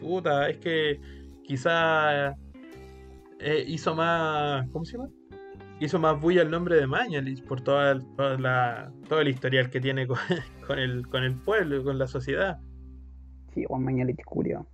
Puta, 0.00 0.48
es 0.48 0.58
que 0.58 1.00
quizá 1.48 2.36
eh, 3.40 3.64
hizo 3.66 3.94
más. 3.94 4.68
¿Cómo 4.70 4.84
se 4.84 4.96
llama? 4.96 5.08
Hizo 5.80 5.98
más 5.98 6.20
bulla 6.20 6.42
el 6.42 6.50
nombre 6.50 6.76
de 6.76 6.86
Mañalich 6.86 7.42
por 7.44 7.60
toda, 7.60 7.98
toda 8.16 8.36
la, 8.36 8.92
todo 9.08 9.20
el 9.20 9.28
historial 9.28 9.70
que 9.70 9.80
tiene 9.80 10.06
con, 10.06 10.18
con 10.66 10.78
el, 10.78 11.08
con 11.08 11.24
el 11.24 11.34
pueblo, 11.36 11.82
con 11.82 11.98
la 11.98 12.06
sociedad. 12.06 12.60
Sí, 13.54 13.64
weón, 13.68 13.84
Mañalich 13.84 14.22
culiao. 14.24 14.66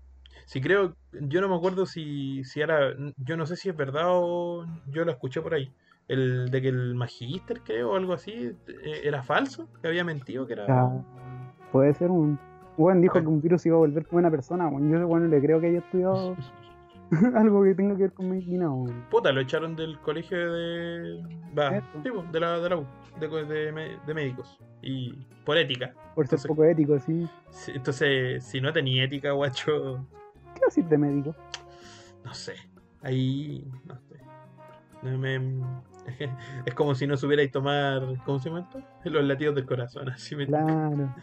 Si 0.47 0.61
creo, 0.61 0.95
yo 1.13 1.41
no 1.41 1.49
me 1.49 1.55
acuerdo 1.55 1.87
si, 1.87 2.43
si 2.45 2.61
era, 2.61 2.95
yo 3.17 3.37
no 3.37 3.47
sé 3.47 3.57
si 3.57 3.71
es 3.71 3.77
verdad 3.77 4.07
o 4.09 4.67
yo 4.89 5.05
lo 5.05 5.13
escuché 5.13 5.41
por 5.41 5.55
ahí. 5.55 5.73
El 6.09 6.51
de 6.51 6.61
que 6.61 6.69
el 6.69 6.95
magíster, 6.95 7.61
creo, 7.61 7.93
o 7.93 7.97
algo 7.97 8.13
así, 8.13 8.33
eh, 8.67 9.01
era 9.05 9.23
falso, 9.23 9.69
que 9.81 9.89
había 9.89 10.05
mentido, 10.05 10.47
que 10.47 10.53
era... 10.55 10.91
Puede 11.73 11.95
ser 11.95 12.11
un. 12.11 12.39
Weón 12.77 13.01
dijo 13.01 13.21
que 13.21 13.27
un 13.27 13.41
virus 13.41 13.65
iba 13.65 13.77
a 13.77 13.79
volver 13.79 14.07
buena 14.11 14.31
persona, 14.31 14.69
weón. 14.69 14.91
Yo, 14.91 15.07
bueno, 15.07 15.29
le 15.29 15.41
creo 15.41 15.61
que 15.61 15.69
haya 15.69 15.79
estudiado 15.79 16.37
algo 17.35 17.63
que 17.65 17.75
tenga 17.75 17.95
que 17.97 18.03
ver 18.03 18.13
con 18.13 18.31
medicina, 18.31 18.71
weón. 18.71 19.05
Puta, 19.11 19.33
lo 19.33 19.41
echaron 19.41 19.75
del 19.77 19.99
colegio 20.01 20.53
de... 20.53 21.23
Va, 21.59 21.77
Eso. 21.77 21.87
sí, 22.03 22.11
po, 22.11 22.23
de 22.31 22.41
la, 22.41 22.59
de 22.61 22.69
la 22.69 22.77
U, 22.79 22.87
de, 23.21 23.97
de 24.07 24.15
médicos. 24.15 24.59
Y 24.83 25.13
por 25.45 25.57
ética. 25.57 25.93
Por 26.15 26.27
ser 26.27 26.35
Entonces- 26.37 26.49
poco 26.49 26.65
ético, 26.65 26.99
sí. 27.01 27.27
Entonces, 27.69 28.45
si 28.45 28.61
no 28.61 28.73
tenía 28.73 29.05
ética, 29.05 29.33
guacho, 29.33 30.07
¿Qué 30.55 30.61
decir 30.67 30.85
de 30.87 30.99
médico? 30.99 31.35
no 32.25 32.33
sé. 32.35 32.55
Ahí, 33.03 33.67
no 33.87 33.97
sé. 33.99 34.21
Me- 35.19 35.61
es 36.67 36.75
como 36.75 36.95
si 36.95 37.07
no 37.07 37.17
supierais 37.17 37.51
tomar, 37.51 38.03
¿cómo 38.25 38.39
se 38.39 38.49
llama 38.49 38.61
esto? 38.63 38.83
Los 39.05 39.25
latidos 39.25 39.55
del 39.55 39.67
corazón, 39.67 40.09
así 40.11 40.35
me 40.37 40.47
Claro. 40.47 41.15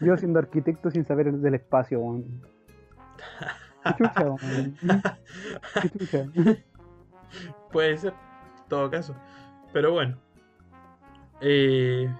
Yo 0.00 0.16
siendo 0.16 0.38
arquitecto 0.38 0.90
sin 0.90 1.04
saber 1.04 1.30
del 1.32 1.54
espacio, 1.54 2.00
weón. 2.00 2.24
Chucha. 5.82 6.26
Puede 7.72 7.96
ser, 7.98 8.12
en 8.12 8.68
todo 8.68 8.90
caso. 8.90 9.14
Pero 9.72 9.92
bueno. 9.92 10.16
Eh, 11.40 12.12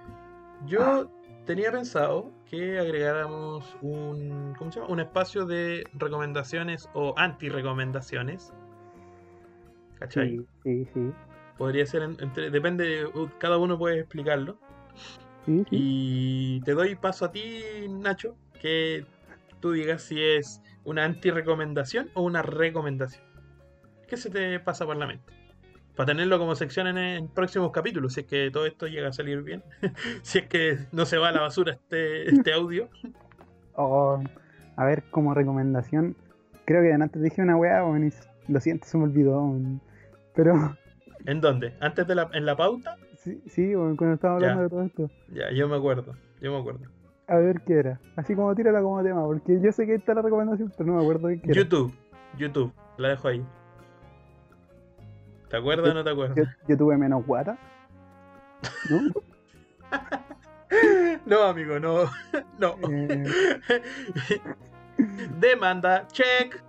yo 0.65 1.09
tenía 1.45 1.71
pensado 1.71 2.31
que 2.49 2.79
agregáramos 2.79 3.75
un, 3.81 4.53
¿cómo 4.57 4.71
se 4.71 4.79
llama? 4.79 4.91
Un 4.91 4.99
espacio 5.01 5.45
de 5.45 5.83
recomendaciones 5.93 6.89
o 6.93 7.13
anti-recomendaciones. 7.17 8.53
¿Cachai? 9.99 10.37
Sí, 10.63 10.85
sí, 10.85 10.87
sí. 10.93 11.11
Podría 11.57 11.85
ser, 11.85 12.01
en- 12.03 12.17
entre, 12.19 12.49
depende, 12.49 13.07
cada 13.37 13.57
uno 13.57 13.77
puede 13.77 13.99
explicarlo. 13.99 14.57
Sí, 15.45 15.63
sí. 15.69 15.77
Y 15.77 16.61
te 16.61 16.73
doy 16.73 16.95
paso 16.95 17.25
a 17.25 17.31
ti, 17.31 17.61
Nacho, 17.89 18.35
que 18.59 19.05
tú 19.61 19.71
digas 19.71 20.01
si 20.01 20.21
es 20.21 20.61
una 20.83 21.05
anti-recomendación 21.05 22.09
o 22.15 22.23
una 22.23 22.41
recomendación. 22.41 23.23
¿Qué 24.07 24.17
se 24.17 24.29
te 24.29 24.59
pasa 24.59 24.85
por 24.85 24.97
la 24.97 25.07
mente? 25.07 25.31
Para 25.95 26.07
tenerlo 26.07 26.39
como 26.39 26.55
sección 26.55 26.87
en, 26.87 26.97
en 26.97 27.27
próximos 27.27 27.71
capítulos, 27.71 28.13
si 28.13 28.21
es 28.21 28.25
que 28.25 28.49
todo 28.51 28.65
esto 28.65 28.87
llega 28.87 29.09
a 29.09 29.13
salir 29.13 29.41
bien. 29.43 29.63
si 30.23 30.39
es 30.39 30.47
que 30.47 30.77
no 30.91 31.05
se 31.05 31.17
va 31.17 31.29
a 31.29 31.31
la 31.31 31.41
basura 31.41 31.73
este, 31.73 32.29
este 32.29 32.53
audio. 32.53 32.89
Oh, 33.73 34.21
a 34.75 34.85
ver, 34.85 35.03
como 35.11 35.33
recomendación, 35.33 36.17
creo 36.65 36.81
que 36.81 36.91
antes 36.91 37.21
dije 37.21 37.41
una 37.41 37.55
weá, 37.55 37.81
lo 38.49 38.59
siento, 38.59 38.85
se 38.85 38.97
me 38.97 39.05
olvidó. 39.05 39.55
Pero, 40.35 40.75
¿En 41.25 41.39
dónde? 41.39 41.73
¿Antes 41.79 42.05
de 42.05 42.15
la, 42.15 42.29
en 42.33 42.45
la 42.45 42.57
pauta? 42.57 42.97
sí, 43.15 43.41
sí, 43.47 43.71
cuando 43.73 44.13
estaba 44.13 44.35
hablando 44.35 44.59
Ya. 44.59 44.63
de 44.63 44.69
todo 44.69 44.83
esto. 44.83 45.09
Ya, 45.29 45.51
yo 45.51 45.69
me 45.69 45.77
acuerdo, 45.77 46.15
yo 46.41 46.51
me 46.51 46.59
acuerdo. 46.59 46.81
A 47.31 47.37
ver 47.37 47.61
qué 47.61 47.79
era. 47.79 47.97
Así 48.17 48.35
como 48.35 48.53
tírala 48.53 48.81
como 48.81 49.01
tema, 49.01 49.23
porque 49.23 49.57
yo 49.61 49.71
sé 49.71 49.85
que 49.85 49.95
está 49.95 50.13
la 50.13 50.21
recomendación, 50.21 50.69
pero 50.77 50.87
no 50.87 50.97
me 50.97 51.01
acuerdo 51.01 51.29
de 51.29 51.39
qué 51.39 51.51
era. 51.51 51.61
YouTube, 51.61 51.93
YouTube, 52.37 52.73
la 52.97 53.07
dejo 53.07 53.29
ahí. 53.29 53.45
¿Te 55.49 55.55
acuerdas 55.55 55.91
o 55.91 55.93
no 55.93 56.03
te 56.03 56.09
acuerdas? 56.09 56.35
Yo, 56.35 56.43
yo 56.67 56.77
tuve 56.77 56.97
menos 56.97 57.25
guata. 57.25 57.57
¿No? 58.89 58.99
No, 61.25 61.43
amigo, 61.43 61.79
no. 61.79 62.03
No. 62.59 62.75
Eh, 62.89 63.23
Demanda, 65.39 66.07
check. 66.07 66.61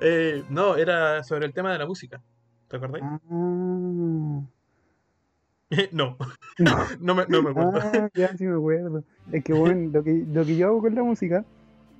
Eh, 0.00 0.44
no, 0.50 0.76
era 0.76 1.22
sobre 1.22 1.46
el 1.46 1.54
tema 1.54 1.72
de 1.72 1.78
la 1.78 1.86
música. 1.86 2.20
¿Te 2.68 2.76
acordáis? 2.76 3.04
ah, 3.04 4.42
no, 5.92 6.16
no. 6.58 6.76
no 7.00 7.14
me, 7.14 7.26
no 7.26 7.42
me 7.42 7.50
acuerdo. 7.50 7.72
Ah, 7.82 8.08
ya 8.14 8.36
sí 8.36 8.44
me 8.46 8.56
acuerdo. 8.56 9.04
Es 9.32 9.44
que, 9.44 9.52
bueno, 9.52 9.90
lo 9.92 10.02
que, 10.02 10.24
lo 10.32 10.44
que 10.44 10.56
yo 10.56 10.66
hago 10.68 10.80
con 10.82 10.94
la 10.94 11.02
música 11.02 11.44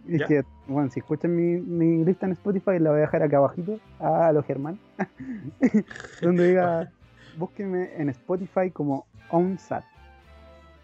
es 0.08 0.20
Ya. 0.20 0.26
que, 0.26 0.42
bueno, 0.66 0.90
si 0.90 1.00
escuchan 1.00 1.34
mi, 1.36 1.60
mi 1.60 2.04
lista 2.04 2.26
en 2.26 2.32
Spotify, 2.32 2.78
la 2.78 2.90
voy 2.90 2.98
a 2.98 3.02
dejar 3.02 3.22
acá 3.22 3.38
abajito, 3.38 3.78
a 4.00 4.32
los 4.32 4.44
Germán, 4.46 4.78
donde 6.20 6.48
diga, 6.48 6.90
búsquenme 7.36 7.90
en 7.96 8.08
Spotify 8.10 8.70
como 8.70 9.06
OwnSat. 9.30 9.84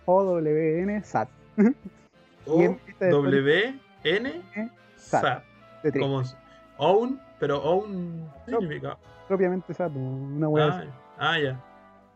O-W-N 0.06 1.02
SAT. 1.02 1.28
O 2.46 2.60
y 2.60 2.64
en 2.64 2.78
lista 2.86 3.04
de 3.04 3.10
W 3.10 3.78
N 4.04 4.42
Sat. 4.96 5.42
Como 5.98 6.22
own, 6.78 7.20
pero 7.38 7.62
own 7.62 8.30
¿qué 8.46 8.52
No. 8.52 8.60
significa. 8.60 8.96
Propiamente 9.26 9.74
SAT, 9.74 9.92
una 9.94 10.46
así. 10.66 10.88
Ah, 11.18 11.32
ah, 11.32 11.38
ya. 11.38 11.60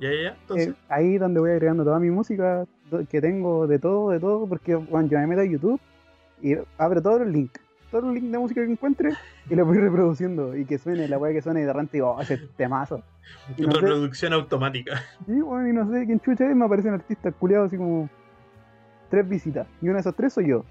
Ya, 0.03 0.11
ya. 0.11 0.37
Entonces, 0.41 0.69
Eh, 0.71 0.75
ahí 0.89 1.17
donde 1.17 1.39
voy 1.39 1.53
agregando 1.53 1.85
toda 1.85 2.01
mi 2.01 2.11
música 2.11 2.67
que 3.09 3.21
tengo 3.21 3.69
de 3.69 3.79
todo, 3.79 4.11
de 4.11 4.19
todo, 4.19 4.49
porque 4.49 4.75
bueno, 4.75 5.09
yo 5.09 5.17
me 5.19 5.29
meto 5.29 5.43
a 5.43 5.45
YouTube 5.45 5.81
y 6.43 6.57
abro 6.77 7.01
todos 7.01 7.21
los 7.21 7.29
links, 7.29 7.61
todos 7.93 8.05
los 8.05 8.15
links 8.15 8.33
de 8.33 8.39
música 8.39 8.65
que 8.65 8.73
encuentre 8.73 9.13
y 9.49 9.55
los 9.55 9.65
voy 9.65 9.79
reproduciendo 9.79 10.57
y 10.57 10.65
que 10.65 10.77
suene 10.79 11.07
la 11.07 11.19
weá 11.19 11.33
que 11.33 11.41
suene 11.41 11.61
y 11.61 11.65
de 11.65 11.73
repente 11.73 11.99
digo, 11.99 12.17
oh, 12.17 12.21
ese 12.21 12.39
temazo. 12.57 13.03
Y 13.57 13.63
no, 13.63 13.71
sé, 13.73 13.81
reproducción 13.81 14.33
automática. 14.33 15.01
y, 15.29 15.41
bueno, 15.41 15.69
y 15.69 15.73
no 15.73 15.89
sé 15.89 16.05
quién 16.05 16.19
chucha 16.19 16.51
es, 16.51 16.57
me 16.57 16.65
aparecen 16.65 16.95
artistas 16.95 17.33
culiados 17.39 17.69
así 17.69 17.77
como 17.77 18.11
tres 19.09 19.29
visitas 19.29 19.69
y 19.81 19.87
uno 19.87 19.95
de 19.95 20.01
esos 20.01 20.17
tres 20.17 20.33
soy 20.33 20.49
yo. 20.49 20.65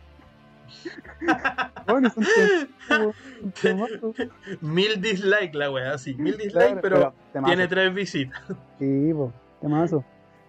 Bueno, 1.87 2.09
son. 2.09 3.13
Mil 4.61 5.01
dislikes 5.01 5.57
la 5.57 5.71
wea, 5.71 5.97
sí. 5.97 6.13
Mil 6.15 6.37
dislikes, 6.37 6.81
Claro, 6.81 6.81
pero, 6.81 7.13
tiene 7.45 7.67
tres 7.67 7.93
visitas. 7.93 8.41
Sí, 8.79 9.11
po, 9.13 9.31
temazo. 9.61 10.03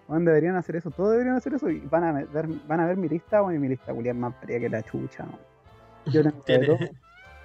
Bueno, 0.07 0.25
deberían 0.25 0.55
hacer 0.55 0.75
eso, 0.75 0.91
todos 0.91 1.11
deberían 1.11 1.35
hacer 1.35 1.53
eso 1.53 1.69
y 1.69 1.79
van 1.79 2.03
a 2.03 2.11
ver, 2.11 2.47
van 2.67 2.79
a 2.79 2.85
ver 2.85 2.97
mi 2.97 3.07
lista, 3.07 3.41
bueno, 3.41 3.57
y 3.57 3.59
mi 3.59 3.69
lista 3.69 3.93
es 3.93 4.15
más 4.15 4.35
fría 4.41 4.59
que 4.59 4.69
la 4.69 4.83
chucha, 4.83 5.23
weón. 5.23 5.53
Yo 6.05 6.23
tengo 6.23 6.43
de 6.47 6.59
todo. 6.65 6.77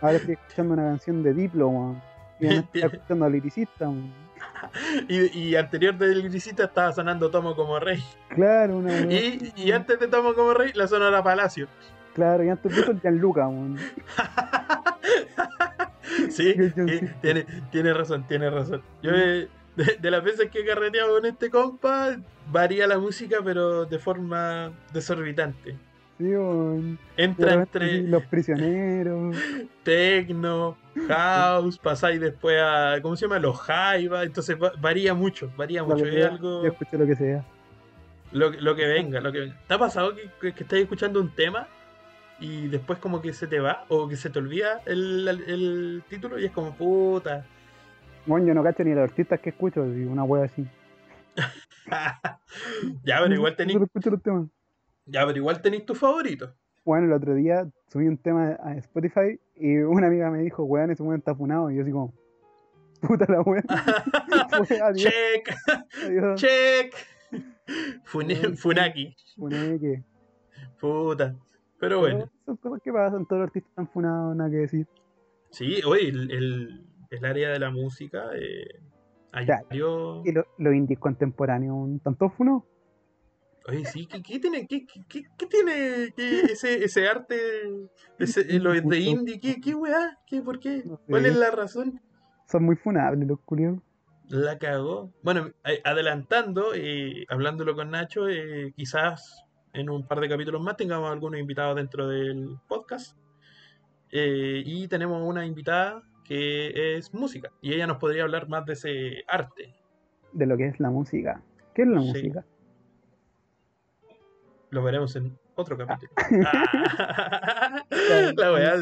Ahora 0.00 0.16
estoy 0.16 0.34
escuchando 0.34 0.74
una 0.74 0.82
canción 0.84 1.22
de 1.22 1.34
Diplo, 1.34 1.68
weón. 1.68 2.02
Y 2.40 2.46
estoy 2.46 2.82
escuchando 2.82 3.24
a 3.24 3.28
Liricista. 3.28 3.90
Y, 5.08 5.38
y 5.38 5.56
anterior 5.56 5.96
del 5.96 6.28
visita 6.28 6.64
estaba 6.64 6.92
sonando 6.92 7.30
Tomo 7.30 7.54
como 7.56 7.78
Rey. 7.78 8.02
Claro, 8.28 8.78
una. 8.78 9.00
Y, 9.00 9.52
y 9.56 9.72
antes 9.72 9.98
de 9.98 10.08
Tomo 10.08 10.34
como 10.34 10.54
Rey, 10.54 10.72
la 10.74 10.86
sonora 10.86 11.22
Palacio. 11.22 11.68
Claro, 12.18 12.42
y 12.42 12.48
antes 12.48 12.74
de 12.74 12.80
eso 12.82 12.90
el 12.90 13.00
Gianluca, 13.00 13.46
weón. 13.46 13.76
Sí, 16.30 16.54
Johncito. 16.56 17.06
tiene, 17.22 17.46
tiene 17.70 17.94
razón, 17.94 18.24
tiene 18.26 18.50
razón. 18.50 18.82
Yo 19.02 19.10
eh, 19.14 19.48
de, 19.76 19.96
de 20.00 20.10
las 20.10 20.22
veces 20.24 20.50
que 20.50 20.60
he 20.60 20.66
carreteado 20.66 21.14
con 21.14 21.26
este 21.26 21.50
compa, 21.50 22.16
varía 22.50 22.86
la 22.86 22.98
música, 22.98 23.38
pero 23.44 23.84
de 23.84 23.98
forma 23.98 24.72
desorbitante. 24.92 25.76
Sí, 26.18 26.24
weón. 26.24 26.98
Entra 27.16 27.54
entre 27.54 27.90
sí, 27.90 28.02
Los 28.06 28.24
prisioneros. 28.24 29.36
techno, 29.84 30.76
house, 31.08 31.78
pasáis 31.78 32.20
después 32.20 32.56
a, 32.60 32.96
¿cómo 33.00 33.14
se 33.16 33.26
llama? 33.26 33.38
Los 33.38 33.60
jaiba, 33.60 34.24
entonces 34.24 34.56
va- 34.60 34.72
varía 34.80 35.14
mucho, 35.14 35.50
varía 35.56 35.84
mucho. 35.84 36.04
Es 36.04 36.14
sea. 36.14 36.28
algo, 36.28 36.62
Yo 36.64 36.68
escucho 36.72 36.98
lo 36.98 37.06
que 37.06 37.14
sea. 37.16 37.44
lo, 38.32 38.50
lo 38.50 38.74
que 38.74 38.86
venga, 38.86 39.20
lo 39.20 39.30
que 39.30 39.38
venga. 39.40 39.56
¿Te 39.68 39.74
ha 39.74 39.78
pasado 39.78 40.14
que, 40.16 40.28
que, 40.40 40.52
que 40.52 40.62
estás 40.64 40.80
escuchando 40.80 41.20
un 41.20 41.30
tema 41.30 41.68
y 42.40 42.68
después 42.68 42.98
como 42.98 43.20
que 43.20 43.32
se 43.32 43.46
te 43.46 43.60
va 43.60 43.84
o 43.88 44.08
que 44.08 44.16
se 44.16 44.30
te 44.30 44.38
olvida 44.38 44.80
el, 44.86 45.26
el- 45.28 45.44
el 45.50 46.02
título 46.08 46.38
y 46.38 46.44
es 46.46 46.52
como 46.52 46.74
puta? 46.74 47.44
Bueno, 48.26 48.46
yo 48.46 48.54
no 48.54 48.62
cacho 48.62 48.84
ni 48.84 48.94
los 48.94 49.04
artistas 49.10 49.40
que 49.40 49.50
escucho, 49.50 49.86
y 49.86 50.04
una 50.04 50.22
wea 50.24 50.44
así. 50.44 50.66
ya, 53.04 53.20
pero 53.22 53.34
igual 53.34 53.56
tenéis 53.56 53.74
Solo 53.74 53.86
escucho 53.86 54.10
los 54.10 54.22
temas. 54.22 54.46
Ya, 55.06 55.24
pero 55.26 55.38
igual 55.38 55.62
tenéis 55.62 55.86
tu 55.86 55.94
favorito. 55.94 56.52
Bueno, 56.84 57.06
el 57.06 57.12
otro 57.12 57.34
día 57.34 57.66
subí 57.90 58.06
un 58.06 58.18
tema 58.18 58.58
a 58.62 58.74
Spotify 58.76 59.38
y 59.54 59.76
una 59.78 60.06
amiga 60.08 60.30
me 60.30 60.38
dijo, 60.42 60.64
weón, 60.64 60.90
ese 60.90 61.02
weón 61.02 61.18
está 61.18 61.34
funado. 61.34 61.70
Y 61.70 61.76
yo 61.76 61.82
así 61.82 61.90
como, 61.90 62.12
puta 63.00 63.26
la 63.30 63.40
weón. 63.42 63.64
Check, 64.96 65.48
adiós. 66.04 66.40
check. 66.40 66.94
Fune- 68.04 68.56
Funaki. 68.56 69.14
Funeque. 69.36 70.02
Puta. 70.80 71.34
Pero 71.80 72.00
bueno. 72.00 72.28
Son 72.44 72.56
cosas 72.56 72.80
que 72.82 72.92
pasan, 72.92 73.26
todos 73.26 73.40
los 73.40 73.46
artistas 73.48 73.70
están 73.70 73.88
funados, 73.88 74.34
nada 74.36 74.50
que 74.50 74.56
decir. 74.56 74.86
Sí, 75.50 75.80
oye, 75.86 76.08
el, 76.08 76.30
el, 76.30 76.86
el 77.10 77.24
área 77.24 77.50
de 77.50 77.58
la 77.58 77.70
música. 77.70 78.24
Eh, 78.34 78.66
hay 79.32 79.46
varios- 79.46 80.26
Y 80.26 80.32
lo- 80.32 80.46
los 80.58 80.74
indies 80.74 80.98
contemporáneos, 80.98 81.90
¿están 81.96 82.16
todos 82.16 82.34
funados? 82.34 82.64
Oye, 83.68 83.84
sí, 83.84 84.06
¿qué, 84.06 84.22
qué 84.22 84.38
tiene, 84.40 84.66
qué, 84.66 84.86
qué- 84.86 85.24
qué- 85.36 85.46
tiene 85.46 86.10
ese, 86.16 86.82
ese 86.84 87.06
arte 87.06 87.36
ese, 88.18 88.44
lo 88.62 88.72
de 88.72 88.98
indie? 89.00 89.38
¿Qué, 89.40 89.60
qué 89.60 89.74
weá? 89.74 90.18
¿Qué, 90.26 90.40
¿Por 90.40 90.58
qué? 90.58 90.82
¿Cuál 91.06 91.26
es 91.26 91.36
la 91.36 91.50
razón? 91.50 92.00
Son 92.46 92.64
muy 92.64 92.76
funables 92.76 93.28
los 93.28 93.40
culiados. 93.40 93.80
La 94.30 94.58
cagó. 94.58 95.12
Bueno, 95.22 95.50
eh, 95.64 95.80
adelantando, 95.84 96.72
eh, 96.74 97.24
hablándolo 97.28 97.74
con 97.74 97.90
Nacho, 97.90 98.28
eh, 98.28 98.72
quizás 98.74 99.44
en 99.72 99.90
un 99.90 100.06
par 100.06 100.20
de 100.20 100.28
capítulos 100.28 100.60
más 100.62 100.76
tengamos 100.76 101.10
algunos 101.10 101.38
invitados 101.40 101.76
dentro 101.76 102.08
del 102.08 102.56
podcast. 102.68 103.16
Eh, 104.10 104.62
y 104.64 104.88
tenemos 104.88 105.22
una 105.22 105.44
invitada 105.46 106.02
que 106.24 106.96
es 106.96 107.12
música. 107.14 107.50
Y 107.60 107.72
ella 107.74 107.86
nos 107.86 107.98
podría 107.98 108.22
hablar 108.22 108.48
más 108.48 108.64
de 108.66 108.72
ese 108.72 109.24
arte. 109.28 109.74
De 110.32 110.46
lo 110.46 110.56
que 110.56 110.66
es 110.68 110.80
la 110.80 110.90
música. 110.90 111.42
¿Qué 111.74 111.82
es 111.82 111.88
la 111.88 112.00
Sí. 112.00 112.08
música? 112.08 112.44
Lo 114.70 114.82
veremos 114.82 115.14
en 115.16 115.38
otro 115.54 115.76
capítulo. 115.76 116.12
Ah. 116.46 117.82
la 118.36 118.52
weá. 118.52 118.74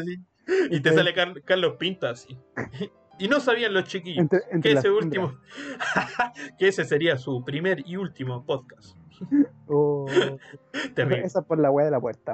Y 0.69 0.79
te 0.81 0.93
sale 0.93 1.13
Car- 1.13 1.41
Carlos 1.43 1.75
Pinta 1.77 2.11
así. 2.11 2.37
Y 3.19 3.27
no 3.29 3.39
sabían 3.39 3.73
los 3.73 3.85
chiquillos 3.85 4.19
Entre, 4.19 4.41
que 4.41 4.47
entre 4.55 4.71
ese 4.73 4.91
último, 4.91 5.39
que 6.59 6.67
ese 6.67 6.85
sería 6.85 7.17
su 7.17 7.43
primer 7.43 7.81
y 7.83 7.95
último 7.97 8.45
podcast. 8.45 8.95
Oh, 9.69 10.05
Terrible. 10.95 11.25
esa 11.25 11.41
por 11.41 11.59
la 11.59 11.69
weá 11.69 11.83
de 11.85 11.91
la 11.91 11.99
puerta, 11.99 12.33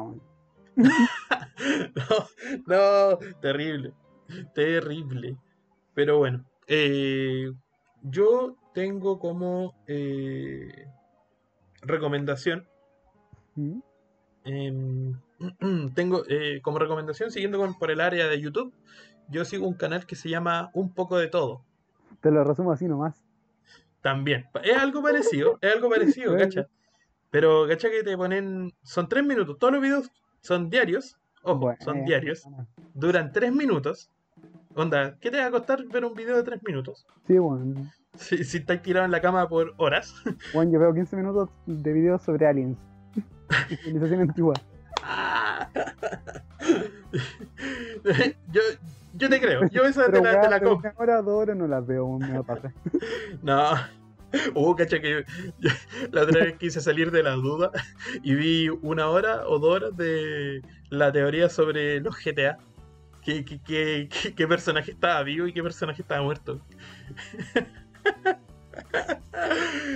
no, 2.67 3.17
terrible. 3.41 3.93
Terrible. 4.53 5.37
Pero 5.93 6.19
bueno, 6.19 6.45
eh, 6.67 7.51
yo 8.03 8.55
tengo 8.73 9.19
como 9.19 9.73
eh, 9.87 10.87
recomendación, 11.81 12.67
¿Mm? 13.55 13.79
em, 14.45 15.19
tengo 15.95 16.23
eh, 16.27 16.61
como 16.61 16.79
recomendación, 16.79 17.31
siguiendo 17.31 17.57
con, 17.57 17.73
por 17.77 17.91
el 17.91 18.01
área 18.01 18.27
de 18.27 18.39
YouTube, 18.39 18.73
yo 19.29 19.45
sigo 19.45 19.67
un 19.67 19.75
canal 19.75 20.05
que 20.05 20.15
se 20.15 20.29
llama 20.29 20.69
Un 20.73 20.93
poco 20.93 21.17
de 21.17 21.27
todo. 21.27 21.63
Te 22.21 22.31
lo 22.31 22.43
resumo 22.43 22.71
así 22.71 22.87
nomás. 22.87 23.22
También. 24.03 24.45
Es 24.63 24.77
algo 24.77 25.01
parecido, 25.01 25.57
es 25.61 25.73
algo 25.73 25.89
parecido, 25.89 26.37
¿cacha? 26.37 26.67
Pero, 27.31 27.65
¿cacha 27.67 27.89
que 27.89 28.03
te 28.03 28.15
ponen... 28.15 28.71
Son 28.83 29.07
tres 29.07 29.23
minutos, 29.23 29.57
todos 29.57 29.73
los 29.73 29.81
videos 29.81 30.11
son 30.41 30.69
diarios, 30.69 31.17
ojo, 31.41 31.59
Bueno, 31.59 31.77
son 31.81 32.03
diarios, 32.03 32.43
duran 32.93 33.31
tres 33.31 33.53
minutos. 33.53 34.11
Onda, 34.75 35.17
¿qué 35.21 35.31
te 35.31 35.37
va 35.37 35.45
a 35.45 35.51
costar 35.51 35.85
ver 35.85 36.03
un 36.03 36.13
video 36.13 36.35
de 36.35 36.43
tres 36.43 36.61
minutos? 36.63 37.05
Sí, 37.25 37.39
weón. 37.39 37.89
Si, 38.15 38.43
si 38.43 38.57
estáis 38.57 38.81
tirado 38.81 39.05
en 39.05 39.11
la 39.11 39.21
cama 39.21 39.47
por 39.47 39.73
horas. 39.77 40.13
Bueno, 40.53 40.73
yo 40.73 40.79
veo 40.79 40.93
15 40.93 41.15
minutos 41.15 41.49
de 41.65 41.93
videos 41.93 42.21
sobre 42.23 42.45
aliens. 42.45 42.77
Civilización 43.83 44.21
antigua. 44.21 44.55
yo, 48.51 48.61
yo 49.13 49.29
te 49.29 49.39
creo, 49.41 49.67
yo 49.69 49.83
esa 49.85 50.05
te 50.05 50.11
Pero 50.11 50.23
la, 50.23 50.41
te 50.41 50.49
la 50.49 50.59
compro. 50.61 50.91
una 50.91 50.99
hora, 50.99 51.21
dos 51.21 51.41
horas 51.41 51.57
no 51.57 51.67
las 51.67 51.85
veo, 51.85 52.17
me 52.19 52.29
da 52.29 52.43
paja. 52.43 52.71
No. 53.41 53.73
Uh, 54.55 54.75
cacha 54.75 54.99
que 54.99 55.23
yo- 55.59 55.69
la 56.11 56.23
otra 56.23 56.45
vez 56.45 56.57
quise 56.57 56.81
salir 56.81 57.11
de 57.11 57.21
la 57.21 57.33
duda 57.33 57.69
y 58.23 58.33
vi 58.33 58.67
una 58.81 59.07
hora 59.09 59.43
o 59.47 59.59
dos 59.59 59.75
horas 59.75 59.95
de 59.95 60.63
la 60.89 61.11
teoría 61.11 61.49
sobre 61.49 61.99
los 61.99 62.15
GTA. 62.17 62.57
¿Qué, 63.21 63.45
qué, 63.45 63.59
qué, 63.63 64.09
qué- 64.09 64.33
qué 64.33 64.47
personaje 64.47 64.91
estaba 64.91 65.21
vivo 65.23 65.45
y 65.47 65.53
qué 65.53 65.61
personaje 65.61 66.01
estaba 66.01 66.23
muerto? 66.23 66.59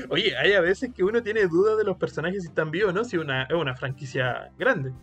Oye, 0.10 0.38
hay 0.38 0.54
a 0.54 0.62
veces 0.62 0.92
que 0.94 1.04
uno 1.04 1.22
tiene 1.24 1.48
dudas 1.48 1.78
de 1.78 1.84
los 1.84 1.98
personajes 1.98 2.44
si 2.44 2.50
están 2.50 2.70
vivos 2.72 2.92
o 2.92 2.94
no, 2.94 3.04
si 3.04 3.18
una, 3.18 3.44
es 3.44 3.54
una 3.56 3.76
franquicia 3.76 4.52
grande. 4.58 4.94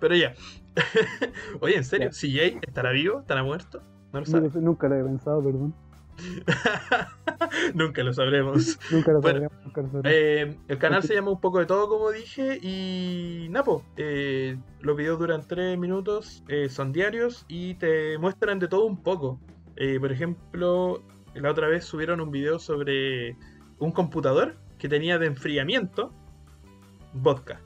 Pero 0.00 0.14
ya. 0.16 0.34
Oye, 1.60 1.76
en 1.76 1.84
serio. 1.84 2.10
CJ 2.10 2.60
estará 2.66 2.90
vivo, 2.92 3.20
estará 3.20 3.42
muerto, 3.42 3.82
no 4.12 4.20
lo 4.20 4.26
sabes. 4.26 4.54
nunca 4.54 4.88
lo 4.88 4.96
he 4.96 5.04
pensado, 5.04 5.42
perdón. 5.42 5.74
Nunca 7.74 8.02
lo 8.02 8.12
sabremos. 8.12 8.78
Nunca 8.90 9.12
lo 9.12 9.20
Bueno, 9.20 9.40
sabremos, 9.40 9.64
nunca 9.64 9.82
lo 9.82 9.90
sabremos. 9.90 10.12
Eh, 10.12 10.58
el 10.68 10.78
canal 10.78 11.02
se 11.02 11.14
llama 11.14 11.30
un 11.30 11.40
poco 11.40 11.58
de 11.58 11.66
todo, 11.66 11.88
como 11.88 12.10
dije, 12.10 12.58
y 12.62 13.48
Napo, 13.50 13.84
eh, 13.96 14.56
los 14.80 14.96
videos 14.96 15.18
duran 15.18 15.46
3 15.46 15.78
minutos, 15.78 16.42
eh, 16.48 16.68
son 16.68 16.92
diarios 16.92 17.44
y 17.48 17.74
te 17.74 18.18
muestran 18.18 18.58
de 18.58 18.68
todo 18.68 18.86
un 18.86 19.02
poco. 19.02 19.40
Por 20.00 20.10
ejemplo, 20.10 21.02
la 21.34 21.50
otra 21.50 21.68
vez 21.68 21.84
subieron 21.84 22.22
un 22.22 22.30
video 22.30 22.58
sobre 22.58 23.36
un 23.78 23.92
computador 23.92 24.56
que 24.78 24.88
tenía 24.88 25.18
de 25.18 25.26
enfriamiento 25.26 26.14
vodka. 27.12 27.60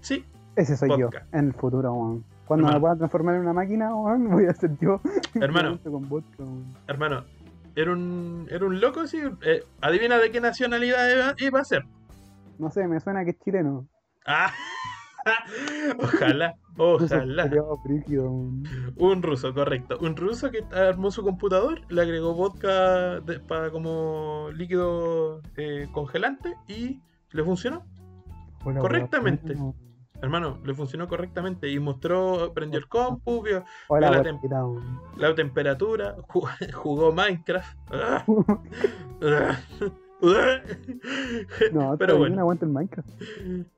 Sí, 0.00 0.24
Ese 0.58 0.76
soy 0.76 0.90
yo, 0.98 1.08
en 1.32 1.46
el 1.46 1.52
futuro, 1.54 1.92
weón. 1.92 2.24
Cuando 2.46 2.66
Hermano. 2.66 2.78
me 2.78 2.80
pueda 2.80 2.96
transformar 2.96 3.34
en 3.36 3.40
una 3.42 3.52
máquina, 3.52 3.94
weón, 3.94 4.28
voy 4.30 4.46
a 4.46 4.52
ser 4.54 4.76
yo. 4.80 5.00
Hermano. 5.34 5.78
Con 5.84 6.08
vodka, 6.08 6.42
weón. 6.42 6.74
hermano, 6.88 7.24
era 7.76 7.92
un, 7.92 8.48
era 8.50 8.66
un 8.66 8.80
loco, 8.80 9.06
sí. 9.06 9.20
eh, 9.42 9.62
adivina 9.80 10.18
de 10.18 10.30
qué 10.32 10.40
nacionalidad 10.40 11.34
iba, 11.38 11.60
a 11.60 11.64
ser. 11.64 11.84
No 12.58 12.70
sé, 12.70 12.88
me 12.88 12.98
suena 12.98 13.24
que 13.24 13.30
es 13.30 13.38
chileno. 13.38 13.86
Ah, 14.26 14.50
ojalá, 16.02 16.54
ojalá. 16.76 17.48
Un 18.96 19.22
ruso, 19.22 19.54
correcto. 19.54 19.96
Un 20.00 20.16
ruso 20.16 20.50
que 20.50 20.64
armó 20.74 21.12
su 21.12 21.22
computador, 21.22 21.82
le 21.88 22.02
agregó 22.02 22.34
vodka 22.34 23.20
de- 23.20 23.38
para 23.38 23.70
como 23.70 24.48
líquido 24.54 25.40
eh, 25.56 25.88
congelante 25.92 26.54
y 26.66 27.00
le 27.30 27.44
funcionó. 27.44 27.84
Hola, 28.64 28.80
Correctamente. 28.80 29.56
Hermano, 30.20 30.58
le 30.64 30.74
funcionó 30.74 31.06
correctamente 31.06 31.68
y 31.70 31.78
mostró, 31.78 32.52
prendió 32.52 32.78
el 32.80 32.88
compu, 32.88 33.42
vio 33.42 33.64
Hola, 33.88 34.10
la 35.16 35.34
temperatura, 35.34 36.16
ju- 36.16 36.72
jugó 36.74 37.12
Minecraft. 37.12 37.76
No, 41.72 41.96
Pero 41.98 42.18
bueno. 42.18 42.40
aguanta 42.40 42.64
el 42.66 42.72
Minecraft. 42.72 43.08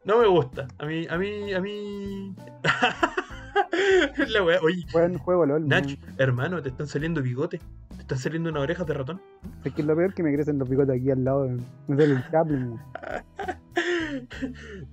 No 0.05 0.19
me 0.19 0.27
gusta. 0.27 0.67
A 0.79 0.87
mí, 0.87 1.07
a 1.09 1.19
mí, 1.19 1.53
a 1.53 1.61
mí. 1.61 2.35
La 4.29 4.43
wea, 4.43 4.59
oye, 4.63 4.85
Buen 4.93 5.19
juego, 5.19 5.45
LOL. 5.47 5.67
Nacho, 5.69 5.97
hermano, 6.19 6.63
te 6.63 6.69
están 6.71 6.87
saliendo 6.87 7.21
bigotes. 7.23 7.61
Te 7.97 8.01
están 8.03 8.19
saliendo 8.19 8.49
unas 8.51 8.63
orejas 8.63 8.87
de 8.87 8.95
ratón. 8.95 9.21
Es 9.65 9.75
que 9.75 9.83
es 9.83 9.87
lo 9.87 9.95
peor 9.97 10.15
que 10.15 10.23
me 10.23 10.33
crecen 10.33 10.59
los 10.59 10.69
bigotes 10.69 10.97
aquí 10.97 11.11
al 11.11 11.25
lado. 11.25 11.49
Me 11.87 11.97
sale 11.97 12.13
el 12.15 12.31
Chaplin. 12.31 12.79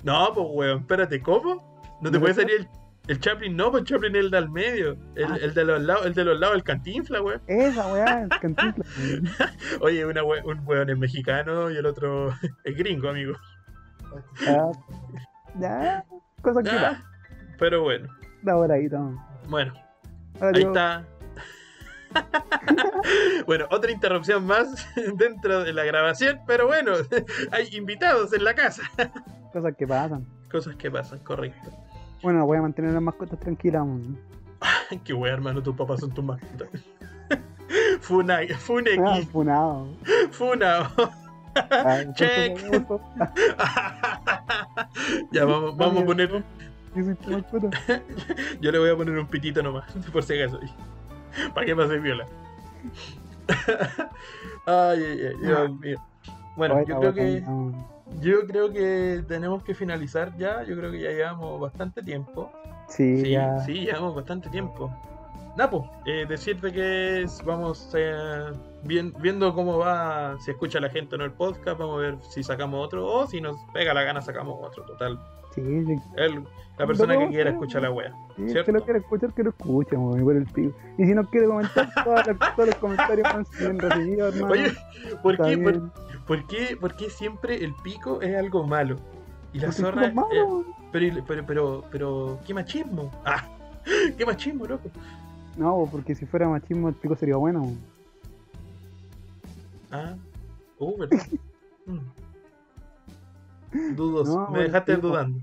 No, 0.04 0.32
pues 0.34 0.48
weón, 0.52 0.80
espérate, 0.80 1.22
¿cómo? 1.22 1.82
¿No 2.02 2.10
te 2.12 2.18
¿No 2.18 2.22
puede 2.22 2.34
salir 2.36 2.56
el, 2.60 2.68
el 3.08 3.20
Chaplin? 3.20 3.56
No, 3.56 3.72
pues 3.72 3.82
el 3.82 3.88
Chaplin 3.88 4.16
es 4.16 4.22
el 4.26 4.32
del 4.32 4.50
medio. 4.50 4.98
El, 5.16 5.26
Ah. 5.32 5.38
el 5.42 5.54
de 5.54 5.66
los 5.66 5.82
lados, 5.82 6.06
el 6.06 6.14
de 6.14 6.24
los 6.26 6.40
lados, 6.40 6.56
el 6.56 6.64
cantinfla, 6.64 7.22
weón. 7.22 7.42
Esa 7.48 7.88
weá, 7.92 8.22
el 8.24 8.30
cantinflas. 8.42 8.88
weón. 8.98 9.30
Oye, 9.82 10.06
una 10.06 10.24
we- 10.24 10.44
un 10.44 10.62
weón 10.66 10.90
es 10.90 10.98
mexicano 10.98 11.70
y 11.72 11.78
el 11.78 11.86
otro 11.86 12.30
es 12.64 12.78
gringo, 12.78 13.10
amigo. 13.10 13.34
Ah, 14.48 14.72
Ya, 15.60 16.06
cosas 16.42 16.64
que 16.64 16.70
Ah, 16.70 17.04
pero 17.60 17.82
bueno, 17.82 18.08
da 18.44 18.54
por 18.54 18.72
ahí, 18.72 18.88
toma. 18.90 19.28
bueno, 19.50 19.74
Ahora 20.40 20.52
ahí 20.56 20.62
yo- 20.64 20.68
está. 20.70 21.06
bueno, 23.46 23.66
otra 23.72 23.92
interrupción 23.92 24.46
más 24.46 24.88
dentro 25.16 25.64
de 25.64 25.74
la 25.74 25.84
grabación, 25.84 26.40
pero 26.46 26.68
bueno, 26.68 26.94
hay 27.52 27.68
invitados 27.76 28.34
en 28.34 28.44
la 28.44 28.54
casa. 28.54 28.84
Cosas 29.54 29.76
que 29.78 29.88
pasan. 29.88 30.26
Cosas 30.52 30.76
que 30.76 30.90
pasan, 30.92 31.20
correcto. 31.20 31.70
Bueno, 32.22 32.46
voy 32.46 32.58
a 32.58 32.62
mantener 32.62 32.94
las 32.94 33.02
mascotas 33.02 33.40
tranquilas. 33.40 33.84
weón. 33.84 34.18
Qué 35.04 35.14
wea, 35.14 35.34
hermano, 35.34 35.62
tus 35.62 35.76
papás 35.76 36.00
son 36.00 36.12
tus 36.12 36.24
mascotas. 36.24 36.70
Funa, 38.02 38.40
Ah, 38.40 38.58
Funeki, 38.58 39.26
funado. 39.26 39.88
Funa. 40.32 40.90
Ah, 41.56 42.04
Check. 42.16 42.58
ya 45.32 45.46
vamos, 45.46 45.76
vamos 45.76 46.04
a 46.04 46.06
poner. 46.06 46.44
Yo 48.62 48.72
le 48.72 48.80
voy 48.80 48.90
a 48.90 48.96
poner 48.96 49.18
un 49.18 49.28
pitito 49.28 49.62
nomás, 49.62 49.92
por 50.12 50.24
si 50.24 50.40
acaso. 50.40 50.60
Para 51.54 51.66
que 51.66 51.76
pase 51.76 52.00
viola. 52.00 52.26
ay, 54.66 55.04
ay, 55.04 55.22
ay, 55.28 55.36
Dios 55.42 55.72
mío. 55.80 55.98
Bueno, 56.56 56.84
yo 56.86 57.00
creo 57.00 57.14
que 57.14 57.44
yo 58.22 58.48
creo 58.48 58.72
que 58.72 59.24
tenemos 59.28 59.64
que 59.64 59.74
finalizar 59.74 60.36
ya. 60.38 60.64
Yo 60.64 60.76
creo 60.78 60.92
que 60.92 61.00
ya 61.02 61.12
llevamos 61.12 61.60
bastante 61.60 62.02
tiempo. 62.02 62.52
Sí, 62.88 63.22
Sí, 63.24 63.32
ya. 63.32 63.60
sí, 63.60 63.74
llevamos 63.86 64.16
bastante 64.16 64.50
tiempo. 64.50 64.92
Napo, 65.58 65.90
eh, 66.06 66.26
decirte 66.30 66.72
que 66.72 67.24
es- 67.24 67.44
vamos 67.44 67.92
eh, 67.96 68.44
bien- 68.84 69.14
viendo 69.20 69.54
cómo 69.56 69.78
va, 69.80 70.38
si 70.40 70.52
escucha 70.52 70.80
la 70.80 70.90
gente 70.90 71.16
o 71.16 71.18
no 71.18 71.26
el 71.26 71.32
podcast, 71.32 71.80
vamos 71.80 71.98
a 71.98 72.02
ver 72.02 72.18
si 72.30 72.44
sacamos 72.44 72.86
otro 72.86 73.06
o 73.06 73.28
si 73.28 73.42
nos 73.42 73.58
pega 73.74 73.94
la 73.94 74.04
gana 74.04 74.22
sacamos 74.22 74.56
otro. 74.62 74.84
Total, 74.86 75.20
Sí, 75.58 75.86
sí, 75.86 75.96
el- 76.18 76.44
la 76.78 76.86
persona 76.86 77.18
que 77.18 77.28
quiera 77.30 77.50
escuchar 77.50 77.82
la 77.82 77.90
wea. 77.92 78.14
sí, 78.36 78.54
que 78.64 78.72
lo 78.72 78.84
quiere 78.84 79.00
escuchar, 79.00 79.34
que 79.34 79.42
lo 79.44 79.50
escuche, 79.50 79.96
weón, 79.98 80.24
por 80.24 80.36
el 80.36 80.46
pico. 80.46 80.78
Y 81.00 81.06
si 81.06 81.14
no 81.16 81.24
quiere 81.28 81.48
comentar, 81.48 81.90
todas 82.06 82.28
las- 82.28 82.56
todos 82.56 82.68
los 82.70 82.76
comentarios 82.76 83.24
van 83.34 83.46
bien 83.60 83.80
recibidos, 83.80 84.36
hermano. 84.36 84.54
Oye, 84.54 84.72
¿por 85.24 85.38
qué, 85.38 85.58
por, 85.58 85.92
por 86.28 86.48
qué, 86.48 86.78
por 86.80 86.96
qué 86.96 87.10
siempre 87.10 87.56
el 87.66 87.74
pico 87.84 88.22
es 88.22 88.36
algo 88.38 88.68
malo? 88.68 88.98
Y 89.54 89.60
la 89.60 89.72
zorra. 89.72 90.06
es 90.06 90.14
malo, 90.14 90.30
eh, 90.62 90.64
pero, 90.92 91.24
pero, 91.26 91.46
pero, 91.48 91.84
pero, 91.92 92.40
¿qué 92.46 92.54
machismo? 92.54 93.10
Ah, 93.26 93.44
qué 94.18 94.24
machismo, 94.26 94.66
loco. 94.68 94.92
No, 95.58 95.90
porque 95.92 96.14
si 96.14 96.28
fuera 96.28 96.48
machismo, 96.48 96.90
el 96.90 96.94
pico 96.96 97.16
sería 97.16 97.38
bueno. 97.38 97.74
Ah, 99.92 100.16
uh, 100.80 100.98
¿verdad? 100.98 101.18
Mm. 101.88 102.00
Dudos, 103.96 104.28
No, 104.28 104.50
me 104.50 104.64
dejaste 104.64 104.98
dudando. 104.98 105.40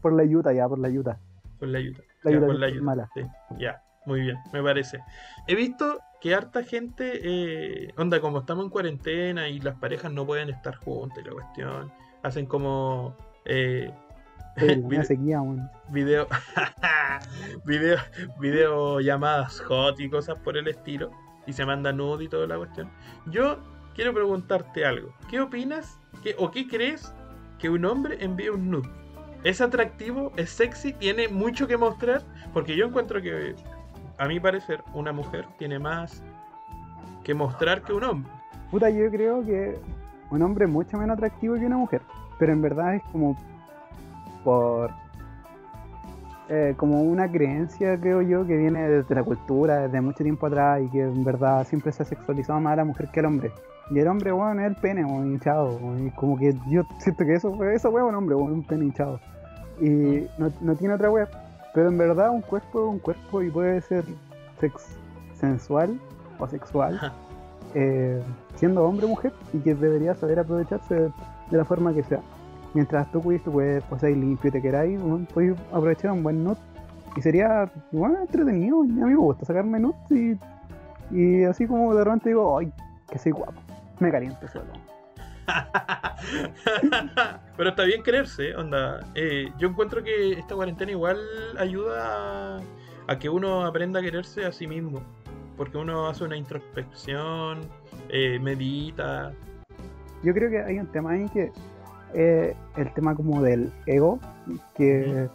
Por 0.00 0.12
la 0.12 0.22
ayuda, 0.22 0.52
ya, 0.52 0.68
por 0.68 0.78
la 0.78 0.88
ayuda. 0.88 1.18
Con 1.58 1.72
la 1.72 1.78
ayuda. 1.78 1.98
La 2.22 2.30
Ya, 2.30 2.36
ayuda 2.36 2.52
es 2.52 2.58
la 2.58 2.66
ayuda. 2.66 2.82
mala. 2.82 3.10
Sí, 3.14 3.22
ya, 3.58 3.82
muy 4.06 4.20
bien, 4.22 4.36
me 4.52 4.62
parece. 4.62 5.00
He 5.46 5.54
visto 5.54 5.98
que 6.20 6.34
harta 6.34 6.62
gente, 6.62 7.20
eh, 7.22 7.92
onda, 7.96 8.20
como 8.20 8.38
estamos 8.38 8.64
en 8.64 8.70
cuarentena 8.70 9.48
y 9.48 9.60
las 9.60 9.76
parejas 9.76 10.12
no 10.12 10.26
pueden 10.26 10.48
estar 10.50 10.76
juntas 10.76 11.18
y 11.24 11.26
la 11.28 11.32
cuestión, 11.32 11.92
hacen 12.22 12.46
como 12.46 13.14
eh, 13.44 13.92
sequía, 15.04 15.40
video, 15.90 16.26
video, 17.64 17.98
video 18.40 19.00
llamadas 19.00 19.60
hot 19.60 19.98
y 20.00 20.10
cosas 20.10 20.36
por 20.42 20.56
el 20.56 20.68
estilo, 20.68 21.10
y 21.46 21.52
se 21.52 21.64
manda 21.64 21.92
nude 21.92 22.24
y 22.24 22.28
toda 22.28 22.46
la 22.46 22.56
cuestión. 22.56 22.90
Yo 23.26 23.58
quiero 23.94 24.12
preguntarte 24.12 24.84
algo. 24.84 25.12
¿Qué 25.30 25.40
opinas 25.40 25.98
qué, 26.22 26.34
o 26.38 26.50
qué 26.50 26.66
crees 26.68 27.14
que 27.58 27.70
un 27.70 27.84
hombre 27.84 28.18
envíe 28.20 28.48
un 28.50 28.70
nude? 28.70 28.88
¿Es 29.44 29.60
atractivo? 29.60 30.32
¿Es 30.36 30.50
sexy? 30.50 30.92
¿Tiene 30.92 31.28
mucho 31.28 31.66
que 31.66 31.76
mostrar? 31.76 32.22
Porque 32.52 32.76
yo 32.76 32.86
encuentro 32.86 33.22
que, 33.22 33.54
a 34.18 34.26
mi 34.26 34.40
parecer, 34.40 34.82
una 34.94 35.12
mujer 35.12 35.46
tiene 35.58 35.78
más 35.78 36.22
que 37.24 37.34
mostrar 37.34 37.82
que 37.82 37.92
un 37.92 38.04
hombre. 38.04 38.32
Puta, 38.70 38.90
yo 38.90 39.10
creo 39.10 39.44
que 39.44 39.78
un 40.30 40.42
hombre 40.42 40.64
es 40.64 40.70
mucho 40.70 40.96
menos 40.96 41.16
atractivo 41.16 41.54
que 41.54 41.66
una 41.66 41.78
mujer. 41.78 42.02
Pero 42.38 42.52
en 42.52 42.62
verdad 42.62 42.96
es 42.96 43.02
como 43.12 43.36
por 44.44 44.90
eh, 46.50 46.72
como 46.78 47.02
una 47.02 47.30
creencia, 47.30 47.98
creo 48.00 48.22
yo, 48.22 48.46
que 48.46 48.56
viene 48.56 48.88
desde 48.88 49.14
la 49.14 49.22
cultura, 49.22 49.82
desde 49.82 50.00
mucho 50.00 50.24
tiempo 50.24 50.46
atrás, 50.46 50.80
y 50.82 50.88
que 50.88 51.02
en 51.02 51.22
verdad 51.22 51.66
siempre 51.66 51.92
se 51.92 52.02
ha 52.02 52.06
sexualizado 52.06 52.58
más 52.58 52.72
a 52.72 52.76
la 52.76 52.84
mujer 52.84 53.10
que 53.12 53.20
al 53.20 53.26
hombre. 53.26 53.52
Y 53.90 53.98
el 53.98 54.08
hombre, 54.08 54.32
bueno, 54.32 54.60
es 54.60 54.68
el 54.68 54.76
pene, 54.76 55.04
weón, 55.04 55.32
hinchado. 55.32 55.76
weón, 55.76 56.06
Y 56.06 56.10
como 56.10 56.38
que 56.38 56.54
yo 56.68 56.82
siento 56.98 57.24
que 57.24 57.34
eso, 57.34 57.48
eso 57.64 57.90
weón, 57.90 58.08
es 58.08 58.10
un 58.10 58.14
hombre, 58.16 58.34
weón, 58.34 58.52
un 58.52 58.64
pene 58.64 58.84
hinchado. 58.84 59.20
Y 59.80 60.26
no, 60.38 60.50
no 60.60 60.74
tiene 60.76 60.94
otra 60.94 61.10
web. 61.10 61.28
Pero 61.74 61.88
en 61.88 61.98
verdad 61.98 62.30
un 62.30 62.42
cuerpo 62.42 62.84
es 62.84 62.88
un 62.88 62.98
cuerpo 62.98 63.42
y 63.42 63.50
puede 63.50 63.80
ser 63.80 64.04
sex 64.58 64.98
sensual 65.34 65.98
o 66.38 66.46
sexual 66.48 67.00
eh, 67.74 68.22
siendo 68.54 68.84
hombre 68.84 69.06
o 69.06 69.08
mujer 69.08 69.32
y 69.52 69.58
que 69.58 69.74
debería 69.74 70.14
saber 70.14 70.38
aprovecharse 70.38 70.94
de, 70.94 71.12
de 71.50 71.56
la 71.56 71.64
forma 71.64 71.92
que 71.94 72.02
sea. 72.02 72.20
Mientras 72.74 73.10
tú 73.12 73.22
cuides 73.22 73.42
tu 73.44 73.52
cuerpo, 73.52 73.98
seas 73.98 74.16
limpio 74.16 74.48
y 74.48 74.52
te 74.52 74.62
queráis, 74.62 75.00
bueno, 75.00 75.26
puedes 75.32 75.58
aprovechar 75.72 76.12
un 76.12 76.22
buen 76.22 76.44
nut 76.44 76.58
y 77.16 77.22
sería 77.22 77.70
bueno, 77.92 78.20
entretenido. 78.20 78.80
A 78.80 78.84
mí 78.84 78.92
me 78.92 79.16
gusta 79.16 79.46
sacarme 79.46 79.78
nuts 79.78 80.10
y, 80.10 80.38
y 81.10 81.44
así 81.44 81.66
como 81.66 81.94
de 81.94 82.04
repente 82.04 82.30
digo, 82.30 82.58
ay, 82.58 82.72
que 83.10 83.18
soy 83.18 83.32
guapo, 83.32 83.60
me 84.00 84.10
caliento 84.10 84.46
solo. 84.48 84.72
Pero 87.56 87.70
está 87.70 87.84
bien 87.84 88.02
quererse, 88.02 88.54
onda. 88.54 89.00
Eh, 89.14 89.50
yo 89.58 89.68
encuentro 89.68 90.02
que 90.02 90.32
esta 90.32 90.54
cuarentena 90.54 90.92
igual 90.92 91.18
ayuda 91.58 92.56
a, 92.56 92.60
a 93.06 93.18
que 93.18 93.28
uno 93.28 93.64
aprenda 93.64 94.00
a 94.00 94.02
quererse 94.02 94.44
a 94.44 94.52
sí 94.52 94.66
mismo. 94.66 95.02
Porque 95.56 95.76
uno 95.76 96.06
hace 96.06 96.24
una 96.24 96.36
introspección, 96.36 97.60
eh, 98.10 98.38
medita. 98.40 99.32
Yo 100.22 100.32
creo 100.32 100.50
que 100.50 100.60
hay 100.60 100.78
un 100.78 100.86
tema 100.86 101.12
ahí 101.12 101.28
que 101.30 101.50
eh, 102.14 102.54
el 102.76 102.92
tema 102.94 103.14
como 103.14 103.42
del 103.42 103.72
ego, 103.86 104.18
que 104.76 105.28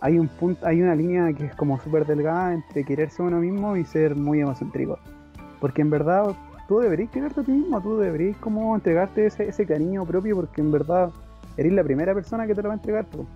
hay 0.00 0.18
un 0.18 0.28
punto, 0.28 0.66
hay 0.66 0.80
una 0.80 0.94
línea 0.94 1.32
que 1.32 1.46
es 1.46 1.54
como 1.56 1.80
súper 1.80 2.06
delgada 2.06 2.54
entre 2.54 2.84
quererse 2.84 3.22
a 3.22 3.26
uno 3.26 3.38
mismo 3.38 3.76
y 3.76 3.84
ser 3.84 4.14
muy 4.14 4.40
egocéntrico. 4.40 4.98
Porque 5.60 5.82
en 5.82 5.90
verdad 5.90 6.34
tú 6.68 6.78
deberías 6.80 7.10
quererte 7.10 7.40
a 7.40 7.44
ti 7.44 7.52
mismo, 7.52 7.80
tú 7.80 7.98
deberías 7.98 8.36
como 8.38 8.74
entregarte 8.74 9.26
ese, 9.26 9.48
ese 9.48 9.66
cariño 9.66 10.04
propio 10.04 10.36
porque 10.36 10.60
en 10.60 10.70
verdad 10.72 11.10
eres 11.56 11.72
la 11.72 11.84
primera 11.84 12.14
persona 12.14 12.46
que 12.46 12.54
te 12.54 12.62
lo 12.62 12.68
va 12.68 12.74
a 12.74 12.78
entregar. 12.78 13.04
po. 13.06 13.26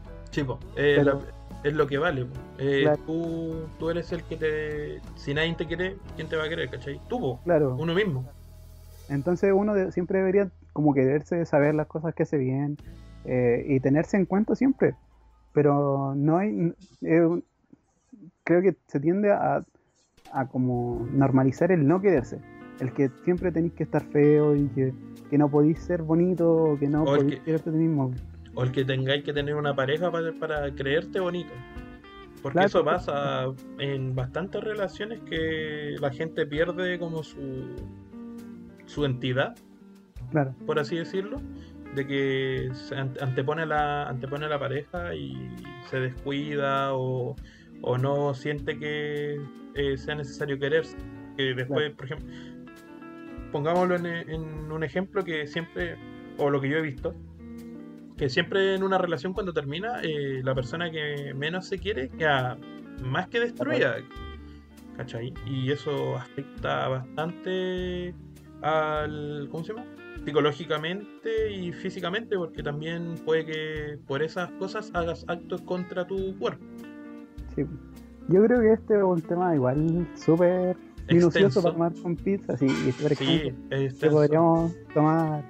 Eh, 0.76 0.94
Pero- 0.98 1.04
la- 1.04 1.20
es 1.68 1.74
lo 1.74 1.86
que 1.86 1.98
vale. 1.98 2.24
po. 2.24 2.34
Eh, 2.58 2.82
Claro. 2.82 2.98
tú, 3.06 3.54
tú 3.78 3.90
eres 3.90 4.12
el 4.12 4.22
que 4.24 4.36
te. 4.36 5.00
Si 5.16 5.34
nadie 5.34 5.54
te 5.54 5.66
quiere, 5.66 5.96
¿quién 6.16 6.28
te 6.28 6.36
va 6.36 6.44
a 6.44 6.48
querer, 6.48 6.70
cachai? 6.70 7.00
Tú, 7.08 7.18
po, 7.20 7.40
Claro. 7.44 7.76
uno 7.78 7.94
mismo. 7.94 8.24
Entonces 9.08 9.52
uno 9.54 9.74
de- 9.74 9.92
siempre 9.92 10.18
debería 10.20 10.50
como 10.72 10.94
quererse, 10.94 11.44
saber 11.46 11.74
las 11.74 11.86
cosas 11.88 12.14
que 12.14 12.22
hace 12.22 12.38
bien 12.38 12.76
eh, 13.24 13.64
y 13.68 13.80
tenerse 13.80 14.16
en 14.16 14.24
cuenta 14.24 14.54
siempre. 14.54 14.94
Pero 15.52 16.14
no 16.16 16.38
hay, 16.38 16.72
creo 18.44 18.62
que 18.62 18.76
se 18.86 19.00
tiende 19.00 19.32
a, 19.32 19.64
a 20.32 20.46
como 20.48 21.06
normalizar 21.12 21.72
el 21.72 21.86
no 21.86 22.00
quererse. 22.00 22.38
El 22.80 22.92
que 22.92 23.10
siempre 23.24 23.52
tenéis 23.52 23.74
que 23.74 23.82
estar 23.82 24.02
feo 24.06 24.56
y 24.56 24.66
que, 24.68 24.92
que 25.28 25.38
no 25.38 25.50
podéis 25.50 25.78
ser 25.80 26.02
bonito 26.02 26.50
o 26.50 26.78
que 26.78 26.86
no 26.88 27.02
O 27.02 27.06
podéis 27.06 27.40
que- 27.40 27.58
ti 27.58 27.70
mismo. 27.70 28.12
O 28.54 28.64
el 28.64 28.72
que 28.72 28.84
tengáis 28.84 29.22
que 29.22 29.32
tener 29.32 29.54
una 29.54 29.74
pareja 29.74 30.10
para, 30.10 30.32
para 30.32 30.74
creerte 30.74 31.20
bonito. 31.20 31.52
Porque 32.42 32.54
Claro. 32.54 32.66
eso 32.68 32.84
pasa 32.84 33.44
en 33.78 34.14
bastantes 34.14 34.64
relaciones 34.64 35.20
que 35.20 35.94
la 36.00 36.10
gente 36.10 36.46
pierde 36.46 36.98
como 36.98 37.22
su, 37.22 37.38
su 38.86 39.04
entidad, 39.04 39.54
Claro, 40.30 40.54
por 40.66 40.78
así 40.78 40.96
decirlo, 40.96 41.40
de 41.94 42.06
que 42.06 42.70
se 42.72 42.96
ante- 42.96 43.22
antepone 43.22 43.66
la, 43.66 44.08
antepone 44.08 44.48
la 44.48 44.58
pareja 44.58 45.14
y 45.14 45.34
se 45.90 45.98
descuida 46.00 46.94
o, 46.94 47.36
o 47.82 47.98
no 47.98 48.32
siente 48.32 48.78
que 48.78 49.38
eh, 49.74 49.96
sea 49.98 50.14
necesario 50.14 50.58
quererse. 50.58 50.96
Que 51.36 51.54
después, 51.54 51.92
por 51.94 52.04
ejemplo, 52.06 52.26
pongámoslo 53.52 53.96
en, 53.96 54.06
en 54.06 54.72
un 54.72 54.84
ejemplo 54.84 55.24
que 55.24 55.46
siempre, 55.46 55.96
o 56.38 56.50
lo 56.50 56.60
que 56.60 56.68
yo 56.68 56.78
he 56.78 56.82
visto, 56.82 57.14
que 58.20 58.28
siempre 58.28 58.74
en 58.74 58.82
una 58.82 58.98
relación 58.98 59.32
cuando 59.32 59.54
termina, 59.54 60.02
eh, 60.02 60.42
la 60.44 60.54
persona 60.54 60.90
que 60.90 61.32
menos 61.34 61.66
se 61.66 61.78
quiere 61.78 62.10
queda 62.10 62.58
más 63.02 63.28
que 63.28 63.40
destruida. 63.40 63.96
¿Cachai? 64.98 65.32
Y 65.46 65.72
eso 65.72 66.16
afecta 66.16 66.88
bastante 66.88 68.14
al. 68.60 69.48
¿Cómo 69.50 69.64
se 69.64 69.72
llama? 69.72 69.86
Psicológicamente 70.22 71.50
y 71.50 71.72
físicamente, 71.72 72.36
porque 72.36 72.62
también 72.62 73.14
puede 73.24 73.46
que 73.46 73.98
por 74.06 74.22
esas 74.22 74.50
cosas 74.58 74.90
hagas 74.92 75.24
actos 75.26 75.62
contra 75.62 76.06
tu 76.06 76.36
cuerpo. 76.38 76.62
sí. 77.56 77.64
Yo 78.28 78.44
creo 78.44 78.60
que 78.60 78.72
este 78.74 78.96
es 78.96 79.02
un 79.02 79.20
tema 79.22 79.54
igual 79.56 80.06
súper 80.14 80.76
minucioso 81.14 81.62
para 81.62 81.72
tomar 81.74 81.92
con 82.02 82.16
pizza, 82.16 82.56
sí, 82.56 82.68
Sí, 82.68 83.52
es 83.70 83.94
que 83.94 84.10
podríamos 84.10 84.72
tomar 84.94 85.44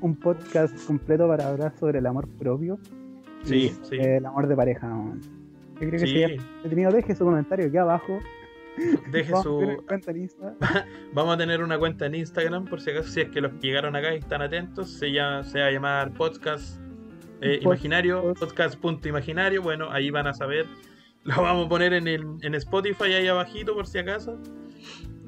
un 0.00 0.14
podcast 0.16 0.74
completo 0.86 1.26
para 1.28 1.48
hablar 1.48 1.72
sobre 1.78 1.98
el 1.98 2.06
amor 2.06 2.28
propio 2.38 2.78
Sí, 3.44 3.56
y 3.56 3.68
sí. 3.84 3.96
el 3.96 4.24
amor 4.26 4.46
de 4.48 4.56
pareja. 4.56 4.86
¿no? 4.88 5.14
Yo 5.74 5.78
creo 5.78 5.90
que 5.92 5.98
Sí, 5.98 6.06
sería. 6.62 6.90
Deje 6.90 7.14
su 7.14 7.24
comentario 7.24 7.66
aquí 7.66 7.76
abajo. 7.76 8.18
deje 9.12 9.30
Vamos 9.32 9.44
su. 9.44 9.60
en 9.62 9.76
cuenta 9.82 10.10
en 10.10 10.16
Insta. 10.18 10.54
Vamos 11.14 11.34
a 11.34 11.38
tener 11.38 11.62
una 11.62 11.78
cuenta 11.78 12.06
en 12.06 12.14
Instagram, 12.16 12.64
por 12.66 12.80
si 12.80 12.90
acaso, 12.90 13.08
si 13.08 13.20
es 13.20 13.28
que 13.30 13.40
los 13.40 13.52
que 13.52 13.66
llegaron 13.68 13.94
acá 13.96 14.14
y 14.14 14.18
están 14.18 14.42
atentos, 14.42 14.90
se, 14.90 15.12
llama, 15.12 15.44
se 15.44 15.60
va 15.60 15.66
a 15.66 15.70
llamar 15.70 16.12
Podcast 16.14 16.80
eh, 17.40 17.58
Imaginario, 17.62 18.22
pod- 18.34 18.38
podcast.imaginario. 18.38 19.62
Bueno, 19.62 19.90
ahí 19.90 20.10
van 20.10 20.26
a 20.26 20.34
saber. 20.34 20.66
Lo 21.24 21.40
vamos 21.40 21.66
a 21.66 21.68
poner 21.68 21.92
en, 21.94 22.06
el, 22.08 22.22
en 22.42 22.54
Spotify 22.54 23.12
ahí 23.14 23.28
abajito, 23.28 23.74
por 23.74 23.86
si 23.86 23.98
acaso. 23.98 24.38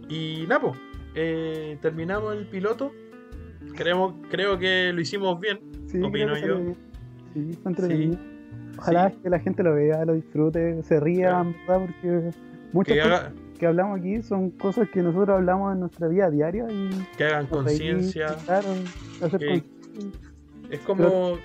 Y 0.09 0.45
Napo, 0.49 0.73
eh, 1.15 1.79
terminamos 1.81 2.35
el 2.37 2.47
piloto. 2.47 2.93
Creemos, 3.75 4.15
creo 4.31 4.59
que 4.59 4.93
lo 4.93 5.01
hicimos 5.01 5.41
bien. 5.41 5.59
Sí, 5.87 6.01
Opino 6.01 6.33
creo 6.35 6.47
yo. 6.47 6.59
bien. 6.65 6.77
Sí, 7.35 7.51
está 7.51 7.69
entretenido. 7.71 8.19
Ojalá 8.79 9.11
Sí. 9.11 9.17
que 9.23 9.31
la 9.31 9.39
gente 9.41 9.63
lo 9.63 9.75
vea, 9.75 10.05
lo 10.05 10.15
disfrute, 10.15 10.83
se 10.83 11.01
ría. 11.01 11.45
Porque 11.67 12.31
muchas 12.73 12.95
Que, 12.97 13.03
cosas 13.03 13.21
haga- 13.21 13.33
que 13.59 13.67
hablamos 13.67 13.99
aquí 14.01 14.23
son 14.23 14.51
cosas 14.51 14.89
que 14.91 15.03
nosotros 15.03 15.31
hablamos 15.37 15.73
en 15.75 15.81
nuestra 15.81 16.09
vida 16.09 16.31
diaria 16.31 16.67
y 16.71 16.91
que 17.17 17.25
hagan 17.25 17.47
conciencia. 17.47 18.27
Claro, 18.45 18.69
hacer 19.23 19.41
que-. 19.41 19.63
Es 20.71 20.81
como. 20.81 21.39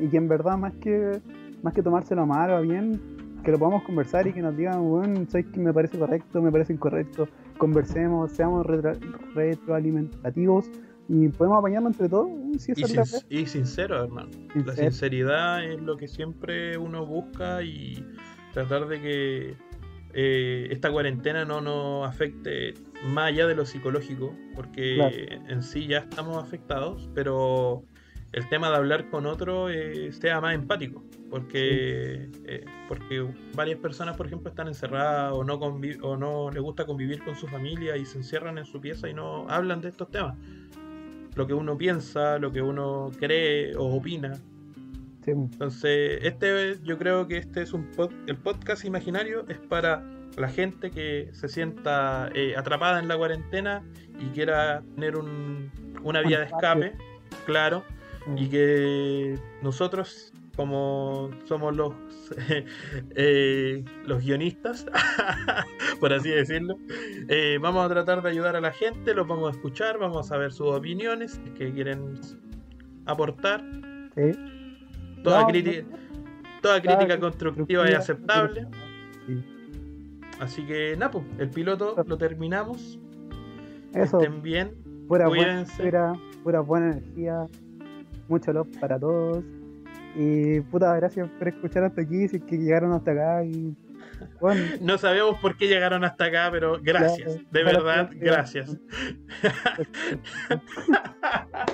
y 0.00 0.08
que 0.08 0.16
en 0.16 0.28
verdad 0.28 0.56
más 0.58 0.74
que 0.74 1.20
más 1.62 1.72
que 1.72 1.82
tomárselo 1.82 2.26
mal 2.26 2.50
o 2.50 2.62
bien 2.62 3.00
que 3.44 3.50
lo 3.52 3.58
podamos 3.58 3.82
conversar 3.84 4.26
y 4.26 4.32
que 4.32 4.42
nos 4.42 4.56
digan, 4.56 4.82
bueno, 4.82 5.24
¿sabes 5.28 5.46
que 5.46 5.60
me 5.60 5.72
parece 5.72 5.98
correcto, 5.98 6.42
me 6.42 6.50
parece 6.50 6.72
incorrecto? 6.72 7.28
Conversemos, 7.58 8.32
seamos 8.32 8.66
retro- 8.66 8.98
retroalimentativos 9.34 10.66
y 11.08 11.28
podemos 11.28 11.58
apañarnos 11.58 11.92
entre 11.92 12.08
todos. 12.08 12.28
Si 12.58 12.72
Y, 12.72 12.84
sin- 12.84 13.02
y 13.30 13.46
sincero, 13.46 14.02
hermano. 14.04 14.30
La 14.64 14.74
sinceridad 14.74 15.64
es 15.64 15.80
lo 15.80 15.96
que 15.96 16.08
siempre 16.08 16.76
uno 16.78 17.06
busca 17.06 17.62
y 17.62 18.04
tratar 18.52 18.88
de 18.88 19.00
que 19.00 19.54
eh, 20.18 20.68
esta 20.70 20.90
cuarentena 20.90 21.44
no 21.44 21.60
nos 21.60 22.08
afecte 22.08 22.72
más 23.04 23.26
allá 23.28 23.46
de 23.46 23.54
lo 23.54 23.66
psicológico, 23.66 24.34
porque 24.54 24.94
Claro. 24.96 25.44
en 25.48 25.62
sí 25.62 25.86
ya 25.86 25.98
estamos 25.98 26.42
afectados, 26.42 27.10
pero 27.14 27.84
el 28.36 28.48
tema 28.48 28.68
de 28.70 28.76
hablar 28.76 29.08
con 29.10 29.26
otro 29.26 29.68
eh, 29.70 30.12
sea 30.12 30.40
más 30.40 30.54
empático, 30.54 31.02
porque, 31.30 32.28
eh, 32.44 32.64
porque 32.86 33.26
varias 33.54 33.78
personas, 33.80 34.16
por 34.16 34.26
ejemplo, 34.26 34.50
están 34.50 34.68
encerradas 34.68 35.32
o 35.32 35.42
no, 35.42 35.54
o 35.54 36.16
no 36.16 36.50
les 36.50 36.62
gusta 36.62 36.84
convivir 36.84 37.24
con 37.24 37.34
su 37.34 37.48
familia 37.48 37.96
y 37.96 38.04
se 38.04 38.18
encierran 38.18 38.58
en 38.58 38.66
su 38.66 38.80
pieza 38.80 39.08
y 39.08 39.14
no 39.14 39.48
hablan 39.48 39.80
de 39.80 39.88
estos 39.88 40.10
temas. 40.10 40.36
Lo 41.34 41.46
que 41.46 41.54
uno 41.54 41.76
piensa, 41.76 42.38
lo 42.38 42.52
que 42.52 42.62
uno 42.62 43.10
cree 43.18 43.74
o 43.74 43.96
opina. 43.96 44.34
Sí, 45.24 45.30
Entonces, 45.32 46.18
este 46.22 46.76
yo 46.84 46.98
creo 46.98 47.26
que 47.26 47.38
este 47.38 47.62
es 47.62 47.72
un 47.72 47.90
pod- 47.92 48.12
el 48.26 48.36
podcast 48.36 48.84
imaginario 48.84 49.44
es 49.48 49.58
para 49.58 50.04
la 50.36 50.48
gente 50.48 50.90
que 50.90 51.30
se 51.32 51.48
sienta 51.48 52.28
eh, 52.34 52.54
atrapada 52.56 52.98
en 53.00 53.08
la 53.08 53.16
cuarentena 53.16 53.82
y 54.20 54.26
quiera 54.34 54.82
tener 54.94 55.16
un- 55.16 55.70
una 56.04 56.20
vía 56.20 56.38
de 56.40 56.44
escape, 56.46 56.92
claro, 57.46 57.82
y 58.34 58.48
que 58.48 59.38
nosotros 59.62 60.32
como 60.56 61.30
somos 61.44 61.76
los 61.76 61.94
eh, 63.14 63.84
los 64.04 64.24
guionistas 64.24 64.86
por 66.00 66.12
así 66.12 66.30
decirlo 66.30 66.76
eh, 67.28 67.58
vamos 67.60 67.84
a 67.84 67.88
tratar 67.88 68.22
de 68.22 68.30
ayudar 68.30 68.56
a 68.56 68.60
la 68.60 68.72
gente 68.72 69.14
los 69.14 69.28
vamos 69.28 69.48
a 69.48 69.50
escuchar 69.52 69.98
vamos 69.98 70.32
a 70.32 70.38
ver 70.38 70.52
sus 70.52 70.68
opiniones 70.68 71.40
que 71.56 71.72
quieren 71.72 72.18
aportar. 73.06 73.62
Sí. 74.14 74.32
toda 75.22 75.42
No, 75.42 75.48
crítica 75.48 75.86
no, 75.88 75.98
toda 76.60 76.82
crítica 76.82 77.18
constructiva 77.18 77.88
es 77.88 77.94
aceptable. 77.94 78.66
Sí. 79.26 79.44
así 80.40 80.66
que 80.66 80.96
nada 80.96 81.12
pues, 81.12 81.24
el 81.38 81.50
piloto 81.50 81.96
lo 82.06 82.18
terminamos. 82.18 82.98
Eso, 83.94 84.20
estén 84.20 84.42
bien 84.42 84.74
pura 85.08 85.28
buena, 85.28 85.44
cuídense. 85.44 85.82
pura, 85.82 86.12
pura 86.42 86.60
buena 86.60 86.92
energía, 86.92 87.46
mucho 88.28 88.52
love 88.52 88.68
para 88.78 88.98
todos. 88.98 89.44
Y 90.14 90.60
puta, 90.62 90.94
gracias 90.96 91.28
por 91.38 91.48
escuchar 91.48 91.84
hasta 91.84 92.00
aquí, 92.00 92.28
si 92.28 92.36
es 92.36 92.44
que 92.44 92.56
llegaron 92.56 92.92
hasta 92.92 93.12
acá. 93.12 93.44
Y 93.44 93.76
bueno, 94.40 94.62
no 94.80 94.98
sabemos 94.98 95.38
por 95.40 95.56
qué 95.56 95.66
llegaron 95.68 96.04
hasta 96.04 96.26
acá 96.26 96.48
pero 96.50 96.78
gracias 96.80 97.38
de 97.50 97.64
verdad 97.64 98.08
gracias 98.14 98.78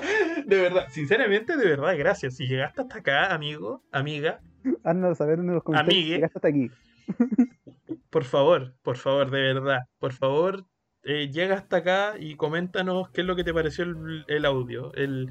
de 0.45 0.61
verdad, 0.61 0.87
sinceramente, 0.89 1.57
de 1.57 1.65
verdad, 1.65 1.95
gracias. 1.97 2.35
Si 2.35 2.47
llegaste 2.47 2.81
hasta 2.81 2.99
acá, 2.99 3.33
amigo, 3.33 3.83
amiga, 3.91 4.41
haznos 4.83 5.17
saber 5.17 5.39
en 5.39 5.47
los 5.47 5.63
comentarios 5.63 6.03
si 6.03 6.09
llegaste 6.09 6.37
hasta 6.37 6.47
aquí. 6.47 6.69
por 8.09 8.23
favor, 8.23 8.73
por 8.81 8.97
favor, 8.97 9.31
de 9.31 9.41
verdad, 9.41 9.79
por 9.99 10.13
favor, 10.13 10.65
eh, 11.05 11.29
llega 11.31 11.55
hasta 11.55 11.77
acá 11.77 12.13
y 12.17 12.35
coméntanos 12.35 13.09
qué 13.09 13.21
es 13.21 13.27
lo 13.27 13.35
que 13.35 13.43
te 13.43 13.53
pareció 13.53 13.83
el, 13.83 14.23
el 14.27 14.45
audio, 14.45 14.93
el, 14.93 15.29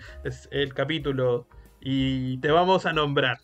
capítulo, 0.74 1.46
y 1.80 2.38
te 2.38 2.50
vamos 2.50 2.84
a 2.84 2.92
nombrar. 2.92 3.38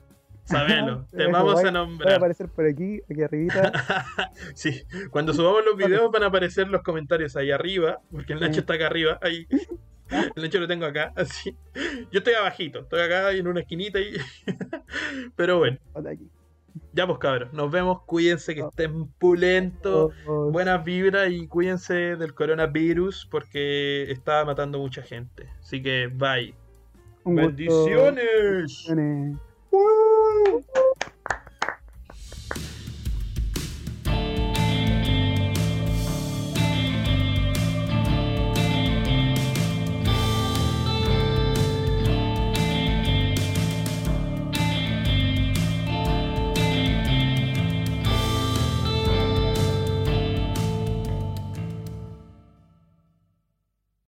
Sabelo, 0.45 1.07
te 1.11 1.27
vamos 1.27 1.53
a 1.53 1.61
Voy 1.61 1.69
a 1.69 1.73
nombrar. 1.73 2.15
aparecer 2.15 2.49
por 2.49 2.67
aquí, 2.67 3.01
aquí 3.11 3.23
arribita. 3.23 3.73
Sí, 4.55 4.83
cuando 5.11 5.33
subamos 5.33 5.65
los 5.65 5.77
videos 5.77 6.11
van 6.11 6.23
a 6.23 6.27
aparecer 6.27 6.69
los 6.69 6.83
comentarios 6.83 7.37
ahí 7.37 7.51
arriba, 7.51 8.01
porque 8.11 8.35
el 8.35 8.41
Nacho 8.41 8.61
está 8.61 8.75
acá 8.75 8.87
arriba, 8.87 9.19
ahí. 9.23 9.47
El 10.11 10.43
Nacho 10.43 10.61
lo 10.61 10.69
tengo 10.69 10.85
acá, 10.87 11.13
así. 11.17 11.55
Yo 12.11 12.19
estoy 12.19 12.35
abajito, 12.35 12.81
estoy 12.81 13.01
acá 13.01 13.33
en 13.33 13.47
una 13.47 13.61
esquinita 13.61 14.01
y... 14.01 14.17
Pero 15.37 15.59
bueno, 15.59 15.79
aquí. 15.95 16.29
Ya 16.93 17.07
pues 17.07 17.19
cabros, 17.19 17.53
nos 17.53 17.71
vemos, 17.71 18.03
cuídense 18.03 18.55
que 18.55 18.63
estén 18.63 19.07
pulentos, 19.19 20.13
Todos. 20.25 20.53
buenas 20.53 20.85
vibras 20.85 21.31
y 21.31 21.47
cuídense 21.47 22.17
del 22.17 22.35
coronavirus 22.35 23.27
porque 23.31 24.11
está 24.11 24.45
matando 24.45 24.79
mucha 24.79 25.03
gente. 25.03 25.49
Así 25.61 25.83
que 25.83 26.09
bye. 26.09 26.55
Un 27.25 27.37
gusto. 27.37 27.49
Bendiciones. 27.49 28.87
Bendiciones. 28.89 29.39